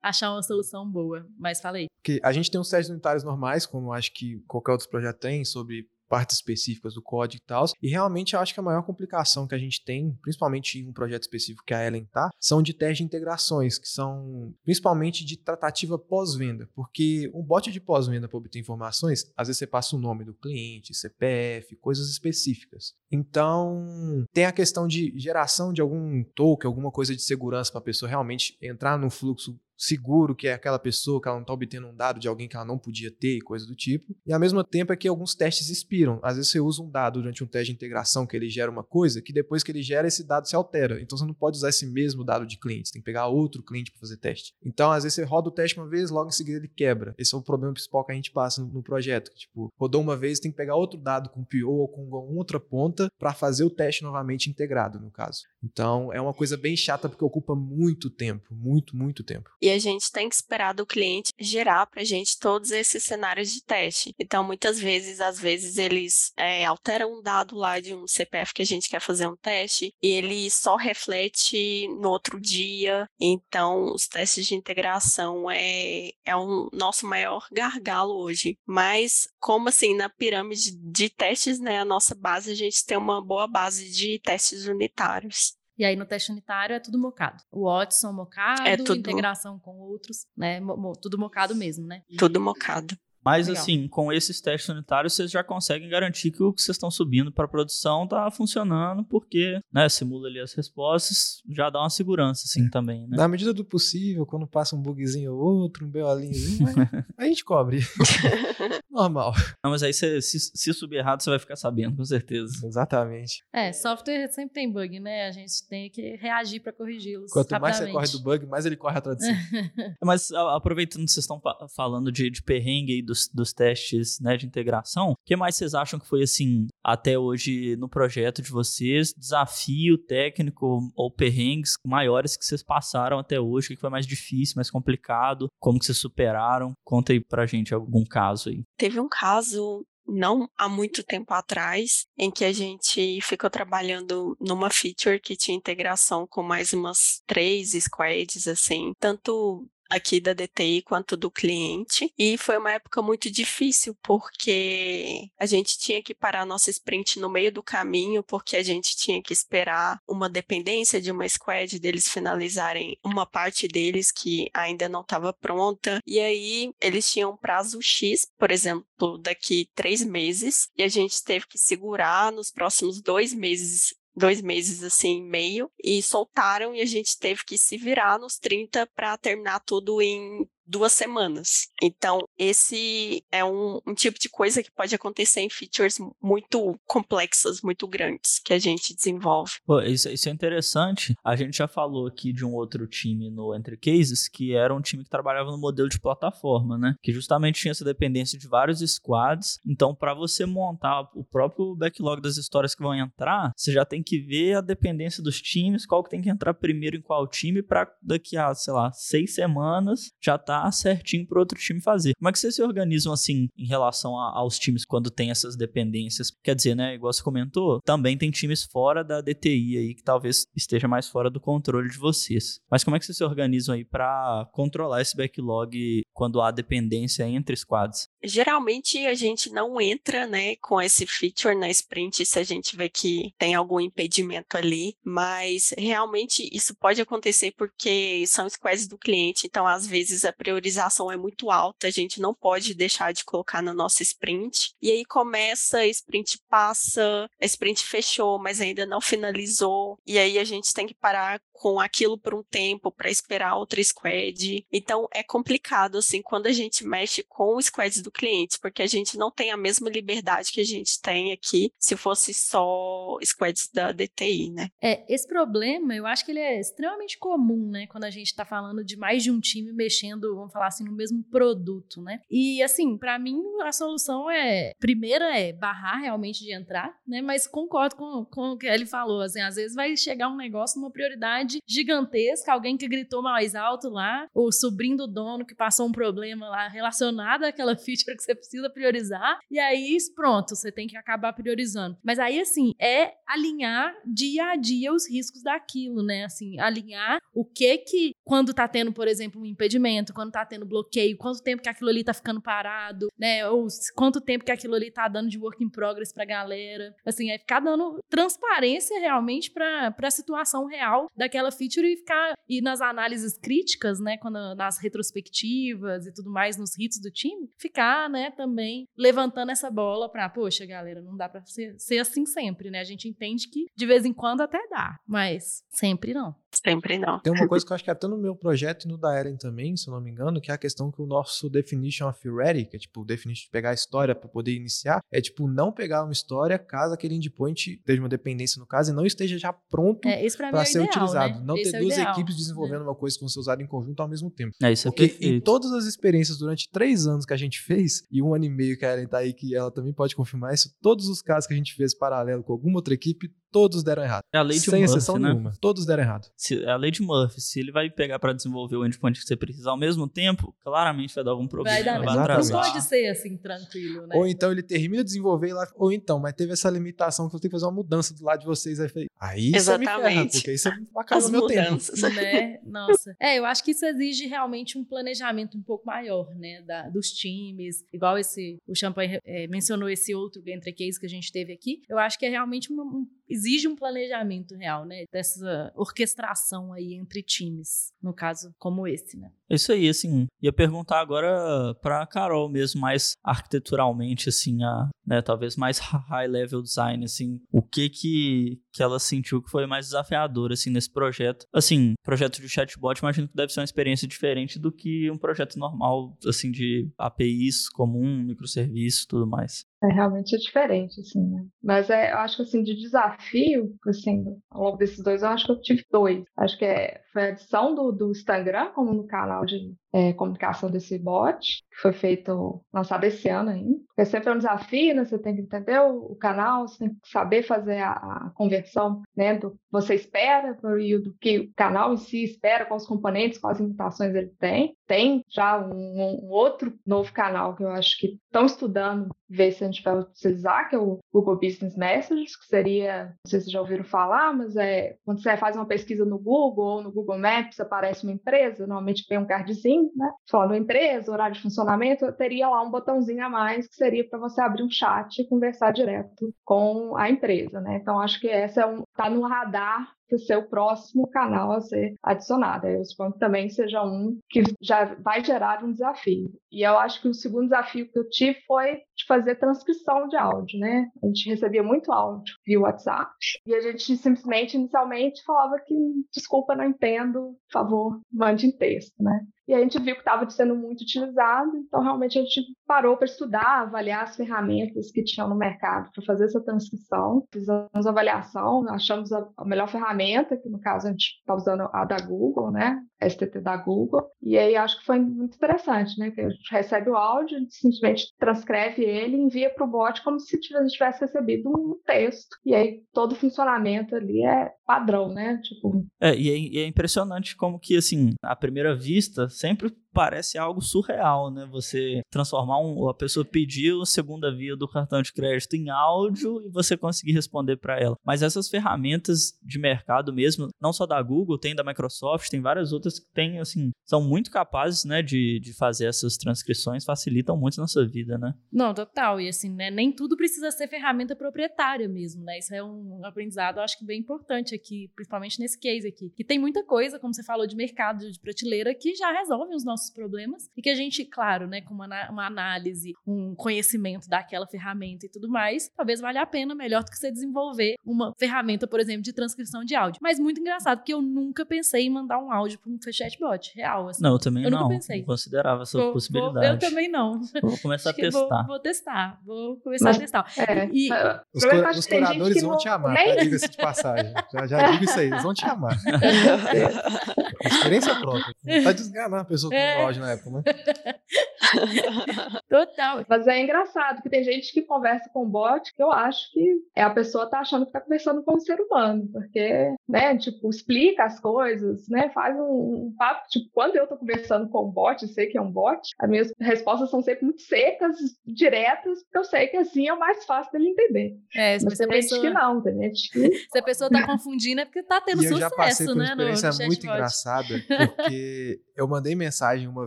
a 0.02 0.08
achar 0.08 0.30
uma 0.32 0.42
solução 0.42 0.88
boa. 0.88 1.26
Mas 1.38 1.60
falei. 1.60 1.88
Porque 2.02 2.20
a 2.22 2.32
gente 2.32 2.50
tem 2.50 2.60
os 2.60 2.68
testes 2.70 2.90
unitários 2.90 3.22
normais, 3.22 3.66
como 3.66 3.92
acho 3.92 4.12
que 4.14 4.38
qualquer 4.46 4.72
outro 4.72 4.88
projeto 4.88 5.18
tem, 5.18 5.44
sobre 5.44 5.86
partes 6.12 6.36
específicas 6.36 6.92
do 6.92 7.00
código 7.00 7.42
e 7.42 7.46
tal. 7.46 7.64
E 7.80 7.88
realmente 7.88 8.34
eu 8.34 8.40
acho 8.40 8.52
que 8.52 8.60
a 8.60 8.62
maior 8.62 8.82
complicação 8.82 9.48
que 9.48 9.54
a 9.54 9.58
gente 9.58 9.82
tem, 9.82 10.12
principalmente 10.20 10.78
em 10.78 10.86
um 10.86 10.92
projeto 10.92 11.22
específico 11.22 11.64
que 11.64 11.72
a 11.72 11.86
Ellen 11.86 12.04
tá, 12.12 12.28
são 12.38 12.62
de 12.62 12.74
testes 12.74 12.98
de 12.98 13.04
integrações, 13.04 13.78
que 13.78 13.88
são 13.88 14.54
principalmente 14.62 15.24
de 15.24 15.38
tratativa 15.38 15.98
pós-venda. 15.98 16.68
Porque 16.74 17.30
um 17.32 17.42
bot 17.42 17.72
de 17.72 17.80
pós-venda 17.80 18.28
para 18.28 18.36
obter 18.36 18.58
informações, 18.58 19.32
às 19.34 19.48
vezes 19.48 19.60
você 19.60 19.66
passa 19.66 19.96
o 19.96 19.98
nome 19.98 20.22
do 20.22 20.34
cliente, 20.34 20.92
CPF, 20.92 21.76
coisas 21.76 22.10
específicas. 22.10 22.92
Então, 23.10 24.26
tem 24.34 24.44
a 24.44 24.52
questão 24.52 24.86
de 24.86 25.18
geração 25.18 25.72
de 25.72 25.80
algum 25.80 26.22
token, 26.34 26.68
alguma 26.68 26.90
coisa 26.90 27.16
de 27.16 27.22
segurança 27.22 27.72
para 27.72 27.78
a 27.78 27.84
pessoa 27.84 28.10
realmente 28.10 28.58
entrar 28.60 28.98
no 28.98 29.08
fluxo 29.08 29.58
seguro 29.82 30.34
que 30.34 30.46
é 30.46 30.52
aquela 30.52 30.78
pessoa 30.78 31.20
que 31.20 31.26
ela 31.26 31.36
não 31.36 31.42
está 31.42 31.52
obtendo 31.52 31.88
um 31.88 31.94
dado 31.94 32.20
de 32.20 32.28
alguém 32.28 32.48
que 32.48 32.54
ela 32.54 32.64
não 32.64 32.78
podia 32.78 33.10
ter 33.10 33.38
e 33.38 33.40
coisa 33.40 33.66
do 33.66 33.74
tipo. 33.74 34.14
E 34.24 34.32
ao 34.32 34.38
mesmo 34.38 34.62
tempo 34.62 34.92
é 34.92 34.96
que 34.96 35.08
alguns 35.08 35.34
testes 35.34 35.68
expiram. 35.70 36.20
Às 36.22 36.36
vezes 36.36 36.52
você 36.52 36.60
usa 36.60 36.82
um 36.82 36.88
dado 36.88 37.20
durante 37.20 37.42
um 37.42 37.46
teste 37.48 37.72
de 37.72 37.72
integração 37.72 38.24
que 38.24 38.36
ele 38.36 38.48
gera 38.48 38.70
uma 38.70 38.84
coisa 38.84 39.20
que 39.20 39.32
depois 39.32 39.64
que 39.64 39.72
ele 39.72 39.82
gera 39.82 40.06
esse 40.06 40.22
dado 40.22 40.48
se 40.48 40.54
altera. 40.54 41.00
Então 41.02 41.18
você 41.18 41.24
não 41.24 41.34
pode 41.34 41.56
usar 41.56 41.70
esse 41.70 41.84
mesmo 41.84 42.22
dado 42.22 42.46
de 42.46 42.58
cliente, 42.58 42.88
você 42.88 42.92
tem 42.92 43.02
que 43.02 43.06
pegar 43.06 43.26
outro 43.26 43.62
cliente 43.62 43.90
para 43.90 43.98
fazer 43.98 44.16
teste. 44.18 44.54
Então 44.64 44.92
às 44.92 45.02
vezes 45.02 45.16
você 45.16 45.24
roda 45.24 45.48
o 45.48 45.52
teste 45.52 45.78
uma 45.78 45.88
vez, 45.88 46.10
logo 46.10 46.28
em 46.28 46.32
seguida 46.32 46.58
ele 46.58 46.68
quebra. 46.68 47.12
Esse 47.18 47.34
é 47.34 47.38
o 47.38 47.42
problema 47.42 47.72
principal 47.72 48.04
que 48.04 48.12
a 48.12 48.14
gente 48.14 48.30
passa 48.30 48.62
no, 48.62 48.68
no 48.68 48.82
projeto. 48.82 49.32
Tipo, 49.34 49.72
rodou 49.76 50.00
uma 50.00 50.16
vez, 50.16 50.38
tem 50.38 50.52
que 50.52 50.56
pegar 50.56 50.76
outro 50.76 50.98
dado 50.98 51.28
com 51.28 51.44
PO 51.44 51.68
ou 51.68 51.88
com 51.88 52.08
outra 52.36 52.60
ponta 52.60 53.10
para 53.18 53.34
fazer 53.34 53.64
o 53.64 53.70
teste 53.70 54.04
novamente 54.04 54.48
integrado, 54.48 55.00
no 55.00 55.10
caso. 55.10 55.42
Então 55.62 56.12
é 56.12 56.20
uma 56.20 56.32
coisa 56.32 56.56
bem 56.56 56.76
chata 56.76 57.08
porque 57.08 57.24
ocupa 57.24 57.56
muito 57.56 58.08
tempo, 58.08 58.54
muito, 58.54 58.96
muito 58.96 59.24
tempo. 59.24 59.50
E 59.60 59.71
a 59.72 59.78
gente 59.78 60.10
tem 60.10 60.28
que 60.28 60.34
esperar 60.34 60.74
do 60.74 60.86
cliente 60.86 61.32
gerar 61.38 61.86
para 61.86 62.02
a 62.02 62.04
gente 62.04 62.38
todos 62.38 62.70
esses 62.70 63.02
cenários 63.02 63.50
de 63.50 63.62
teste. 63.62 64.14
Então, 64.18 64.44
muitas 64.44 64.78
vezes, 64.78 65.20
às 65.20 65.38
vezes, 65.38 65.78
eles 65.78 66.32
é, 66.36 66.64
alteram 66.64 67.18
um 67.18 67.22
dado 67.22 67.56
lá 67.56 67.80
de 67.80 67.94
um 67.94 68.06
CPF 68.06 68.54
que 68.54 68.62
a 68.62 68.66
gente 68.66 68.88
quer 68.88 69.00
fazer 69.00 69.26
um 69.26 69.36
teste 69.36 69.94
e 70.02 70.08
ele 70.08 70.50
só 70.50 70.76
reflete 70.76 71.88
no 71.88 72.10
outro 72.10 72.40
dia. 72.40 73.08
Então, 73.20 73.92
os 73.92 74.06
testes 74.06 74.46
de 74.46 74.54
integração 74.54 75.50
é, 75.50 76.12
é 76.24 76.36
o 76.36 76.68
nosso 76.72 77.06
maior 77.06 77.46
gargalo 77.52 78.14
hoje. 78.14 78.58
Mas, 78.66 79.28
como 79.40 79.68
assim, 79.68 79.94
na 79.96 80.08
pirâmide 80.08 80.76
de 80.76 81.08
testes, 81.08 81.58
né, 81.58 81.80
a 81.80 81.84
nossa 81.84 82.14
base, 82.14 82.50
a 82.50 82.54
gente 82.54 82.84
tem 82.84 82.96
uma 82.96 83.22
boa 83.24 83.46
base 83.46 83.90
de 83.90 84.18
testes 84.18 84.66
unitários. 84.66 85.56
E 85.78 85.84
aí 85.84 85.96
no 85.96 86.04
teste 86.04 86.30
unitário 86.30 86.74
é 86.74 86.80
tudo 86.80 86.98
mocado. 86.98 87.42
O 87.50 87.64
Watson 87.64 88.12
mocado, 88.12 88.62
É 88.66 88.76
tudo- 88.76 88.94
integração 88.96 89.58
com 89.58 89.78
outros, 89.80 90.26
né? 90.36 90.60
mo- 90.60 90.76
mo- 90.76 90.92
tudo 90.92 91.18
mocado 91.18 91.54
mesmo, 91.54 91.86
né? 91.86 92.02
Tudo 92.18 92.40
mocado. 92.40 92.96
Mas 93.24 93.46
Legal. 93.48 93.62
assim, 93.62 93.88
com 93.88 94.12
esses 94.12 94.40
testes 94.40 94.68
unitários, 94.68 95.12
vocês 95.14 95.30
já 95.30 95.42
conseguem 95.44 95.88
garantir 95.88 96.30
que 96.30 96.42
o 96.42 96.52
que 96.52 96.60
vocês 96.62 96.74
estão 96.76 96.90
subindo 96.90 97.30
para 97.32 97.46
produção 97.48 98.06
tá 98.06 98.30
funcionando, 98.30 99.04
porque, 99.04 99.60
né, 99.72 99.88
simula 99.88 100.28
ali 100.28 100.40
as 100.40 100.52
respostas, 100.54 101.42
já 101.48 101.70
dá 101.70 101.80
uma 101.80 101.90
segurança, 101.90 102.42
assim, 102.46 102.68
também, 102.68 103.06
né? 103.06 103.16
Na 103.16 103.28
medida 103.28 103.52
do 103.52 103.64
possível, 103.64 104.26
quando 104.26 104.46
passa 104.46 104.74
um 104.76 104.82
bugzinho 104.82 105.34
ou 105.34 105.60
outro, 105.60 105.86
um 105.86 105.90
BOlinhozinho, 105.90 106.68
aí 106.68 106.76
a 107.18 107.24
gente 107.26 107.44
cobre. 107.44 107.80
Normal. 108.90 109.32
Não, 109.64 109.70
mas 109.70 109.82
aí 109.82 109.92
você- 109.92 110.20
se, 110.20 110.38
se 110.38 110.72
subir 110.74 110.96
errado, 110.96 111.22
você 111.22 111.30
vai 111.30 111.38
ficar 111.38 111.56
sabendo, 111.56 111.96
com 111.96 112.04
certeza. 112.04 112.66
Exatamente. 112.66 113.44
É, 113.52 113.72
software 113.72 114.28
sempre 114.32 114.54
tem 114.54 114.70
bug, 114.70 114.98
né? 115.00 115.26
A 115.26 115.32
gente 115.32 115.66
tem 115.68 115.90
que 115.90 116.16
reagir 116.16 116.60
para 116.60 116.72
corrigi-los. 116.72 117.30
Quanto 117.32 117.58
mais 117.60 117.76
você 117.76 117.90
corre 117.90 118.08
do 118.08 118.20
bug, 118.20 118.46
mais 118.46 118.66
ele 118.66 118.76
corre 118.76 118.98
atrás 118.98 119.18
de 119.18 119.24
si. 119.26 119.32
Mas 120.02 120.30
a- 120.32 120.56
aproveitando 120.56 121.04
que 121.04 121.10
vocês 121.12 121.24
estão 121.24 121.40
falando 121.74 122.10
de, 122.12 122.30
de 122.30 122.42
perrengue 122.42 122.92
aí 122.94 123.02
dos, 123.12 123.28
dos 123.28 123.52
testes 123.52 124.18
né, 124.20 124.36
de 124.36 124.46
integração, 124.46 125.10
o 125.10 125.16
que 125.24 125.36
mais 125.36 125.56
vocês 125.56 125.74
acham 125.74 126.00
que 126.00 126.08
foi 126.08 126.22
assim, 126.22 126.66
até 126.82 127.18
hoje 127.18 127.76
no 127.76 127.88
projeto 127.88 128.42
de 128.42 128.50
vocês, 128.50 129.12
desafio 129.16 129.98
técnico 129.98 130.90
ou 130.96 131.10
perrengues 131.10 131.74
maiores 131.86 132.36
que 132.36 132.44
vocês 132.44 132.62
passaram 132.62 133.18
até 133.18 133.38
hoje? 133.38 133.66
O 133.66 133.76
que 133.76 133.80
foi 133.80 133.90
mais 133.90 134.06
difícil, 134.06 134.54
mais 134.56 134.70
complicado? 134.70 135.48
Como 135.60 135.78
que 135.78 135.84
vocês 135.84 135.98
superaram? 135.98 136.72
Conta 136.84 137.12
aí 137.12 137.20
pra 137.20 137.46
gente 137.46 137.74
algum 137.74 138.04
caso 138.04 138.48
aí. 138.48 138.62
Teve 138.76 138.98
um 138.98 139.08
caso 139.08 139.84
não 140.06 140.48
há 140.58 140.68
muito 140.68 141.04
tempo 141.04 141.32
atrás, 141.32 142.04
em 142.18 142.30
que 142.30 142.44
a 142.44 142.52
gente 142.52 143.20
ficou 143.22 143.48
trabalhando 143.48 144.36
numa 144.40 144.68
feature 144.68 145.20
que 145.20 145.36
tinha 145.36 145.56
integração 145.56 146.26
com 146.28 146.42
mais 146.42 146.72
umas 146.72 147.22
três 147.26 147.70
squads, 147.70 148.48
assim, 148.48 148.92
tanto 148.98 149.64
aqui 149.92 150.20
da 150.20 150.32
DTI 150.32 150.82
quanto 150.82 151.16
do 151.16 151.30
cliente. 151.30 152.12
E 152.18 152.36
foi 152.38 152.56
uma 152.56 152.72
época 152.72 153.02
muito 153.02 153.30
difícil, 153.30 153.96
porque 154.02 155.30
a 155.38 155.46
gente 155.46 155.78
tinha 155.78 156.02
que 156.02 156.14
parar 156.14 156.46
nossa 156.46 156.70
sprint 156.70 157.20
no 157.20 157.28
meio 157.28 157.52
do 157.52 157.62
caminho, 157.62 158.22
porque 158.22 158.56
a 158.56 158.62
gente 158.62 158.96
tinha 158.96 159.22
que 159.22 159.32
esperar 159.32 160.00
uma 160.08 160.28
dependência 160.28 161.00
de 161.00 161.10
uma 161.10 161.28
squad 161.28 161.78
deles 161.78 162.08
finalizarem 162.08 162.96
uma 163.04 163.26
parte 163.26 163.68
deles 163.68 164.10
que 164.10 164.48
ainda 164.54 164.88
não 164.88 165.02
estava 165.02 165.32
pronta. 165.32 166.00
E 166.06 166.18
aí 166.18 166.72
eles 166.80 167.10
tinham 167.10 167.32
um 167.32 167.36
prazo 167.36 167.80
X, 167.82 168.26
por 168.38 168.50
exemplo, 168.50 169.18
daqui 169.18 169.68
três 169.74 170.02
meses, 170.02 170.68
e 170.76 170.82
a 170.82 170.88
gente 170.88 171.22
teve 171.22 171.46
que 171.46 171.58
segurar 171.58 172.32
nos 172.32 172.50
próximos 172.50 173.00
dois 173.00 173.34
meses 173.34 173.94
dois 174.14 174.42
meses 174.42 174.82
assim 174.82 175.18
e 175.18 175.22
meio 175.22 175.70
e 175.82 176.02
soltaram 176.02 176.74
e 176.74 176.80
a 176.80 176.86
gente 176.86 177.18
teve 177.18 177.44
que 177.44 177.56
se 177.56 177.76
virar 177.76 178.18
nos 178.18 178.38
30 178.38 178.86
para 178.94 179.16
terminar 179.16 179.60
tudo 179.60 180.00
em 180.02 180.46
duas 180.72 180.92
semanas. 180.92 181.68
Então, 181.82 182.26
esse 182.38 183.22
é 183.30 183.44
um, 183.44 183.78
um 183.86 183.94
tipo 183.94 184.18
de 184.18 184.28
coisa 184.28 184.62
que 184.62 184.70
pode 184.70 184.94
acontecer 184.94 185.40
em 185.40 185.50
features 185.50 185.98
muito 186.20 186.80
complexas, 186.86 187.60
muito 187.60 187.86
grandes, 187.86 188.40
que 188.42 188.54
a 188.54 188.58
gente 188.58 188.94
desenvolve. 188.94 189.52
Pô, 189.66 189.80
isso, 189.82 190.08
isso 190.08 190.28
é 190.30 190.32
interessante. 190.32 191.14
A 191.22 191.36
gente 191.36 191.58
já 191.58 191.68
falou 191.68 192.06
aqui 192.06 192.32
de 192.32 192.44
um 192.44 192.54
outro 192.54 192.86
time 192.86 193.30
no 193.30 193.54
Entre 193.54 193.76
Cases, 193.76 194.28
que 194.28 194.54
era 194.54 194.74
um 194.74 194.80
time 194.80 195.04
que 195.04 195.10
trabalhava 195.10 195.50
no 195.50 195.58
modelo 195.58 195.90
de 195.90 196.00
plataforma, 196.00 196.78
né? 196.78 196.94
Que 197.02 197.12
justamente 197.12 197.60
tinha 197.60 197.72
essa 197.72 197.84
dependência 197.84 198.38
de 198.38 198.48
vários 198.48 198.80
squads. 198.80 199.58
Então, 199.66 199.94
para 199.94 200.14
você 200.14 200.46
montar 200.46 201.02
o 201.14 201.22
próprio 201.22 201.76
backlog 201.76 202.22
das 202.22 202.38
histórias 202.38 202.74
que 202.74 202.82
vão 202.82 202.94
entrar, 202.94 203.52
você 203.54 203.72
já 203.72 203.84
tem 203.84 204.02
que 204.02 204.18
ver 204.18 204.54
a 204.54 204.60
dependência 204.62 205.22
dos 205.22 205.40
times, 205.40 205.84
qual 205.84 206.02
que 206.02 206.10
tem 206.10 206.22
que 206.22 206.30
entrar 206.30 206.54
primeiro 206.54 206.96
em 206.96 207.02
qual 207.02 207.26
time, 207.28 207.62
para 207.62 207.92
daqui 208.02 208.38
a, 208.38 208.54
sei 208.54 208.72
lá, 208.72 208.90
seis 208.92 209.34
semanas 209.34 210.12
já 210.20 210.38
tá 210.38 210.61
certinho 210.70 211.26
pro 211.26 211.40
outro 211.40 211.58
time 211.58 211.80
fazer. 211.80 212.12
Como 212.18 212.28
é 212.28 212.32
que 212.32 212.38
vocês 212.38 212.54
se 212.54 212.62
organizam 212.62 213.12
assim 213.12 213.48
em 213.56 213.66
relação 213.66 214.18
a- 214.18 214.32
aos 214.38 214.58
times 214.58 214.84
quando 214.84 215.10
tem 215.10 215.30
essas 215.30 215.56
dependências? 215.56 216.30
Quer 216.42 216.54
dizer, 216.54 216.74
né, 216.76 216.94
igual 216.94 217.12
você 217.12 217.22
comentou, 217.22 217.80
também 217.84 218.16
tem 218.16 218.30
times 218.30 218.62
fora 218.64 219.02
da 219.02 219.20
DTI 219.20 219.78
aí 219.78 219.94
que 219.94 220.02
talvez 220.02 220.44
esteja 220.54 220.86
mais 220.86 221.08
fora 221.08 221.30
do 221.30 221.40
controle 221.40 221.88
de 221.88 221.98
vocês. 221.98 222.60
Mas 222.70 222.84
como 222.84 222.94
é 222.94 222.98
que 222.98 223.06
vocês 223.06 223.16
se 223.16 223.24
organizam 223.24 223.74
aí 223.74 223.84
para 223.84 224.48
controlar 224.52 225.00
esse 225.00 225.16
backlog 225.16 226.02
quando 226.12 226.40
há 226.40 226.50
dependência 226.50 227.26
entre 227.28 227.56
squads? 227.56 228.06
Geralmente 228.24 229.06
a 229.06 229.14
gente 229.14 229.50
não 229.50 229.80
entra, 229.80 230.26
né, 230.26 230.56
com 230.56 230.80
esse 230.80 231.06
feature 231.06 231.54
na 231.54 231.68
sprint 231.70 232.24
se 232.24 232.38
a 232.38 232.42
gente 232.42 232.76
vê 232.76 232.88
que 232.88 233.34
tem 233.38 233.54
algum 233.54 233.80
impedimento 233.80 234.56
ali, 234.56 234.96
mas 235.04 235.74
realmente 235.76 236.48
isso 236.52 236.74
pode 236.76 237.00
acontecer 237.00 237.52
porque 237.56 238.24
são 238.26 238.48
squads 238.48 238.86
do 238.86 238.98
cliente, 238.98 239.46
então 239.46 239.66
às 239.66 239.86
vezes 239.86 240.24
a 240.24 240.32
priorização 240.32 241.10
é 241.10 241.16
muito 241.16 241.50
alta, 241.50 241.86
a 241.86 241.90
gente 241.90 242.20
não 242.20 242.34
pode 242.34 242.74
deixar 242.74 243.12
de 243.12 243.24
colocar 243.24 243.62
na 243.62 243.74
nossa 243.74 244.02
sprint. 244.02 244.72
E 244.80 244.90
aí 244.90 245.04
começa, 245.04 245.78
a 245.78 245.86
sprint 245.86 246.38
passa, 246.48 247.28
a 247.40 247.44
sprint 247.44 247.84
fechou, 247.84 248.38
mas 248.38 248.60
ainda 248.60 248.86
não 248.86 249.00
finalizou, 249.00 249.98
e 250.06 250.18
aí 250.18 250.38
a 250.38 250.44
gente 250.44 250.72
tem 250.72 250.86
que 250.86 250.94
parar 250.94 251.40
com 251.62 251.78
aquilo 251.78 252.18
por 252.18 252.34
um 252.34 252.42
tempo 252.42 252.90
para 252.90 253.08
esperar 253.08 253.54
outra 253.54 253.80
squad. 253.84 254.66
Então 254.72 255.08
é 255.14 255.22
complicado 255.22 255.98
assim 255.98 256.20
quando 256.20 256.48
a 256.48 256.52
gente 256.52 256.84
mexe 256.84 257.22
com 257.22 257.56
os 257.56 257.66
squads 257.66 258.02
do 258.02 258.10
cliente, 258.10 258.58
porque 258.58 258.82
a 258.82 258.86
gente 258.88 259.16
não 259.16 259.30
tem 259.30 259.52
a 259.52 259.56
mesma 259.56 259.88
liberdade 259.88 260.50
que 260.50 260.60
a 260.60 260.64
gente 260.64 261.00
tem 261.00 261.30
aqui 261.30 261.72
se 261.78 261.96
fosse 261.96 262.34
só 262.34 263.16
squads 263.22 263.70
da 263.72 263.92
DTI, 263.92 264.50
né? 264.50 264.70
É, 264.82 265.04
esse 265.08 265.24
problema, 265.28 265.94
eu 265.94 266.04
acho 266.04 266.24
que 266.24 266.32
ele 266.32 266.40
é 266.40 266.58
extremamente 266.58 267.16
comum, 267.16 267.70
né, 267.70 267.86
quando 267.86 268.04
a 268.04 268.10
gente 268.10 268.26
está 268.26 268.44
falando 268.44 268.84
de 268.84 268.96
mais 268.96 269.22
de 269.22 269.30
um 269.30 269.38
time 269.38 269.72
mexendo, 269.72 270.34
vamos 270.34 270.52
falar 270.52 270.66
assim, 270.66 270.82
no 270.82 270.92
mesmo 270.92 271.22
produto, 271.30 272.02
né? 272.02 272.22
E 272.28 272.60
assim, 272.60 272.98
para 272.98 273.20
mim 273.20 273.40
a 273.62 273.70
solução 273.70 274.28
é, 274.28 274.72
primeira 274.80 275.38
é 275.38 275.52
barrar 275.52 276.00
realmente 276.00 276.40
de 276.40 276.52
entrar, 276.52 276.92
né? 277.06 277.22
Mas 277.22 277.46
concordo 277.46 277.94
com, 277.94 278.24
com 278.24 278.50
o 278.50 278.58
que 278.58 278.66
ele 278.66 278.84
falou, 278.84 279.20
assim, 279.20 279.40
às 279.40 279.54
vezes 279.54 279.76
vai 279.76 279.96
chegar 279.96 280.28
um 280.28 280.36
negócio 280.36 280.80
numa 280.80 280.90
prioridade 280.90 281.51
gigantesca, 281.66 282.52
alguém 282.52 282.76
que 282.76 282.88
gritou 282.88 283.22
mais 283.22 283.54
alto 283.54 283.88
lá, 283.88 284.26
o 284.34 284.50
sobrinho 284.52 284.96
do 284.96 285.06
dono 285.06 285.46
que 285.46 285.54
passou 285.54 285.86
um 285.86 285.92
problema 285.92 286.48
lá 286.48 286.68
relacionado 286.68 287.44
àquela 287.44 287.74
feature 287.76 288.16
que 288.16 288.22
você 288.22 288.34
precisa 288.34 288.70
priorizar, 288.70 289.38
e 289.50 289.58
aí 289.58 289.96
pronto, 290.14 290.54
você 290.54 290.70
tem 290.70 290.86
que 290.86 290.96
acabar 290.96 291.32
priorizando. 291.32 291.96
Mas 292.02 292.18
aí, 292.18 292.40
assim, 292.40 292.72
é 292.80 293.14
alinhar 293.26 293.94
dia 294.06 294.50
a 294.50 294.56
dia 294.56 294.92
os 294.92 295.08
riscos 295.08 295.42
daquilo, 295.42 296.02
né? 296.02 296.24
Assim, 296.24 296.58
alinhar 296.58 297.20
o 297.34 297.44
que 297.44 297.78
que, 297.78 298.14
quando 298.24 298.52
tá 298.52 298.68
tendo, 298.68 298.92
por 298.92 299.08
exemplo, 299.08 299.40
um 299.40 299.46
impedimento, 299.46 300.12
quando 300.12 300.32
tá 300.32 300.44
tendo 300.44 300.66
bloqueio, 300.66 301.16
quanto 301.16 301.42
tempo 301.42 301.62
que 301.62 301.68
aquilo 301.68 301.90
ali 301.90 302.04
tá 302.04 302.12
ficando 302.12 302.40
parado, 302.40 303.08
né? 303.18 303.48
Ou 303.48 303.66
quanto 303.94 304.20
tempo 304.20 304.44
que 304.44 304.52
aquilo 304.52 304.74
ali 304.74 304.90
tá 304.90 305.08
dando 305.08 305.28
de 305.28 305.38
work 305.38 305.62
in 305.62 305.68
progress 305.68 306.12
pra 306.12 306.24
galera. 306.24 306.94
Assim, 307.04 307.30
é 307.30 307.38
ficar 307.38 307.60
dando 307.60 308.02
transparência 308.08 308.98
realmente 309.00 309.50
pra, 309.50 309.90
pra 309.90 310.10
situação 310.10 310.66
real 310.66 311.10
daquela 311.16 311.41
aquela 311.42 311.50
feature 311.50 311.86
e 311.86 311.96
ficar 311.96 312.34
e 312.48 312.60
nas 312.60 312.80
análises 312.80 313.36
críticas, 313.36 314.00
né, 314.00 314.16
quando 314.18 314.54
nas 314.54 314.78
retrospectivas 314.78 316.06
e 316.06 316.12
tudo 316.12 316.30
mais 316.30 316.56
nos 316.56 316.78
hits 316.78 317.00
do 317.00 317.10
time, 317.10 317.50
ficar, 317.58 318.08
né, 318.08 318.30
também 318.30 318.86
levantando 318.96 319.50
essa 319.50 319.70
bola 319.70 320.10
para, 320.10 320.28
poxa, 320.28 320.64
galera, 320.64 321.02
não 321.02 321.16
dá 321.16 321.28
para 321.28 321.44
ser, 321.46 321.74
ser 321.78 321.98
assim 321.98 322.24
sempre, 322.24 322.70
né? 322.70 322.80
A 322.80 322.84
gente 322.84 323.08
entende 323.08 323.48
que 323.48 323.66
de 323.74 323.86
vez 323.86 324.04
em 324.04 324.12
quando 324.12 324.42
até 324.42 324.58
dá, 324.68 324.96
mas 325.06 325.62
sempre 325.70 326.14
não. 326.14 326.34
Sempre 326.54 326.98
não. 326.98 327.18
Tem 327.20 327.32
uma 327.32 327.48
coisa 327.48 327.64
que 327.66 327.72
eu 327.72 327.74
acho 327.74 327.84
que 327.84 327.90
até 327.90 328.06
no 328.06 328.18
meu 328.18 328.36
projeto 328.36 328.84
e 328.84 328.88
no 328.88 328.98
da 328.98 329.16
Eren 329.16 329.36
também, 329.36 329.76
se 329.76 329.88
eu 329.88 329.94
não 329.94 330.00
me 330.00 330.10
engano, 330.10 330.40
que 330.40 330.50
é 330.50 330.54
a 330.54 330.58
questão 330.58 330.90
que 330.90 331.00
o 331.00 331.06
nosso 331.06 331.48
definition 331.48 332.08
of 332.08 332.28
ready, 332.28 332.66
que 332.66 332.76
é 332.76 332.78
tipo 332.78 333.00
o 333.00 333.04
definition 333.04 333.44
de 333.44 333.50
pegar 333.50 333.70
a 333.70 333.74
história 333.74 334.14
para 334.14 334.28
poder 334.28 334.54
iniciar, 334.54 335.00
é 335.10 335.20
tipo 335.20 335.48
não 335.48 335.72
pegar 335.72 336.04
uma 336.04 336.12
história 336.12 336.58
caso 336.58 336.94
aquele 336.94 337.14
endpoint 337.14 337.72
esteja 337.72 338.02
uma 338.02 338.08
dependência 338.08 338.60
no 338.60 338.66
caso 338.66 338.92
e 338.92 338.94
não 338.94 339.06
esteja 339.06 339.38
já 339.38 339.52
pronto 339.52 340.06
é, 340.08 340.28
para 340.36 340.60
é 340.60 340.64
ser 340.64 340.78
ideal, 340.78 340.88
utilizado. 340.88 341.38
Né? 341.40 341.44
Não 341.44 341.56
esse 341.56 341.70
ter 341.70 341.76
é 341.76 341.80
duas 341.80 341.94
ideal, 341.94 342.12
equipes 342.12 342.36
desenvolvendo 342.36 342.80
né? 342.80 342.86
uma 342.86 342.94
coisa 342.94 343.16
que 343.16 343.20
vão 343.20 343.28
ser 343.28 343.40
usada 343.40 343.62
em 343.62 343.66
conjunto 343.66 344.00
ao 344.00 344.08
mesmo 344.08 344.30
tempo. 344.30 344.54
É, 344.62 344.72
isso 344.72 344.88
é 344.88 344.90
Porque 344.90 345.16
em 345.20 345.40
todas 345.40 345.72
as 345.72 345.84
experiências 345.84 346.38
durante 346.38 346.68
três 346.70 347.06
anos 347.06 347.24
que 347.24 347.32
a 347.32 347.36
gente 347.36 347.60
fez, 347.60 348.06
e 348.10 348.22
um 348.22 348.34
ano 348.34 348.44
e 348.44 348.50
meio 348.50 348.78
que 348.78 348.84
a 348.84 348.90
Eren 348.90 349.06
tá 349.06 349.18
aí, 349.18 349.32
que 349.32 349.54
ela 349.54 349.70
também 349.70 349.92
pode 349.92 350.14
confirmar 350.14 350.52
isso, 350.52 350.74
todos 350.80 351.08
os 351.08 351.22
casos 351.22 351.46
que 351.46 351.54
a 351.54 351.56
gente 351.56 351.74
fez 351.74 351.94
paralelo 351.94 352.42
com 352.42 352.52
alguma 352.52 352.76
outra 352.76 352.94
equipe, 352.94 353.30
todos 353.52 353.84
deram 353.84 354.02
errado. 354.02 354.24
É 354.32 354.38
a 354.38 354.42
lei 354.42 354.58
de 354.58 354.64
Sem 354.64 354.80
Murphy, 354.80 354.96
exceção 354.96 355.18
né? 355.18 355.28
nenhuma. 355.28 355.52
Todos 355.60 355.84
deram 355.86 356.02
errado. 356.02 356.28
Se, 356.36 356.64
é 356.64 356.70
a 356.70 356.76
lei 356.76 356.90
de 356.90 357.02
Murphy. 357.02 357.40
Se 357.40 357.60
ele 357.60 357.70
vai 357.70 357.90
pegar 357.90 358.18
para 358.18 358.32
desenvolver 358.32 358.76
o 358.76 358.86
endpoint 358.86 359.20
que 359.20 359.26
você 359.26 359.36
precisa 359.36 359.70
ao 359.70 359.76
mesmo 359.76 360.08
tempo, 360.08 360.54
claramente 360.62 361.14
vai 361.14 361.22
dar 361.22 361.32
algum 361.32 361.46
problema. 361.46 361.76
Vai 361.76 361.84
dar, 361.84 362.02
vai 362.02 362.38
não, 362.38 362.48
pode 362.48 362.80
ser 362.82 363.08
assim 363.08 363.36
tranquilo, 363.36 364.06
né? 364.06 364.16
Ou 364.16 364.26
então 364.26 364.50
ele 364.50 364.62
termina 364.62 365.04
de 365.04 365.08
desenvolver 365.08 365.48
e 365.48 365.52
lá. 365.52 365.68
Ou 365.76 365.92
então, 365.92 366.18
mas 366.18 366.32
teve 366.34 366.52
essa 366.52 366.70
limitação 366.70 367.28
que 367.28 367.36
eu 367.36 367.40
tenho 367.40 367.50
que 367.50 367.56
fazer 367.56 367.66
uma 367.66 367.72
mudança 367.72 368.14
do 368.14 368.24
lado 368.24 368.40
de 368.40 368.46
vocês. 368.46 368.80
Aí, 368.80 368.90
aí 369.20 369.50
você 369.52 369.78
me 369.78 369.84
ferra, 369.84 369.98
Exatamente. 369.98 370.32
porque 370.32 370.50
aí 370.50 370.58
você 370.58 370.68
acaba 370.96 371.26
o 371.26 371.30
meu 371.30 371.46
tempo. 371.46 371.70
mudanças. 371.70 372.02
né? 372.14 372.58
Nossa. 372.64 373.14
É, 373.20 373.38
eu 373.38 373.44
acho 373.44 373.62
que 373.62 373.72
isso 373.72 373.84
exige 373.84 374.26
realmente 374.26 374.78
um 374.78 374.84
planejamento 374.84 375.58
um 375.58 375.62
pouco 375.62 375.86
maior, 375.86 376.34
né? 376.36 376.62
Da, 376.62 376.88
dos 376.88 377.10
times. 377.10 377.84
Igual 377.92 378.18
esse, 378.18 378.56
o 378.66 378.74
Champagne 378.74 379.18
é, 379.24 379.46
mencionou 379.46 379.88
esse 379.88 380.14
outro 380.14 380.42
entre 380.46 380.72
case 380.72 380.98
que 380.98 381.06
a 381.06 381.08
gente 381.08 381.30
teve 381.30 381.52
aqui. 381.52 381.82
Eu 381.88 381.98
acho 381.98 382.18
que 382.18 382.26
é 382.26 382.28
realmente 382.28 382.72
um, 382.72 382.80
um- 382.80 383.06
exige 383.42 383.68
um 383.68 383.76
planejamento 383.76 384.54
real, 384.54 384.84
né? 384.84 385.04
Dessa 385.12 385.72
orquestração 385.74 386.72
aí 386.72 386.94
entre 386.94 387.22
times, 387.22 387.92
no 388.02 388.14
caso 388.14 388.54
como 388.58 388.86
esse, 388.86 389.18
né? 389.18 389.30
É 389.50 389.56
isso 389.56 389.72
aí, 389.72 389.88
assim. 389.88 390.26
Ia 390.40 390.52
perguntar 390.52 391.00
agora 391.00 391.74
pra 391.82 392.06
Carol 392.06 392.48
mesmo, 392.48 392.80
mais 392.80 393.14
arquiteturalmente, 393.22 394.28
assim, 394.28 394.62
a, 394.62 394.88
né, 395.06 395.20
talvez 395.20 395.56
mais 395.56 395.78
high 396.08 396.26
level 396.26 396.62
design, 396.62 397.04
assim, 397.04 397.40
o 397.52 397.62
que 397.62 397.90
que, 397.90 398.60
que 398.72 398.82
ela 398.82 398.98
sentiu 398.98 399.42
que 399.42 399.50
foi 399.50 399.66
mais 399.66 399.86
desafiador, 399.86 400.52
assim, 400.52 400.70
nesse 400.70 400.90
projeto. 400.90 401.46
Assim, 401.52 401.94
projeto 402.02 402.40
de 402.40 402.48
chatbot, 402.48 403.00
imagino 403.00 403.28
que 403.28 403.36
deve 403.36 403.52
ser 403.52 403.60
uma 403.60 403.64
experiência 403.64 404.08
diferente 404.08 404.58
do 404.58 404.72
que 404.72 405.10
um 405.10 405.18
projeto 405.18 405.58
normal, 405.58 406.16
assim, 406.26 406.50
de 406.50 406.90
APIs 406.96 407.68
comum, 407.68 408.22
microserviço 408.22 409.06
tudo 409.08 409.26
mais. 409.26 409.66
É 409.82 409.92
realmente 409.92 410.34
é 410.36 410.38
diferente, 410.38 411.00
assim, 411.00 411.20
né? 411.28 411.44
Mas 411.62 411.90
é, 411.90 412.12
eu 412.12 412.18
acho 412.18 412.36
que 412.36 412.42
assim, 412.42 412.62
de 412.62 412.74
desafio, 412.76 413.74
assim, 413.86 414.24
ao 414.50 414.62
longo 414.62 414.76
desses 414.76 415.02
dois, 415.02 415.22
eu 415.22 415.28
acho 415.28 415.46
que 415.46 415.52
eu 415.52 415.60
tive 415.60 415.84
dois. 415.90 416.22
Acho 416.36 416.56
que 416.56 416.64
é, 416.64 417.00
foi 417.12 417.22
a 417.22 417.28
adição 417.28 417.74
do, 417.74 417.90
do 417.90 418.10
Instagram 418.12 418.70
como 418.74 418.92
no 418.92 419.06
canal 419.06 419.44
de 419.44 419.74
é, 419.92 420.12
comunicação 420.12 420.70
desse 420.70 420.98
bot, 420.98 421.38
que 421.38 421.80
foi 421.80 421.92
feito, 421.92 422.64
lançado 422.72 423.04
esse 423.04 423.28
ano 423.28 423.50
ainda. 423.50 423.78
Porque 423.88 424.04
sempre 424.04 424.30
é 424.30 424.32
um 424.32 424.38
desafio, 424.38 424.94
né? 424.94 425.04
Você 425.04 425.18
tem 425.18 425.34
que 425.34 425.42
entender 425.42 425.80
o, 425.80 426.12
o 426.12 426.16
canal, 426.16 426.66
você 426.66 426.78
tem 426.78 426.90
que 426.90 427.08
saber 427.08 427.42
fazer 427.42 427.78
a, 427.78 427.92
a 427.92 428.32
conversão, 428.34 429.02
né? 429.16 429.36
Do 429.36 429.58
você 429.70 429.94
espera 429.94 430.56
e 430.78 430.98
do 430.98 431.14
que 431.20 431.40
o 431.40 431.52
canal 431.54 431.92
em 431.92 431.96
si 431.96 432.22
espera, 432.24 432.72
os 432.72 432.86
componentes, 432.86 433.38
quais 433.38 433.58
limitações 433.58 434.14
ele 434.14 434.32
tem. 434.38 434.76
Tem 434.92 435.24
já 435.26 435.58
um, 435.58 436.20
um 436.22 436.28
outro 436.28 436.70
novo 436.86 437.10
canal 437.14 437.56
que 437.56 437.64
eu 437.64 437.70
acho 437.70 437.96
que 437.98 438.18
estão 438.26 438.44
estudando, 438.44 439.08
ver 439.26 439.50
se 439.52 439.64
a 439.64 439.66
gente 439.66 439.82
vai 439.82 439.98
utilizar, 439.98 440.68
que 440.68 440.76
é 440.76 440.78
o 440.78 440.98
Google 441.10 441.40
Business 441.40 441.74
Messages, 441.74 442.36
que 442.36 442.44
seria, 442.44 443.04
não 443.04 443.12
sei 443.26 443.40
se 443.40 443.44
vocês 443.44 443.52
já 443.52 443.60
ouviram 443.62 443.84
falar, 443.84 444.34
mas 444.34 444.54
é 444.54 444.98
quando 445.02 445.22
você 445.22 445.34
faz 445.38 445.56
uma 445.56 445.64
pesquisa 445.64 446.04
no 446.04 446.18
Google 446.18 446.66
ou 446.66 446.82
no 446.82 446.92
Google 446.92 447.16
Maps, 447.16 447.58
aparece 447.58 448.04
uma 448.04 448.12
empresa, 448.12 448.66
normalmente 448.66 449.06
vem 449.08 449.16
um 449.16 449.26
cardzinho, 449.26 449.90
né? 449.96 450.10
Falando 450.30 450.56
empresa, 450.56 451.10
horário 451.10 451.36
de 451.36 451.40
funcionamento, 451.40 452.12
teria 452.12 452.50
lá 452.50 452.62
um 452.62 452.70
botãozinho 452.70 453.24
a 453.24 453.30
mais 453.30 453.66
que 453.66 453.74
seria 453.74 454.06
para 454.06 454.18
você 454.18 454.42
abrir 454.42 454.62
um 454.62 454.70
chat 454.70 455.22
e 455.22 455.26
conversar 455.26 455.72
direto 455.72 456.34
com 456.44 456.98
a 456.98 457.08
empresa, 457.08 457.62
né? 457.62 457.78
Então 457.80 457.98
acho 457.98 458.20
que 458.20 458.28
essa 458.28 458.60
é 458.60 458.66
um 458.66 458.82
tá 458.94 459.08
no 459.08 459.22
radar 459.22 459.90
para 460.26 460.38
o 460.38 460.48
próximo 460.48 461.08
canal 461.08 461.52
a 461.52 461.60
ser 461.60 461.94
adicionado. 462.02 462.66
Eu 462.66 462.84
suponho 462.84 463.12
que 463.12 463.18
também 463.18 463.48
seja 463.48 463.82
um 463.82 464.18
que 464.28 464.42
já 464.60 464.94
vai 464.96 465.24
gerar 465.24 465.64
um 465.64 465.72
desafio. 465.72 466.30
E 466.50 466.66
eu 466.66 466.78
acho 466.78 467.00
que 467.00 467.08
o 467.08 467.14
segundo 467.14 467.44
desafio 467.44 467.90
que 467.90 467.98
eu 467.98 468.08
tive 468.08 468.38
foi 468.46 468.76
de 468.96 469.06
fazer 469.06 469.36
transcrição 469.36 470.08
de 470.08 470.16
áudio, 470.16 470.58
né? 470.58 470.88
A 471.02 471.06
gente 471.06 471.28
recebia 471.28 471.62
muito 471.62 471.92
áudio 471.92 472.34
via 472.46 472.60
WhatsApp 472.60 473.10
e 473.46 473.54
a 473.54 473.60
gente 473.60 473.96
simplesmente, 473.96 474.56
inicialmente, 474.56 475.22
falava 475.24 475.58
que 475.66 475.74
desculpa, 476.12 476.54
não 476.54 476.64
entendo, 476.64 477.36
por 477.50 477.52
favor, 477.52 478.00
mande 478.12 478.46
em 478.46 478.52
texto, 478.56 479.02
né? 479.02 479.20
E 479.46 479.54
a 479.54 479.60
gente 479.60 479.78
viu 479.80 479.94
que 479.94 480.00
estava 480.00 480.28
sendo 480.30 480.54
muito 480.54 480.82
utilizado, 480.82 481.56
então 481.56 481.82
realmente 481.82 482.18
a 482.18 482.22
gente 482.22 482.42
parou 482.66 482.96
para 482.96 483.06
estudar, 483.06 483.62
avaliar 483.62 484.04
as 484.04 484.16
ferramentas 484.16 484.90
que 484.90 485.02
tinham 485.04 485.28
no 485.28 485.36
mercado 485.36 485.90
para 485.92 486.04
fazer 486.04 486.24
essa 486.24 486.40
transcrição. 486.40 487.26
Fizemos 487.32 487.86
avaliação, 487.86 488.64
achamos 488.68 489.12
a, 489.12 489.26
a 489.36 489.44
melhor 489.44 489.68
ferramenta, 489.68 490.36
que 490.36 490.48
no 490.48 490.60
caso 490.60 490.86
a 490.86 490.90
gente 490.90 491.18
está 491.18 491.34
usando 491.34 491.68
a 491.72 491.84
da 491.84 491.98
Google, 491.98 492.50
né? 492.50 492.80
A 493.00 493.08
STT 493.08 493.40
da 493.40 493.56
Google. 493.56 494.06
E 494.22 494.38
aí 494.38 494.56
acho 494.56 494.78
que 494.78 494.86
foi 494.86 495.00
muito 495.00 495.34
interessante, 495.34 495.98
né? 495.98 496.10
Que 496.10 496.20
a 496.20 496.28
gente 496.28 496.50
recebe 496.50 496.90
o 496.90 496.96
áudio, 496.96 497.36
a 497.36 497.40
gente 497.40 497.54
simplesmente 497.54 498.12
transcreve 498.18 498.84
ele 498.84 499.16
e 499.16 499.20
envia 499.20 499.50
para 499.50 499.64
o 499.64 499.70
bot 499.70 500.02
como 500.02 500.20
se 500.20 500.38
tivesse 500.38 500.72
tivesse 500.72 501.00
recebido 501.00 501.48
um 501.48 501.76
texto. 501.84 502.36
E 502.44 502.54
aí 502.54 502.82
todo 502.92 503.12
o 503.12 503.16
funcionamento 503.16 503.94
ali 503.94 504.24
é 504.24 504.50
padrão, 504.66 505.08
né? 505.08 505.40
Tipo, 505.42 505.84
É, 506.00 506.14
e 506.14 506.30
é, 506.30 506.38
e 506.38 506.58
é 506.58 506.66
impressionante 506.66 507.36
como 507.36 507.58
que, 507.58 507.76
assim, 507.76 508.10
à 508.22 508.34
primeira 508.34 508.74
vista, 508.74 509.28
sempre 509.32 509.74
parece 509.92 510.38
algo 510.38 510.60
surreal, 510.60 511.30
né? 511.30 511.46
Você 511.50 512.02
transformar 512.10 512.60
um, 512.60 512.88
a 512.88 512.94
pessoa 512.94 513.24
pedir 513.24 513.74
a 513.80 513.86
segunda 513.86 514.34
via 514.34 514.56
do 514.56 514.68
cartão 514.68 515.02
de 515.02 515.12
crédito 515.12 515.54
em 515.54 515.70
áudio 515.70 516.42
e 516.44 516.50
você 516.50 516.76
conseguir 516.76 517.12
responder 517.12 517.56
para 517.56 517.78
ela. 517.78 517.96
Mas 518.04 518.22
essas 518.22 518.48
ferramentas 518.48 519.38
de 519.42 519.58
mercado 519.58 520.12
mesmo, 520.12 520.48
não 520.60 520.72
só 520.72 520.86
da 520.86 521.00
Google, 521.02 521.38
tem 521.38 521.54
da 521.54 521.64
Microsoft, 521.64 522.30
tem 522.30 522.40
várias 522.40 522.72
outras 522.72 522.98
que 522.98 523.06
tem, 523.12 523.38
assim, 523.38 523.70
são 523.84 524.02
muito 524.02 524.30
capazes, 524.30 524.84
né, 524.84 525.02
de, 525.02 525.38
de 525.40 525.52
fazer 525.54 525.86
essas 525.86 526.16
transcrições, 526.16 526.84
facilitam 526.84 527.36
muito 527.36 527.60
nossa 527.60 527.86
vida, 527.86 528.16
né? 528.18 528.34
Não, 528.50 528.72
total. 528.72 529.20
E 529.20 529.28
assim, 529.28 529.50
né, 529.50 529.70
nem 529.70 529.92
tudo 529.92 530.16
precisa 530.16 530.50
ser 530.50 530.68
ferramenta 530.68 531.14
proprietária 531.14 531.88
mesmo, 531.88 532.24
né? 532.24 532.38
Isso 532.38 532.54
é 532.54 532.62
um 532.62 533.04
aprendizado, 533.04 533.58
eu 533.58 533.62
acho 533.62 533.78
que 533.78 533.84
bem 533.84 534.00
importante 534.00 534.54
aqui, 534.54 534.90
principalmente 534.94 535.38
nesse 535.38 535.58
case 535.58 535.86
aqui. 535.86 536.10
Que 536.16 536.24
tem 536.24 536.38
muita 536.38 536.64
coisa, 536.64 536.98
como 536.98 537.14
você 537.14 537.22
falou, 537.22 537.46
de 537.46 537.56
mercado, 537.56 538.10
de 538.10 538.18
prateleira, 538.18 538.74
que 538.74 538.94
já 538.94 539.12
resolve 539.12 539.54
os 539.54 539.64
nossos 539.64 539.81
problemas 539.90 540.48
e 540.56 540.62
que 540.62 540.70
a 540.70 540.74
gente, 540.74 541.04
claro, 541.04 541.46
né, 541.46 541.60
com 541.60 541.74
uma, 541.74 541.86
uma 542.10 542.26
análise, 542.26 542.92
um 543.06 543.34
conhecimento 543.34 544.08
daquela 544.08 544.46
ferramenta 544.46 545.06
e 545.06 545.08
tudo 545.08 545.28
mais, 545.28 545.70
talvez 545.76 546.00
valha 546.00 546.22
a 546.22 546.26
pena 546.26 546.54
melhor 546.54 546.84
do 546.84 546.90
que 546.90 546.96
você 546.98 547.10
desenvolver 547.10 547.76
uma 547.84 548.12
ferramenta, 548.18 548.66
por 548.66 548.80
exemplo, 548.80 549.02
de 549.02 549.12
transcrição 549.12 549.64
de 549.64 549.74
áudio. 549.74 550.00
Mas 550.02 550.18
muito 550.18 550.40
engraçado, 550.40 550.78
porque 550.78 550.92
eu 550.92 551.02
nunca 551.02 551.44
pensei 551.44 551.86
em 551.86 551.90
mandar 551.90 552.18
um 552.18 552.32
áudio 552.32 552.58
para 552.58 552.70
um 552.72 552.78
chatbot 552.92 553.52
real. 553.54 553.88
Assim. 553.88 554.02
Não, 554.02 554.12
eu 554.12 554.18
também 554.18 554.44
eu 554.44 554.50
não. 554.50 554.62
Nunca 554.62 554.74
pensei. 554.74 554.98
Não 554.98 555.06
considerava 555.06 555.62
essa 555.62 555.78
vou, 555.78 555.92
possibilidade. 555.92 556.46
Vou, 556.46 556.54
eu 556.54 556.58
também 556.58 556.90
não. 556.90 557.20
Vou 557.42 557.58
começar 557.58 557.90
a 557.90 557.92
testar. 557.92 558.20
Vou, 558.20 558.46
vou, 558.46 558.58
testar. 558.60 559.20
Vou 559.24 559.56
começar 559.58 559.84
Mas, 559.86 559.96
a 559.96 560.00
testar. 560.00 560.32
É, 560.38 560.68
E, 560.72 560.88
Os, 561.32 561.44
é 561.44 561.72
que 561.72 561.78
os 561.78 561.86
curadores 561.86 562.42
vão 562.42 562.56
te 562.58 562.68
amar, 562.68 562.94
nem- 562.94 563.16
tá? 563.16 563.22
Diga-se 563.22 563.48
de 563.48 563.56
passagem. 563.56 564.12
Já, 564.32 564.46
já 564.46 564.70
digo 564.70 564.84
isso 564.84 564.98
aí, 564.98 565.06
eles 565.08 565.22
vão 565.22 565.34
te 565.34 565.44
amar. 565.44 565.76
Experiência 567.44 567.94
própria. 567.96 568.34
Tá 568.62 568.72
desganar 568.72 569.20
a 569.20 569.24
pessoa 569.24 569.50
com 569.50 569.56
É. 569.72 569.98
na 569.98 570.12
época, 570.12 570.30
né? 570.30 570.42
total. 572.48 573.04
Mas 573.08 573.26
é 573.26 573.40
engraçado 573.40 574.02
que 574.02 574.08
tem 574.08 574.24
gente 574.24 574.52
que 574.52 574.62
conversa 574.62 575.08
com 575.12 575.28
bot 575.28 575.72
que 575.74 575.82
eu 575.82 575.92
acho 575.92 576.32
que 576.32 576.62
é 576.74 576.82
a 576.82 576.90
pessoa 576.90 577.28
tá 577.28 577.40
achando 577.40 577.66
que 577.66 577.72
tá 577.72 577.80
conversando 577.80 578.22
com 578.22 578.36
um 578.36 578.40
ser 578.40 578.60
humano, 578.60 579.08
porque, 579.12 579.74
né, 579.88 580.16
tipo, 580.16 580.48
explica 580.50 581.04
as 581.04 581.20
coisas, 581.20 581.88
né, 581.88 582.10
faz 582.10 582.36
um, 582.36 582.86
um 582.86 582.94
papo, 582.96 583.28
tipo, 583.28 583.50
quando 583.52 583.76
eu 583.76 583.86
tô 583.86 583.96
conversando 583.96 584.48
com 584.48 584.66
um 584.66 584.70
bot, 584.70 585.02
eu 585.02 585.08
sei 585.08 585.26
que 585.26 585.38
é 585.38 585.40
um 585.40 585.50
bot, 585.50 585.80
as 585.98 586.08
minhas 586.08 586.32
respostas 586.40 586.90
são 586.90 587.02
sempre 587.02 587.24
muito 587.24 587.42
secas, 587.42 587.96
diretas, 588.24 589.02
porque 589.02 589.18
eu 589.18 589.24
sei 589.24 589.48
que 589.48 589.56
assim 589.56 589.88
é 589.88 589.92
o 589.92 589.98
mais 589.98 590.24
fácil 590.24 590.52
dele 590.52 590.68
entender. 590.68 591.16
É, 591.34 591.58
se 591.58 591.64
Mas 591.64 591.80
a 591.80 591.86
tem 591.86 592.02
gente 592.02 592.08
que 592.08 592.20
pessoa, 592.20 592.34
não, 592.34 592.62
tem 592.62 592.78
gente 592.78 593.10
que 593.10 593.32
se 593.50 593.58
a 593.58 593.62
pessoa 593.62 593.90
tá 593.90 594.06
confundindo 594.06 594.60
é 594.60 594.64
porque 594.64 594.82
tá 594.82 595.00
tendo 595.00 595.22
E 595.22 595.26
eu 595.26 595.38
já 595.38 595.50
passei 595.50 595.86
sucesso, 595.86 595.92
por 595.92 595.96
uma 595.96 596.04
né? 596.04 596.32
Experiência 596.32 596.66
muito 596.66 596.86
engraçada, 596.86 597.54
porque 597.96 598.60
eu 598.76 598.88
mandei 598.88 599.14
mensagem 599.14 599.61
uma 599.66 599.86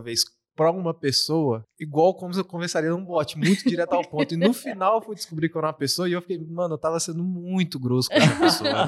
vez 0.00 0.24
pra 0.56 0.70
uma 0.70 0.94
pessoa, 0.94 1.64
igual 1.78 2.14
como 2.14 2.32
se 2.32 2.40
eu 2.40 2.44
conversaria 2.44 2.90
num 2.90 3.04
bot, 3.04 3.36
muito 3.38 3.68
direto 3.68 3.92
ao 3.92 4.02
ponto. 4.02 4.32
E 4.32 4.36
no 4.36 4.52
final 4.54 4.96
eu 4.96 5.02
fui 5.02 5.14
descobrir 5.14 5.48
que 5.50 5.58
era 5.58 5.66
uma 5.66 5.72
pessoa 5.72 6.08
e 6.08 6.12
eu 6.12 6.22
fiquei, 6.22 6.38
mano, 6.38 6.74
eu 6.74 6.78
tava 6.78 6.98
sendo 6.98 7.22
muito 7.22 7.78
grosso 7.78 8.08
com 8.08 8.16
essa 8.16 8.34
pessoa. 8.40 8.86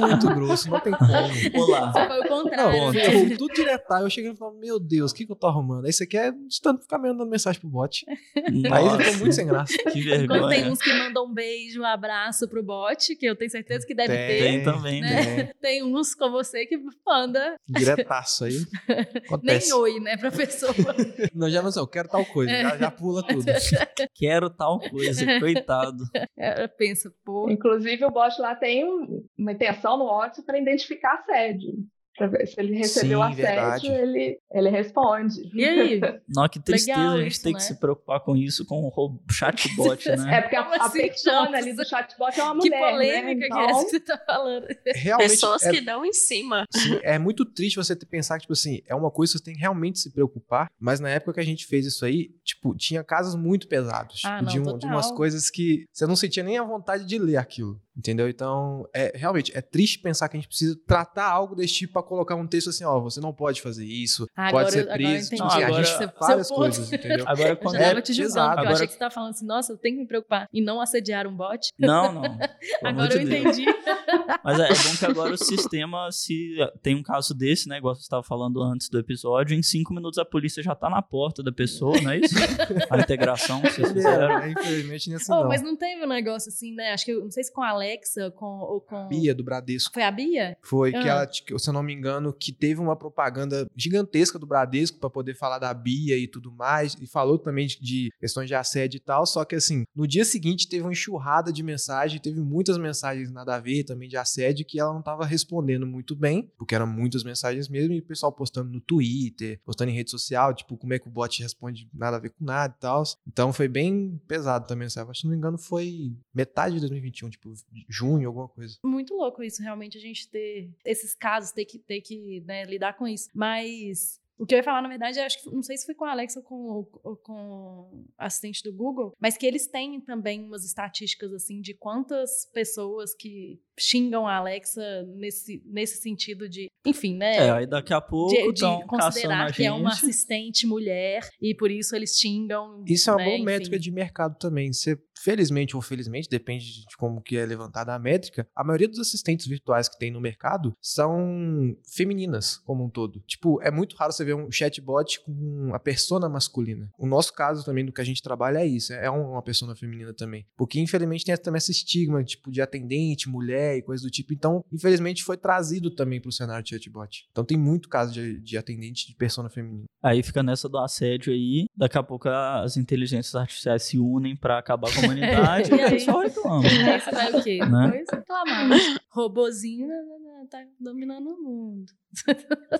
muito 0.00 0.28
grosso, 0.34 0.70
não 0.70 0.80
tem 0.80 0.92
como. 0.92 1.10
Olá. 1.54 1.92
Só 1.92 2.06
foi 2.06 2.18
o 2.20 2.22
Não, 2.22 2.28
contrário. 2.42 2.78
Ponto. 2.80 2.94
né? 2.94 3.04
foi 3.10 3.30
tudo 3.36 3.54
diretar. 3.54 4.02
Eu 4.02 4.10
cheguei 4.10 4.30
e 4.32 4.36
falei, 4.36 4.58
meu 4.60 4.78
Deus, 4.78 5.12
o 5.12 5.14
que, 5.14 5.24
que 5.26 5.32
eu 5.32 5.36
tô 5.36 5.46
arrumando? 5.46 5.86
Aí 5.86 5.92
você 5.92 6.06
quer 6.06 6.32
de 6.32 6.60
tanto 6.60 6.82
ficar 6.82 6.98
me 6.98 7.08
mandando 7.08 7.30
mensagem 7.30 7.60
pro 7.60 7.70
bot. 7.70 8.04
Aí 8.36 8.52
Nossa, 8.84 8.98
ficou 8.98 9.18
muito 9.20 9.34
sem 9.34 9.46
graça. 9.46 9.72
que 9.76 9.82
Quando 9.82 9.92
tem 9.92 10.26
vergonha. 10.28 10.70
uns 10.70 10.78
que 10.82 10.92
mandam 10.92 11.24
um 11.26 11.32
beijo, 11.32 11.80
um 11.80 11.86
abraço 11.86 12.46
pro 12.48 12.62
bot, 12.62 13.16
que 13.16 13.26
eu 13.26 13.34
tenho 13.36 13.50
certeza 13.50 13.86
que 13.86 13.94
deve 13.94 14.08
Tem. 14.14 14.26
ter. 14.28 14.38
Tem 14.42 14.62
também, 14.64 15.00
né? 15.00 15.36
né? 15.36 15.50
Tem 15.60 15.82
uns 15.82 16.14
com 16.14 16.30
você 16.30 16.66
que 16.66 16.78
manda 17.06 17.56
Diretaço 17.68 18.44
aí. 18.44 18.56
nem 18.88 19.06
Acontece. 19.26 19.72
oi, 19.72 20.00
né, 20.00 20.16
pra 20.16 20.30
pessoa. 20.30 20.65
Não, 21.34 21.48
já 21.50 21.62
não 21.62 21.70
sei, 21.70 21.82
eu 21.82 21.86
quero 21.86 22.08
tal 22.08 22.24
coisa. 22.26 22.52
Já, 22.52 22.76
já 22.76 22.90
pula 22.90 23.22
tudo. 23.26 23.44
Quero 24.14 24.48
tal 24.50 24.78
coisa, 24.80 25.38
coitado. 25.38 26.04
Ela 26.36 26.68
pensa, 26.68 27.12
pô, 27.24 27.48
Inclusive, 27.50 28.04
o 28.04 28.10
bot 28.10 28.40
lá 28.40 28.54
tem 28.54 28.84
um- 28.84 29.24
uma 29.36 29.52
intenção 29.52 29.96
no 29.98 30.04
WhatsApp 30.04 30.46
para 30.46 30.58
identificar 30.58 31.14
assédio. 31.14 31.74
Para 32.16 32.26
ver 32.28 32.46
se 32.46 32.58
ele 32.58 32.74
recebeu 32.76 33.18
Sim, 33.22 33.24
assédio, 33.32 33.44
verdade. 33.44 33.86
ele, 33.88 34.38
ele 34.50 34.70
responde. 34.70 35.34
e 35.54 35.64
aí? 35.64 36.00
Nossa, 36.28 36.48
que 36.48 36.60
tristeza 36.60 36.98
Legal 36.98 37.14
a 37.16 37.22
gente 37.22 37.32
isso, 37.32 37.42
ter 37.42 37.50
né? 37.52 37.56
que 37.56 37.62
se 37.62 37.74
preocupar 37.78 38.20
com 38.20 38.34
isso 38.36 38.64
com 38.64 38.82
o 38.86 39.18
chatbot, 39.30 40.08
É 40.08 40.16
né? 40.16 40.40
porque 40.40 40.56
a, 40.56 40.62
Como 40.64 40.74
a 40.82 40.86
assim, 40.86 40.98
persona 41.00 41.58
ali 41.58 41.72
do 41.74 41.84
chatbot 41.86 42.38
é 42.40 42.42
uma 42.42 42.58
Que 42.62 42.70
mulher. 42.70 42.90
polêmica 42.92 43.40
né? 43.40 43.46
que 43.48 43.58
é 43.58 43.64
essa 43.64 43.70
Então, 43.72 43.84
que 43.84 43.90
você 43.90 44.00
tá 44.00 44.18
falando. 44.26 44.66
Realmente, 44.94 45.30
Pessoas 45.30 45.62
é, 45.64 45.70
que 45.72 45.80
dão 45.80 46.04
em 46.04 46.12
cima. 46.12 46.64
sim, 46.74 46.98
é 47.02 47.18
muito 47.18 47.44
triste 47.44 47.76
você 47.76 47.94
ter- 47.94 48.06
pensar 48.06 48.36
que, 48.36 48.42
tipo 48.42 48.52
assim, 48.54 48.80
é 48.86 48.94
uma 48.94 49.10
coisa 49.10 49.32
que 49.32 49.38
você 49.38 49.44
tem 49.44 49.54
que 49.54 49.60
realmente 49.60 49.98
se 49.98 50.10
preocupar. 50.10 50.68
Mas 50.80 51.00
na 51.00 51.10
época 51.10 51.34
que 51.34 51.40
a 51.40 51.44
gente 51.44 51.66
fez 51.66 51.84
isso 51.86 52.04
aí, 52.04 52.30
tipo, 52.44 52.74
tinha 52.76 53.04
casos 53.04 53.34
muito 53.34 53.68
pesados. 53.68 54.22
Ah, 54.24 54.38
tipo, 54.38 54.44
não, 54.44 54.52
de, 54.52 54.60
um- 54.60 54.78
de 54.78 54.86
umas 54.86 55.10
coisas 55.12 55.50
que 55.50 55.84
você 55.92 56.06
não 56.06 56.16
sentia 56.16 56.42
nem 56.42 56.56
a 56.58 56.64
vontade 56.64 57.04
de 57.04 57.18
ler 57.18 57.36
aquilo. 57.36 57.78
Entendeu? 57.96 58.28
Então, 58.28 58.86
é 58.94 59.10
realmente, 59.14 59.56
é 59.56 59.60
triste 59.62 59.98
pensar 60.00 60.28
que 60.28 60.36
a 60.36 60.40
gente 60.40 60.48
precisa 60.48 60.78
tratar 60.86 61.30
algo 61.30 61.54
desse 61.54 61.72
tipo 61.74 61.94
pra 61.94 62.02
colocar 62.02 62.34
um 62.34 62.46
texto 62.46 62.68
assim, 62.68 62.84
ó, 62.84 63.00
você 63.00 63.20
não 63.20 63.32
pode 63.32 63.62
fazer 63.62 63.86
isso, 63.86 64.26
Ah, 64.36 64.50
pode 64.50 64.68
agora- 64.68 64.70
ser 64.70 64.80
agora 64.80 64.92
eu 65.02 65.08
preso. 65.08 65.26
entendi. 65.26 65.36
Tipo 65.36 65.44
assim, 65.46 65.62
Agora- 65.64 65.80
a 65.80 65.82
gente 65.84 66.12
várias 66.20 66.48
ponto. 66.48 66.58
coisas, 66.58 66.92
entendeu? 66.92 67.24
Agora, 67.26 67.48
Eu 67.48 67.56
quando 67.56 67.74
já 67.78 67.86
tava 67.86 67.98
é 67.98 68.02
te 68.02 68.12
julgando, 68.12 68.28
pesado. 68.34 68.46
porque 68.48 68.58
eu 68.58 68.60
Agora- 68.60 68.74
achei 68.74 68.86
que 68.86 68.92
você 68.92 68.98
tava 68.98 69.14
falando 69.14 69.30
assim, 69.30 69.46
nossa, 69.46 69.72
eu 69.72 69.78
tenho 69.78 69.94
que 69.96 70.00
me 70.02 70.06
preocupar 70.06 70.48
em 70.52 70.62
não 70.62 70.80
assediar 70.80 71.26
um 71.26 71.34
bot. 71.34 71.72
Não, 71.78 72.12
não. 72.12 72.38
Agora 72.84 73.14
eu 73.14 73.22
entendi. 73.22 73.64
Mas 74.44 74.60
é, 74.60 74.64
é 74.64 74.68
bom 74.68 74.96
que 74.98 75.04
agora 75.06 75.34
o 75.34 75.38
sistema, 75.38 76.10
se 76.12 76.56
tem 76.82 76.94
um 76.94 77.02
caso 77.02 77.34
desse, 77.34 77.68
né? 77.68 77.78
Igual 77.78 77.94
você 77.94 78.02
estava 78.02 78.22
falando 78.22 78.62
antes 78.62 78.88
do 78.88 78.98
episódio, 78.98 79.56
em 79.56 79.62
cinco 79.62 79.92
minutos 79.94 80.18
a 80.18 80.24
polícia 80.24 80.62
já 80.62 80.74
tá 80.74 80.88
na 80.90 81.02
porta 81.02 81.42
da 81.42 81.52
pessoa, 81.52 82.00
não 82.00 82.10
é 82.10 82.18
isso? 82.18 82.34
A 82.90 82.98
integração 82.98 83.60
que 83.62 83.70
vocês 83.70 83.92
fizeram. 83.92 84.38
É, 84.38 84.50
infelizmente, 84.52 85.12
assim 85.14 85.32
Oh, 85.32 85.40
não. 85.42 85.48
mas 85.48 85.62
não 85.62 85.76
teve 85.76 86.04
um 86.04 86.08
negócio 86.08 86.48
assim, 86.48 86.72
né? 86.74 86.92
Acho 86.92 87.04
que, 87.04 87.14
não 87.14 87.30
sei 87.30 87.44
se 87.44 87.52
com 87.52 87.62
a 87.62 87.70
Alexa 87.70 88.30
com, 88.32 88.46
ou 88.60 88.80
com... 88.80 89.08
Bia 89.08 89.34
do 89.34 89.42
Bradesco. 89.44 89.92
Foi 89.92 90.02
a 90.02 90.10
Bia? 90.10 90.56
Foi 90.62 90.90
que 90.90 90.96
Ah. 90.98 91.06
ela, 91.08 91.26
que, 91.26 91.58
se 91.58 91.68
eu 91.68 91.72
não 91.74 91.82
me 91.82 91.92
engano, 91.92 92.32
que 92.32 92.52
teve 92.52 92.80
uma 92.80 92.96
propaganda 92.96 93.66
gigantesca 93.76 94.38
do 94.38 94.46
Bradesco 94.46 94.98
para 94.98 95.10
poder 95.10 95.34
falar 95.34 95.58
da 95.58 95.72
Bia 95.72 96.16
e 96.16 96.26
tudo 96.28 96.52
mais, 96.52 96.94
e 97.00 97.06
falou 97.06 97.38
também 97.38 97.66
de, 97.66 97.78
de 97.80 98.10
questões 98.18 98.48
de 98.48 98.54
assédio 98.54 98.98
e 98.98 99.00
tal, 99.00 99.26
só 99.26 99.44
que 99.44 99.54
assim, 99.54 99.84
no 99.94 100.06
dia 100.06 100.24
seguinte 100.24 100.68
teve 100.68 100.82
uma 100.82 100.92
enxurrada 100.92 101.52
de 101.52 101.62
mensagem, 101.62 102.20
teve 102.20 102.40
muitas 102.40 102.78
mensagens 102.78 103.30
nada 103.30 103.54
a 103.56 103.60
ver 103.60 103.84
também 103.84 104.08
de 104.08 104.15
assédio 104.16 104.66
que 104.66 104.78
ela 104.78 104.92
não 104.92 105.02
tava 105.02 105.24
respondendo 105.24 105.86
muito 105.86 106.14
bem, 106.14 106.50
porque 106.56 106.74
eram 106.74 106.86
muitas 106.86 107.24
mensagens 107.24 107.68
mesmo, 107.68 107.92
e 107.92 108.00
o 108.00 108.04
pessoal 108.04 108.32
postando 108.32 108.70
no 108.70 108.80
Twitter, 108.80 109.60
postando 109.64 109.90
em 109.90 109.94
rede 109.94 110.10
social, 110.10 110.54
tipo, 110.54 110.76
como 110.76 110.94
é 110.94 110.98
que 110.98 111.08
o 111.08 111.10
bot 111.10 111.42
responde 111.42 111.88
nada 111.92 112.16
a 112.16 112.20
ver 112.20 112.30
com 112.30 112.44
nada 112.44 112.74
e 112.76 112.80
tal. 112.80 113.02
Então 113.26 113.52
foi 113.52 113.68
bem 113.68 114.20
pesado 114.26 114.66
também, 114.66 114.88
sabe? 114.88 115.16
Se 115.16 115.24
não 115.24 115.30
me 115.30 115.36
engano 115.36 115.58
foi 115.58 116.16
metade 116.34 116.74
de 116.74 116.80
2021, 116.80 117.30
tipo, 117.30 117.52
junho, 117.88 118.28
alguma 118.28 118.48
coisa. 118.48 118.76
Muito 118.84 119.14
louco 119.14 119.42
isso, 119.42 119.62
realmente, 119.62 119.98
a 119.98 120.00
gente 120.00 120.28
ter 120.28 120.70
esses 120.84 121.14
casos, 121.14 121.52
ter 121.52 121.64
que, 121.64 121.78
ter 121.78 122.00
que 122.00 122.42
né, 122.46 122.64
lidar 122.64 122.96
com 122.96 123.06
isso. 123.06 123.28
Mas 123.34 124.20
o 124.38 124.44
que 124.44 124.54
eu 124.54 124.58
ia 124.58 124.62
falar, 124.62 124.82
na 124.82 124.88
verdade, 124.88 125.18
acho 125.18 125.42
que 125.42 125.50
não 125.50 125.62
sei 125.62 125.76
se 125.76 125.86
foi 125.86 125.94
com 125.94 126.04
a 126.04 126.10
Alexa 126.10 126.40
ou 126.40 126.44
com, 126.44 126.88
ou 127.02 127.16
com 127.16 128.04
assistente 128.18 128.62
do 128.62 128.72
Google, 128.72 129.14
mas 129.18 129.36
que 129.36 129.46
eles 129.46 129.66
têm 129.66 130.00
também 130.00 130.42
umas 130.44 130.64
estatísticas 130.64 131.32
assim 131.32 131.60
de 131.60 131.74
quantas 131.74 132.46
pessoas 132.52 133.14
que 133.14 133.58
xingam 133.78 134.26
a 134.26 134.36
Alexa 134.36 135.02
nesse, 135.16 135.62
nesse 135.66 136.00
sentido 136.00 136.48
de, 136.48 136.68
enfim, 136.84 137.16
né? 137.16 137.36
É, 137.36 137.50
aí 137.50 137.66
daqui 137.66 137.92
a 137.92 138.00
pouco 138.00 138.34
de, 138.34 138.52
de 138.52 138.86
considerar 138.86 139.46
gente. 139.48 139.56
que 139.56 139.64
é 139.64 139.72
uma 139.72 139.90
assistente 139.90 140.66
mulher 140.66 141.28
e 141.40 141.54
por 141.54 141.70
isso 141.70 141.94
eles 141.94 142.16
xingam. 142.18 142.82
Isso 142.86 143.10
é 143.10 143.12
uma 143.12 143.18
né, 143.18 143.24
boa 143.24 143.36
enfim. 143.36 143.44
métrica 143.44 143.78
de 143.78 143.90
mercado 143.90 144.38
também. 144.38 144.72
Você, 144.72 144.98
felizmente 145.22 145.74
ou 145.76 145.82
felizmente, 145.82 146.28
depende 146.28 146.64
de 146.86 146.96
como 146.96 147.20
que 147.20 147.36
é 147.36 147.44
levantada 147.44 147.94
a 147.94 147.98
métrica, 147.98 148.46
a 148.54 148.62
maioria 148.64 148.88
dos 148.88 148.98
assistentes 148.98 149.46
virtuais 149.46 149.88
que 149.88 149.98
tem 149.98 150.10
no 150.10 150.20
mercado 150.20 150.74
são 150.80 151.76
femininas, 151.94 152.58
como 152.58 152.84
um 152.84 152.90
todo. 152.90 153.20
Tipo, 153.26 153.60
é 153.62 153.70
muito 153.70 153.96
raro 153.96 154.12
você 154.12 154.24
ver 154.24 154.34
um 154.34 154.50
chatbot 154.50 155.20
com 155.20 155.70
a 155.74 155.78
persona 155.78 156.28
masculina. 156.28 156.90
O 156.98 157.06
nosso 157.06 157.32
caso 157.32 157.64
também 157.64 157.84
do 157.84 157.92
que 157.92 158.00
a 158.00 158.04
gente 158.04 158.22
trabalha 158.22 158.58
é 158.58 158.66
isso, 158.66 158.92
é 158.92 159.10
um- 159.10 159.32
uma 159.32 159.42
persona 159.42 159.74
feminina 159.74 160.12
também. 160.14 160.46
Porque, 160.56 160.80
infelizmente, 160.80 161.24
tem 161.24 161.36
também 161.36 161.58
esse 161.58 161.72
estigma, 161.72 162.22
tipo, 162.24 162.50
de 162.50 162.60
atendente, 162.62 163.28
mulher 163.28 163.65
e 163.74 163.82
coisa 163.82 164.02
do 164.02 164.10
tipo. 164.10 164.34
Então, 164.34 164.64
infelizmente, 164.72 165.24
foi 165.24 165.36
trazido 165.36 165.90
também 165.90 166.20
pro 166.20 166.30
cenário 166.30 166.62
de 166.62 166.70
chatbot. 166.70 167.26
Então, 167.30 167.44
tem 167.44 167.56
muito 167.56 167.88
caso 167.88 168.12
de, 168.12 168.38
de 168.40 168.58
atendente 168.58 169.06
de 169.06 169.14
persona 169.14 169.48
feminina. 169.48 169.84
Aí 170.02 170.22
fica 170.22 170.42
nessa 170.42 170.68
do 170.68 170.78
assédio 170.78 171.32
aí, 171.32 171.66
daqui 171.76 171.98
a 171.98 172.02
pouco 172.02 172.28
as 172.28 172.76
inteligências 172.76 173.34
artificiais 173.34 173.82
se 173.82 173.98
unem 173.98 174.36
pra 174.36 174.58
acabar 174.58 174.92
com 174.92 175.00
a 175.00 175.04
humanidade 175.04 175.70
E 175.72 175.74
e 175.74 175.78
o 175.78 175.84
aí? 175.84 175.90
pessoal 175.90 176.20
reclama. 176.20 176.68
Aí 176.68 177.00
você 177.00 177.10
vai 177.10 177.32
o 177.32 177.42
quê? 177.42 177.58
Né? 177.58 177.86
Depois 177.86 178.06
reclamar. 178.12 178.68
Robozinho 179.10 179.88
né, 179.88 179.94
né, 179.94 180.18
né, 180.18 180.46
tá 180.50 180.64
dominando 180.78 181.28
o 181.28 181.42
mundo. 181.42 181.86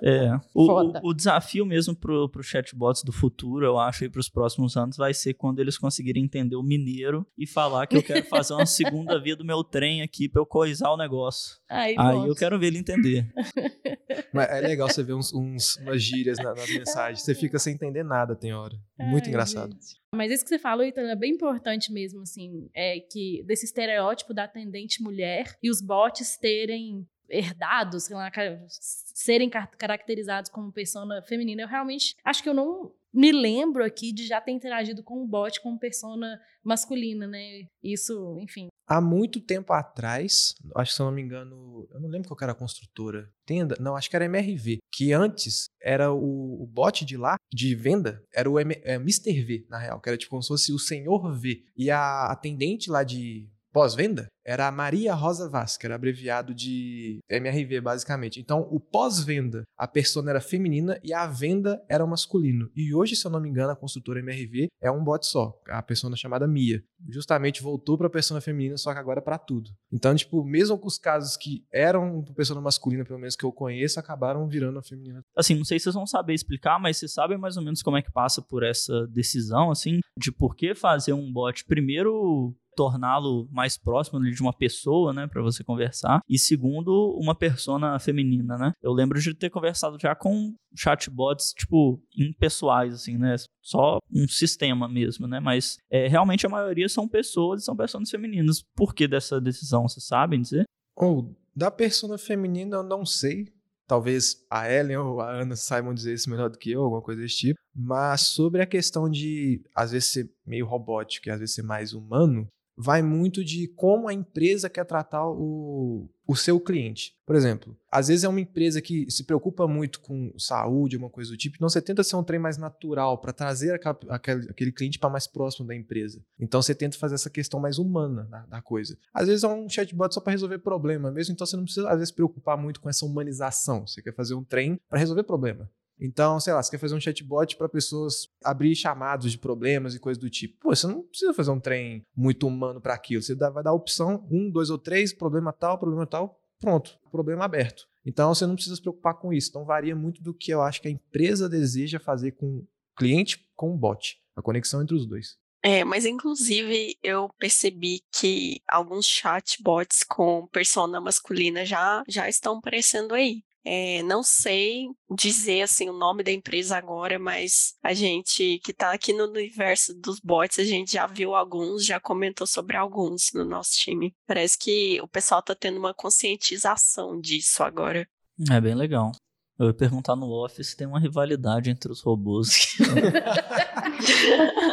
É. 0.03 0.39
O, 0.55 0.71
o, 0.71 1.11
o 1.11 1.15
desafio 1.15 1.47
desafio 1.47 1.65
mesmo 1.65 1.95
pro, 1.95 2.29
pro 2.29 2.43
chatbots 2.43 3.03
do 3.03 3.13
futuro, 3.13 3.65
eu 3.65 3.79
acho, 3.79 4.05
aí 4.05 4.11
pros 4.11 4.29
próximos 4.29 4.77
anos, 4.77 4.97
vai 4.97 5.15
ser 5.15 5.35
quando 5.35 5.61
eles 5.61 5.79
conseguirem 5.79 6.25
entender 6.25 6.57
o 6.57 6.63
mineiro 6.63 7.27
e 7.39 7.47
falar 7.47 7.87
que 7.87 7.97
eu 7.97 8.03
quero 8.03 8.25
fazer 8.27 8.55
uma 8.55 8.67
segunda 8.67 9.19
via 9.23 9.37
do 9.37 9.45
meu 9.45 9.63
trem 9.63 10.03
aqui 10.03 10.29
pra 10.29 10.41
eu 10.41 10.47
coisar 10.47 10.76
o 10.93 10.97
negócio. 10.97 11.57
Aí, 11.69 11.95
Aí 11.99 12.27
eu 12.29 12.35
quero 12.35 12.59
ver 12.59 12.69
ele 12.69 12.79
entender. 12.79 13.27
Mas 14.33 14.49
é 14.51 14.61
legal 14.61 14.89
você 14.89 15.03
ver 15.03 15.15
uns, 15.15 15.33
uns- 15.33 15.77
umas 15.79 16.03
gírias 16.03 16.39
na- 16.39 16.55
nas 16.55 16.69
mensagens. 16.71 17.23
Você 17.23 17.35
fica 17.35 17.59
sem 17.59 17.75
entender 17.75 18.03
nada, 18.03 18.35
tem 18.37 18.53
hora. 18.55 18.75
Muito 18.99 19.25
Ai, 19.25 19.29
engraçado. 19.31 19.73
gente. 19.73 19.97
Mas 20.15 20.31
isso 20.33 20.45
que 20.45 20.49
você 20.49 20.59
falou, 20.59 20.85
Itana, 20.85 21.13
é 21.13 21.17
bem 21.17 21.33
importante 21.33 21.93
mesmo, 21.93 22.23
assim, 22.23 22.69
é 22.75 23.01
que 23.01 23.43
desse 23.47 23.65
estereótipo 23.67 24.33
da 24.33 24.45
atendente 24.45 25.03
mulher 25.03 25.57
e 25.63 25.71
os 25.71 25.81
bots 25.81 26.37
terem 26.39 27.07
herdados, 27.29 28.05
sei 28.05 28.17
lá, 28.17 28.31
serem 28.69 29.51
car- 29.51 29.71
caracterizados 29.77 30.51
como 30.51 30.73
persona 30.73 31.21
feminina. 31.23 31.63
Eu 31.63 31.69
realmente 31.69 32.15
acho 32.25 32.43
que 32.43 32.49
eu 32.49 32.55
não 32.55 32.93
me 33.13 33.33
lembro 33.33 33.85
aqui 33.85 34.13
de 34.13 34.27
já 34.27 34.41
ter 34.41 34.53
interagido 34.53 35.03
com 35.03 35.23
um 35.23 35.27
bot 35.27 35.61
como 35.61 35.79
persona 35.79 36.39
masculina, 36.63 37.27
né? 37.27 37.67
Isso, 37.83 38.39
enfim. 38.41 38.69
Há 38.87 39.01
muito 39.01 39.41
tempo 39.41 39.73
atrás, 39.73 40.55
acho 40.77 40.91
que 40.93 40.97
se 40.97 41.03
eu 41.03 41.07
não 41.07 41.13
me 41.13 41.23
engano, 41.23 41.89
eu 41.93 42.01
não 42.01 42.09
lembro 42.09 42.29
qual 42.29 42.39
era 42.41 42.53
a 42.53 42.55
construtora. 42.55 43.29
Tenda? 43.45 43.77
Não, 43.81 43.97
acho 43.97 44.09
que 44.09 44.17
era 44.17 44.27
MRV. 44.27 44.79
Que 44.93 45.13
antes 45.13 45.67
era 45.83 46.13
o, 46.13 46.63
o 46.63 46.67
bot 46.67 47.05
de 47.05 47.17
lá, 47.17 47.37
de 47.53 47.75
venda, 47.75 48.23
era 48.33 48.49
o 48.49 48.61
M, 48.61 48.75
é, 48.85 48.95
Mr. 48.95 49.43
V, 49.45 49.67
na 49.69 49.79
real, 49.79 50.01
que 50.01 50.09
era 50.09 50.17
tipo 50.17 50.31
como 50.31 50.43
se 50.43 50.49
fosse 50.49 50.73
o 50.73 50.79
Senhor 50.79 51.33
V. 51.33 51.65
E 51.77 51.91
a 51.91 52.27
atendente 52.27 52.91
lá 52.91 53.03
de 53.03 53.49
pós-venda 53.77 54.27
era 54.43 54.69
a 54.69 54.73
Maria 54.73 55.13
Rosa 55.13 55.51
que 55.79 55.85
era 55.85 55.97
abreviado 55.97 56.55
de 56.55 57.19
MRV, 57.29 57.81
basicamente. 57.81 58.41
Então, 58.41 58.61
o 58.71 58.81
pós-venda, 58.81 59.65
a 59.77 59.87
persona 59.87 60.31
era 60.31 60.41
feminina 60.41 60.99
e 61.03 61.13
a 61.13 61.27
venda 61.27 61.85
era 61.89 62.07
masculino. 62.07 62.71
E 62.75 62.95
hoje, 62.95 63.17
se 63.17 63.27
eu 63.27 63.31
não 63.31 63.41
me 63.41 63.51
engano, 63.51 63.73
a 63.73 63.77
construtora 63.77 64.21
MRV 64.21 64.69
é 64.81 64.91
um 64.91 65.03
bot 65.03 65.27
só, 65.27 65.53
a 65.69 65.83
persona 65.83 66.17
chamada 66.17 66.47
Mia. 66.47 66.83
Justamente 67.11 67.63
voltou 67.63 67.99
pra 67.99 68.09
persona 68.09 68.41
feminina, 68.41 68.79
só 68.79 68.95
que 68.95 69.01
agora 69.01 69.21
para 69.21 69.37
tudo. 69.37 69.69
Então, 69.93 70.15
tipo, 70.15 70.43
mesmo 70.45 70.79
com 70.79 70.87
os 70.87 70.97
casos 70.97 71.37
que 71.37 71.67
eram 71.71 72.23
persona 72.35 72.61
masculina, 72.61 73.05
pelo 73.05 73.19
menos 73.19 73.37
que 73.37 73.45
eu 73.45 73.53
conheço, 73.53 74.01
acabaram 74.01 74.49
virando 74.49 74.79
a 74.79 74.83
feminina. 74.83 75.21
Assim, 75.37 75.55
não 75.55 75.65
sei 75.65 75.79
se 75.79 75.85
vocês 75.85 75.95
vão 75.95 76.07
saber 76.07 76.35
explicar, 76.35 76.79
mas 76.79 76.97
vocês 76.97 77.13
sabem 77.13 77.37
mais 77.37 77.57
ou 77.57 77.65
menos 77.65 77.83
como 77.83 77.97
é 77.97 78.03
que 78.03 78.13
passa 78.13 78.41
por 78.41 78.63
essa 78.63 79.07
decisão, 79.09 79.71
assim, 79.71 79.99
de 80.17 80.31
por 80.31 80.55
que 80.55 80.75
fazer 80.75 81.13
um 81.13 81.31
bot 81.33 81.65
primeiro 81.65 82.55
torná-lo 82.77 83.49
mais 83.51 83.77
próximo 83.79 84.21
de 84.21 84.41
uma 84.41 84.53
pessoa, 84.53 85.13
né, 85.13 85.27
para 85.27 85.43
você 85.43 85.65
conversar, 85.65 86.21
e 86.29 86.39
segundo, 86.39 87.17
uma 87.19 87.35
persona 87.35 87.99
feminina, 87.99 88.57
né? 88.57 88.73
Eu 88.83 88.93
lembro 88.93 89.19
de 89.21 89.35
ter 89.35 89.51
conversado 89.51 89.97
já 90.01 90.15
com 90.15 90.55
chatbots, 90.77 91.53
tipo, 91.57 92.01
impessoais, 92.17 92.95
assim, 92.95 93.17
né? 93.17 93.35
Só 93.63 93.99
um 94.13 94.29
sistema 94.29 94.87
mesmo, 94.87 95.27
né? 95.27 95.41
Mas 95.41 95.79
é, 95.91 96.07
realmente 96.07 96.47
a 96.47 96.51
maioria 96.51 96.89
são 96.89 97.09
pessoas 97.09 97.63
e 97.63 97.65
são 97.65 97.75
pessoas 97.75 98.11
femininas. 98.11 98.63
Por 98.77 98.95
que 98.95 99.09
dessa 99.09 99.41
decisão, 99.41 99.89
vocês 99.89 100.07
sabem 100.07 100.41
dizer? 100.41 100.65
Ou, 100.95 101.35
da 101.55 101.71
persona 101.71 102.19
feminina 102.19 102.77
eu 102.77 102.83
não 102.83 103.05
sei. 103.07 103.47
Talvez 103.89 104.45
a 104.51 104.69
Ellen 104.69 104.97
ou 104.97 105.21
a 105.21 105.31
Ana 105.31 105.55
saibam 105.55 105.95
dizer 105.95 106.13
isso 106.13 106.29
melhor 106.29 106.51
do 106.51 106.59
que 106.59 106.73
eu, 106.73 106.83
alguma 106.83 107.01
coisa 107.01 107.23
desse 107.23 107.37
tipo. 107.37 107.61
Mas 107.75 108.23
sobre 108.23 108.61
a 108.61 108.67
questão 108.67 109.09
de, 109.09 109.63
às 109.75 109.93
vezes, 109.93 110.09
ser 110.09 110.31
meio 110.45 110.67
robótico 110.67 111.29
e 111.29 111.31
às 111.31 111.39
vezes 111.39 111.55
ser 111.55 111.63
mais 111.63 111.93
humano, 111.93 112.49
vai 112.77 113.01
muito 113.03 113.45
de 113.45 113.69
como 113.69 114.09
a 114.09 114.13
empresa 114.15 114.69
quer 114.69 114.85
tratar 114.85 115.27
o, 115.29 116.09
o 116.27 116.37
seu 116.37 116.61
cliente. 116.61 117.17
Por 117.25 117.35
exemplo, 117.35 117.77
às 117.91 118.09
vezes 118.09 118.25
é 118.25 118.29
uma 118.29 118.41
empresa 118.41 118.83
que 118.83 119.11
se 119.11 119.25
preocupa 119.25 119.67
muito 119.67 120.01
com 120.01 120.33
saúde, 120.39 120.97
alguma 120.97 121.11
coisa 121.11 121.31
do 121.31 121.37
tipo, 121.37 121.57
então 121.57 121.69
você 121.69 121.81
tenta 121.81 122.05
ser 122.05 122.17
um 122.17 122.23
trem 122.23 122.39
mais 122.39 122.59
natural 122.59 123.19
para 123.19 123.33
trazer 123.33 123.73
aquela- 123.73 123.99
aquele, 124.11 124.51
aquele 124.51 124.73
cliente 124.73 124.99
para 124.99 125.09
mais 125.11 125.27
próximo 125.27 125.67
da 125.67 125.75
empresa. 125.75 126.23
Então 126.39 126.61
você 126.61 126.75
tenta 126.75 126.99
fazer 126.99 127.15
essa 127.15 127.31
questão 127.31 127.59
mais 127.59 127.79
humana 127.79 128.25
da, 128.25 128.47
da 128.47 128.63
coisa. 128.63 128.99
Às 129.15 129.27
vezes 129.29 129.43
é 129.45 129.49
um 129.49 129.69
chatbot 129.69 130.13
só 130.13 130.21
para 130.21 130.33
resolver 130.33 130.59
problema 130.59 131.11
mesmo, 131.11 131.33
então 131.33 131.47
você 131.47 131.57
não 131.57 131.65
precisa 131.65 131.89
às 131.89 131.99
vezes 131.99 132.13
preocupar 132.13 132.57
muito 132.59 132.81
com 132.81 132.89
essa 132.89 133.07
humanização. 133.07 133.87
Você 133.87 134.03
quer 134.03 134.15
fazer 134.15 134.35
um 134.35 134.45
trem 134.45 134.79
para 134.89 134.99
resolver 134.99 135.23
problema. 135.23 135.71
Então, 136.01 136.39
sei 136.39 136.53
lá, 136.53 136.63
você 136.63 136.71
quer 136.71 136.79
fazer 136.79 136.95
um 136.95 137.01
chatbot 137.01 137.57
para 137.57 137.69
pessoas 137.69 138.29
abrir 138.45 138.75
chamados 138.75 139.33
de 139.33 139.39
problemas 139.39 139.95
e 139.95 139.99
coisas 139.99 140.21
do 140.21 140.29
tipo. 140.29 140.59
Pô, 140.61 140.75
você 140.75 140.87
não 140.87 141.03
precisa 141.03 141.33
fazer 141.33 141.51
um 141.51 141.61
trem 141.61 142.03
muito 142.15 142.47
humano 142.47 142.81
para 142.81 142.95
aquilo. 142.95 143.23
Você 143.23 143.35
dá- 143.35 143.51
vai 143.51 143.63
dar 143.63 143.73
opção, 143.73 144.27
um, 144.31 144.51
dois 144.51 144.69
ou 144.71 144.79
três, 144.79 145.13
problema 145.13 145.53
tal, 145.53 145.79
problema 145.79 146.07
tal, 146.07 146.39
pronto, 146.61 146.99
problema 147.11 147.45
aberto. 147.45 147.87
Então, 148.05 148.35
você 148.35 148.47
não 148.47 148.55
precisa 148.55 148.77
se 148.77 148.83
preocupar 148.83 149.15
com 149.15 149.33
isso. 149.33 149.49
Então, 149.51 149.65
varia 149.65 149.97
muito 149.97 150.23
do 150.23 150.35
que 150.35 150.53
eu 150.53 150.63
acho 150.63 150.81
que 150.83 150.89
a 150.89 150.91
empresa 150.91 151.49
deseja 151.49 151.99
fazer 151.99 152.33
com 152.33 152.47
o 152.47 152.69
cliente 152.97 153.49
com 153.57 153.75
o 153.75 153.77
bot. 153.77 154.19
A 154.37 154.43
conexão 154.43 154.83
entre 154.83 154.95
os 154.95 155.07
dois. 155.07 155.39
É, 155.63 155.83
mas 155.83 156.05
inclusive 156.05 156.97
eu 157.03 157.29
percebi 157.41 158.01
que 158.13 158.61
alguns 158.69 159.05
chatbots 159.05 160.05
com 160.05 160.47
persona 160.53 161.01
masculina 161.01 161.65
já, 161.65 162.05
já 162.07 162.29
estão 162.29 162.59
aparecendo 162.59 163.15
aí. 163.15 163.43
É, 163.69 164.01
não 164.05 164.23
sei 164.23 164.87
dizer 165.11 165.63
assim 165.63 165.91
o 165.91 165.93
nome 165.93 166.23
da 166.23 166.31
empresa 166.31 166.77
agora, 166.77 167.19
mas 167.19 167.75
a 167.83 167.93
gente 167.93 168.61
que 168.63 168.71
está 168.71 168.93
aqui 168.93 169.13
no 169.13 169.25
universo 169.25 169.93
dos 169.93 170.21
bots, 170.21 170.61
a 170.61 170.65
gente 170.65 170.93
já 170.93 171.05
viu 171.09 171.35
alguns, 171.35 171.85
já 171.85 171.99
comentou 171.99 172.47
sobre 172.47 172.77
alguns 172.77 173.33
no 173.35 173.45
nosso 173.45 173.73
time. 173.73 174.15
Parece 174.25 174.57
que 174.57 175.01
o 175.01 175.09
pessoal 175.09 175.41
está 175.41 175.53
tendo 175.53 175.81
uma 175.81 175.93
conscientização 175.93 177.21
disso 177.21 177.65
agora. 177.65 178.09
É 178.49 178.61
bem 178.61 178.77
legal. 178.77 179.11
Eu 179.59 179.69
ia 179.69 179.75
perguntar 179.75 180.15
no 180.15 180.31
Office 180.31 180.69
se 180.69 180.77
tem 180.77 180.87
uma 180.87 181.01
rivalidade 181.01 181.71
entre 181.71 181.91
os 181.91 182.03
robôs. 182.03 182.77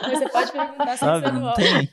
Mas 0.03 0.19
você 0.19 0.29
pode 0.29 0.51
perguntar 0.51 0.93
se 0.93 0.99
Sabe? 0.99 1.31
Não 1.31 1.39
não 1.41 1.53
tem? 1.53 1.89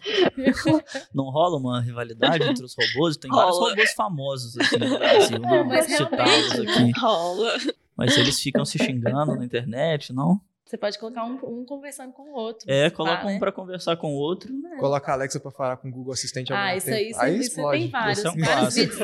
Não 1.15 1.25
rola 1.31 1.57
uma 1.57 1.81
rivalidade 1.81 2.43
entre 2.49 2.65
os 2.65 2.75
robôs? 2.75 3.17
Tem 3.17 3.31
vários 3.31 3.57
Rola. 3.57 3.71
robôs 3.71 3.93
famosos 3.93 4.57
aqui 4.59 4.79
no 4.79 4.99
Brasil, 4.99 5.39
Não, 5.39 5.65
mas 5.67 5.87
realmente- 5.87 6.61
aqui. 6.69 6.91
Rola. 6.99 7.53
Mas 7.97 8.17
eles 8.17 8.41
ficam 8.41 8.65
se 8.65 8.79
xingando 8.79 9.37
na 9.37 9.45
internet, 9.45 10.13
não? 10.13 10.41
Você 10.71 10.79
pode 10.79 11.01
colocar 11.01 11.25
um, 11.25 11.33
um 11.43 11.65
conversando 11.65 12.13
com 12.13 12.31
o 12.31 12.33
outro. 12.33 12.71
É, 12.71 12.89
coloca 12.91 13.27
um 13.27 13.31
né? 13.31 13.39
pra 13.41 13.51
conversar 13.51 13.97
com 13.97 14.15
o 14.15 14.17
outro. 14.17 14.53
Coloca 14.79 15.11
a 15.11 15.15
Alexa 15.17 15.41
para 15.41 15.51
falar 15.51 15.77
com 15.79 15.89
o 15.89 15.91
Google 15.91 16.13
Assistente 16.13 16.53
Ah, 16.53 16.77
isso 16.77 16.87
tempo. 16.87 16.97
aí, 16.97 17.11
isso, 17.11 17.25
isso 17.25 17.51
explode. 17.57 17.79
tem 17.81 17.91
vários, 17.91 18.25
é 18.25 18.31
um 18.31 18.39
vários 18.39 18.75
vídeos. 18.77 18.99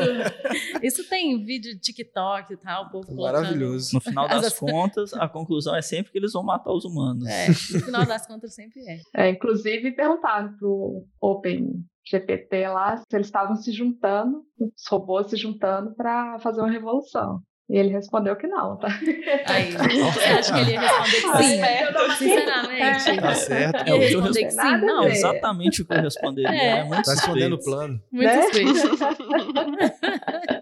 Isso 0.81 1.09
tem 1.09 1.45
vídeo 1.45 1.75
de 1.75 1.81
TikTok 1.81 2.53
e 2.53 2.57
tal, 2.57 2.85
o 2.85 2.91
povo 2.91 3.09
colocando. 3.09 3.33
Maravilhoso. 3.43 3.95
No 3.95 4.01
final 4.01 4.29
das 4.31 4.45
As- 4.45 4.59
contas, 4.61 5.13
a 5.15 5.29
conclusão 5.29 5.75
é 5.75 5.83
sempre 5.83 6.13
que 6.13 6.19
eles 6.19 6.33
vão 6.35 6.45
matar 6.45 6.71
os 6.71 6.85
humanos. 6.85 7.27
É, 7.27 7.49
no 7.49 7.81
final 7.81 8.07
das 8.07 8.25
contas 8.29 8.55
sempre 8.55 8.81
é. 8.89 9.27
É, 9.27 9.31
inclusive, 9.31 9.91
perguntaram 9.91 10.57
pro 10.57 11.05
Open 11.21 11.85
GPT 12.09 12.69
lá 12.69 12.97
se 12.97 13.05
eles 13.13 13.27
estavam 13.27 13.57
se 13.57 13.73
juntando, 13.73 14.45
os 14.57 14.87
robôs 14.89 15.31
se 15.31 15.37
juntando 15.37 15.97
para 15.97 16.39
fazer 16.39 16.61
uma 16.61 16.71
revolução. 16.71 17.41
E 17.69 17.77
ele 17.77 17.89
respondeu 17.89 18.37
que 18.37 18.47
não, 18.47 18.77
tá? 18.79 18.87
Aí, 19.49 19.73
você 19.73 20.25
acha 20.25 20.55
que 20.55 20.61
ele 20.61 20.71
ia 20.73 20.81
responder 20.81 21.21
que 21.21 21.33
Tá 21.33 21.43
sim? 21.43 21.57
certo. 21.59 22.13
Sinceramente. 22.17 23.17
Tá 23.21 23.35
certo. 23.35 23.77
É 23.77 23.81
o 23.81 23.85
que 23.85 23.91
eu 23.91 23.97
Ia 23.99 24.07
responder 24.23 24.45
que 24.45 24.51
sim? 24.53 24.77
Não. 24.87 25.03
ver. 25.03 25.11
Exatamente 25.11 25.83
o 25.83 25.87
que 25.87 25.95
eu 25.95 26.01
responderia. 26.03 26.49
É. 26.51 26.79
É, 26.79 26.85
muito 26.85 27.03
Tá 27.03 27.15
escondendo 27.15 27.57
o 27.57 27.61
plano. 27.63 28.01
Muito 28.13 28.29
Né? 28.29 28.41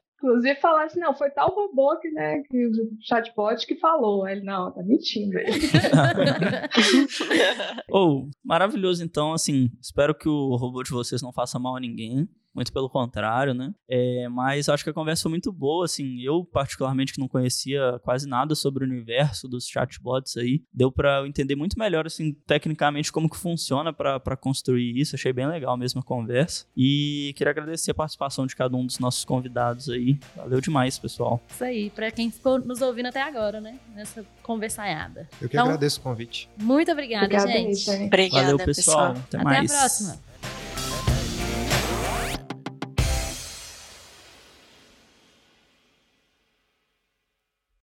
Inclusive, 0.24 0.59
falaram 0.59 0.86
assim, 0.86 1.00
não, 1.00 1.14
foi 1.14 1.28
tal 1.28 1.55
robô 1.55 1.98
que, 2.00 2.11
né, 2.11 2.40
que 2.48 2.66
o 2.66 2.70
chatbot 3.02 3.66
que 3.66 3.76
falou. 3.76 4.24
Aí 4.24 4.36
Ele, 4.36 4.42
não, 4.46 4.72
tá 4.72 4.82
mentindo. 4.82 5.36
Ou, 7.90 8.30
maravilhoso 8.42 9.05
então, 9.05 9.34
assim, 9.34 9.68
espero 9.82 10.14
que 10.14 10.26
o 10.26 10.57
robô 10.57 10.82
de 10.82 10.90
vocês 10.90 11.20
não 11.20 11.30
faça 11.30 11.59
mal 11.59 11.76
a 11.76 11.80
ninguém. 11.80 12.26
Muito 12.55 12.72
pelo 12.72 12.88
contrário, 12.88 13.52
né? 13.52 13.74
É, 13.88 14.28
mas 14.28 14.68
acho 14.68 14.84
que 14.84 14.90
a 14.90 14.94
conversa 14.94 15.22
foi 15.22 15.30
muito 15.30 15.52
boa, 15.52 15.84
assim. 15.84 16.20
Eu, 16.20 16.44
particularmente, 16.44 17.12
que 17.12 17.18
não 17.20 17.28
conhecia 17.28 17.98
quase 18.02 18.28
nada 18.28 18.55
sobre 18.55 18.84
o 18.84 18.86
universo 18.86 19.48
dos 19.48 19.66
chatbots 19.66 20.36
aí, 20.36 20.62
deu 20.72 20.92
pra 20.92 21.18
eu 21.18 21.26
entender 21.26 21.57
muito 21.57 21.78
melhor, 21.78 22.07
assim, 22.07 22.32
tecnicamente 22.46 23.11
como 23.12 23.28
que 23.28 23.36
funciona 23.36 23.92
pra 23.92 24.20
pra 24.20 24.36
construir 24.36 24.98
isso. 24.98 25.16
Achei 25.16 25.32
bem 25.32 25.46
legal 25.46 25.76
mesmo 25.76 26.00
a 26.00 26.05
conversa. 26.05 26.66
E 26.76 27.32
queria 27.36 27.50
agradecer 27.50 27.90
a 27.90 27.94
participação 27.94 28.46
de 28.46 28.55
cada 28.55 28.76
um 28.76 28.86
dos 28.86 28.98
nossos 28.98 29.24
convidados 29.24 29.88
aí. 29.88 30.18
Valeu 30.36 30.61
demais, 30.61 30.98
pessoal. 30.98 31.40
Isso 31.48 31.64
aí, 31.64 31.90
pra 31.90 32.11
quem 32.11 32.30
ficou 32.30 32.59
nos 32.59 32.80
ouvindo 32.80 33.07
até 33.07 33.20
agora, 33.22 33.61
né? 33.61 33.78
Nessa 33.94 34.24
conversaiada. 34.42 35.28
Eu 35.40 35.48
que 35.48 35.57
Então, 35.57 35.66
agradeço 35.66 36.00
o 36.00 36.02
convite. 36.02 36.48
Muito 36.59 36.90
obrigada, 36.92 37.24
Obrigada, 37.24 37.50
gente. 37.52 37.74
gente. 37.80 38.07
Obrigada, 38.07 38.42
Valeu, 38.52 38.59
pessoal. 38.64 39.11
Até, 39.12 39.36
Até 39.36 39.44
mais. 39.44 39.70
a 39.72 39.78
próxima. 39.78 41.13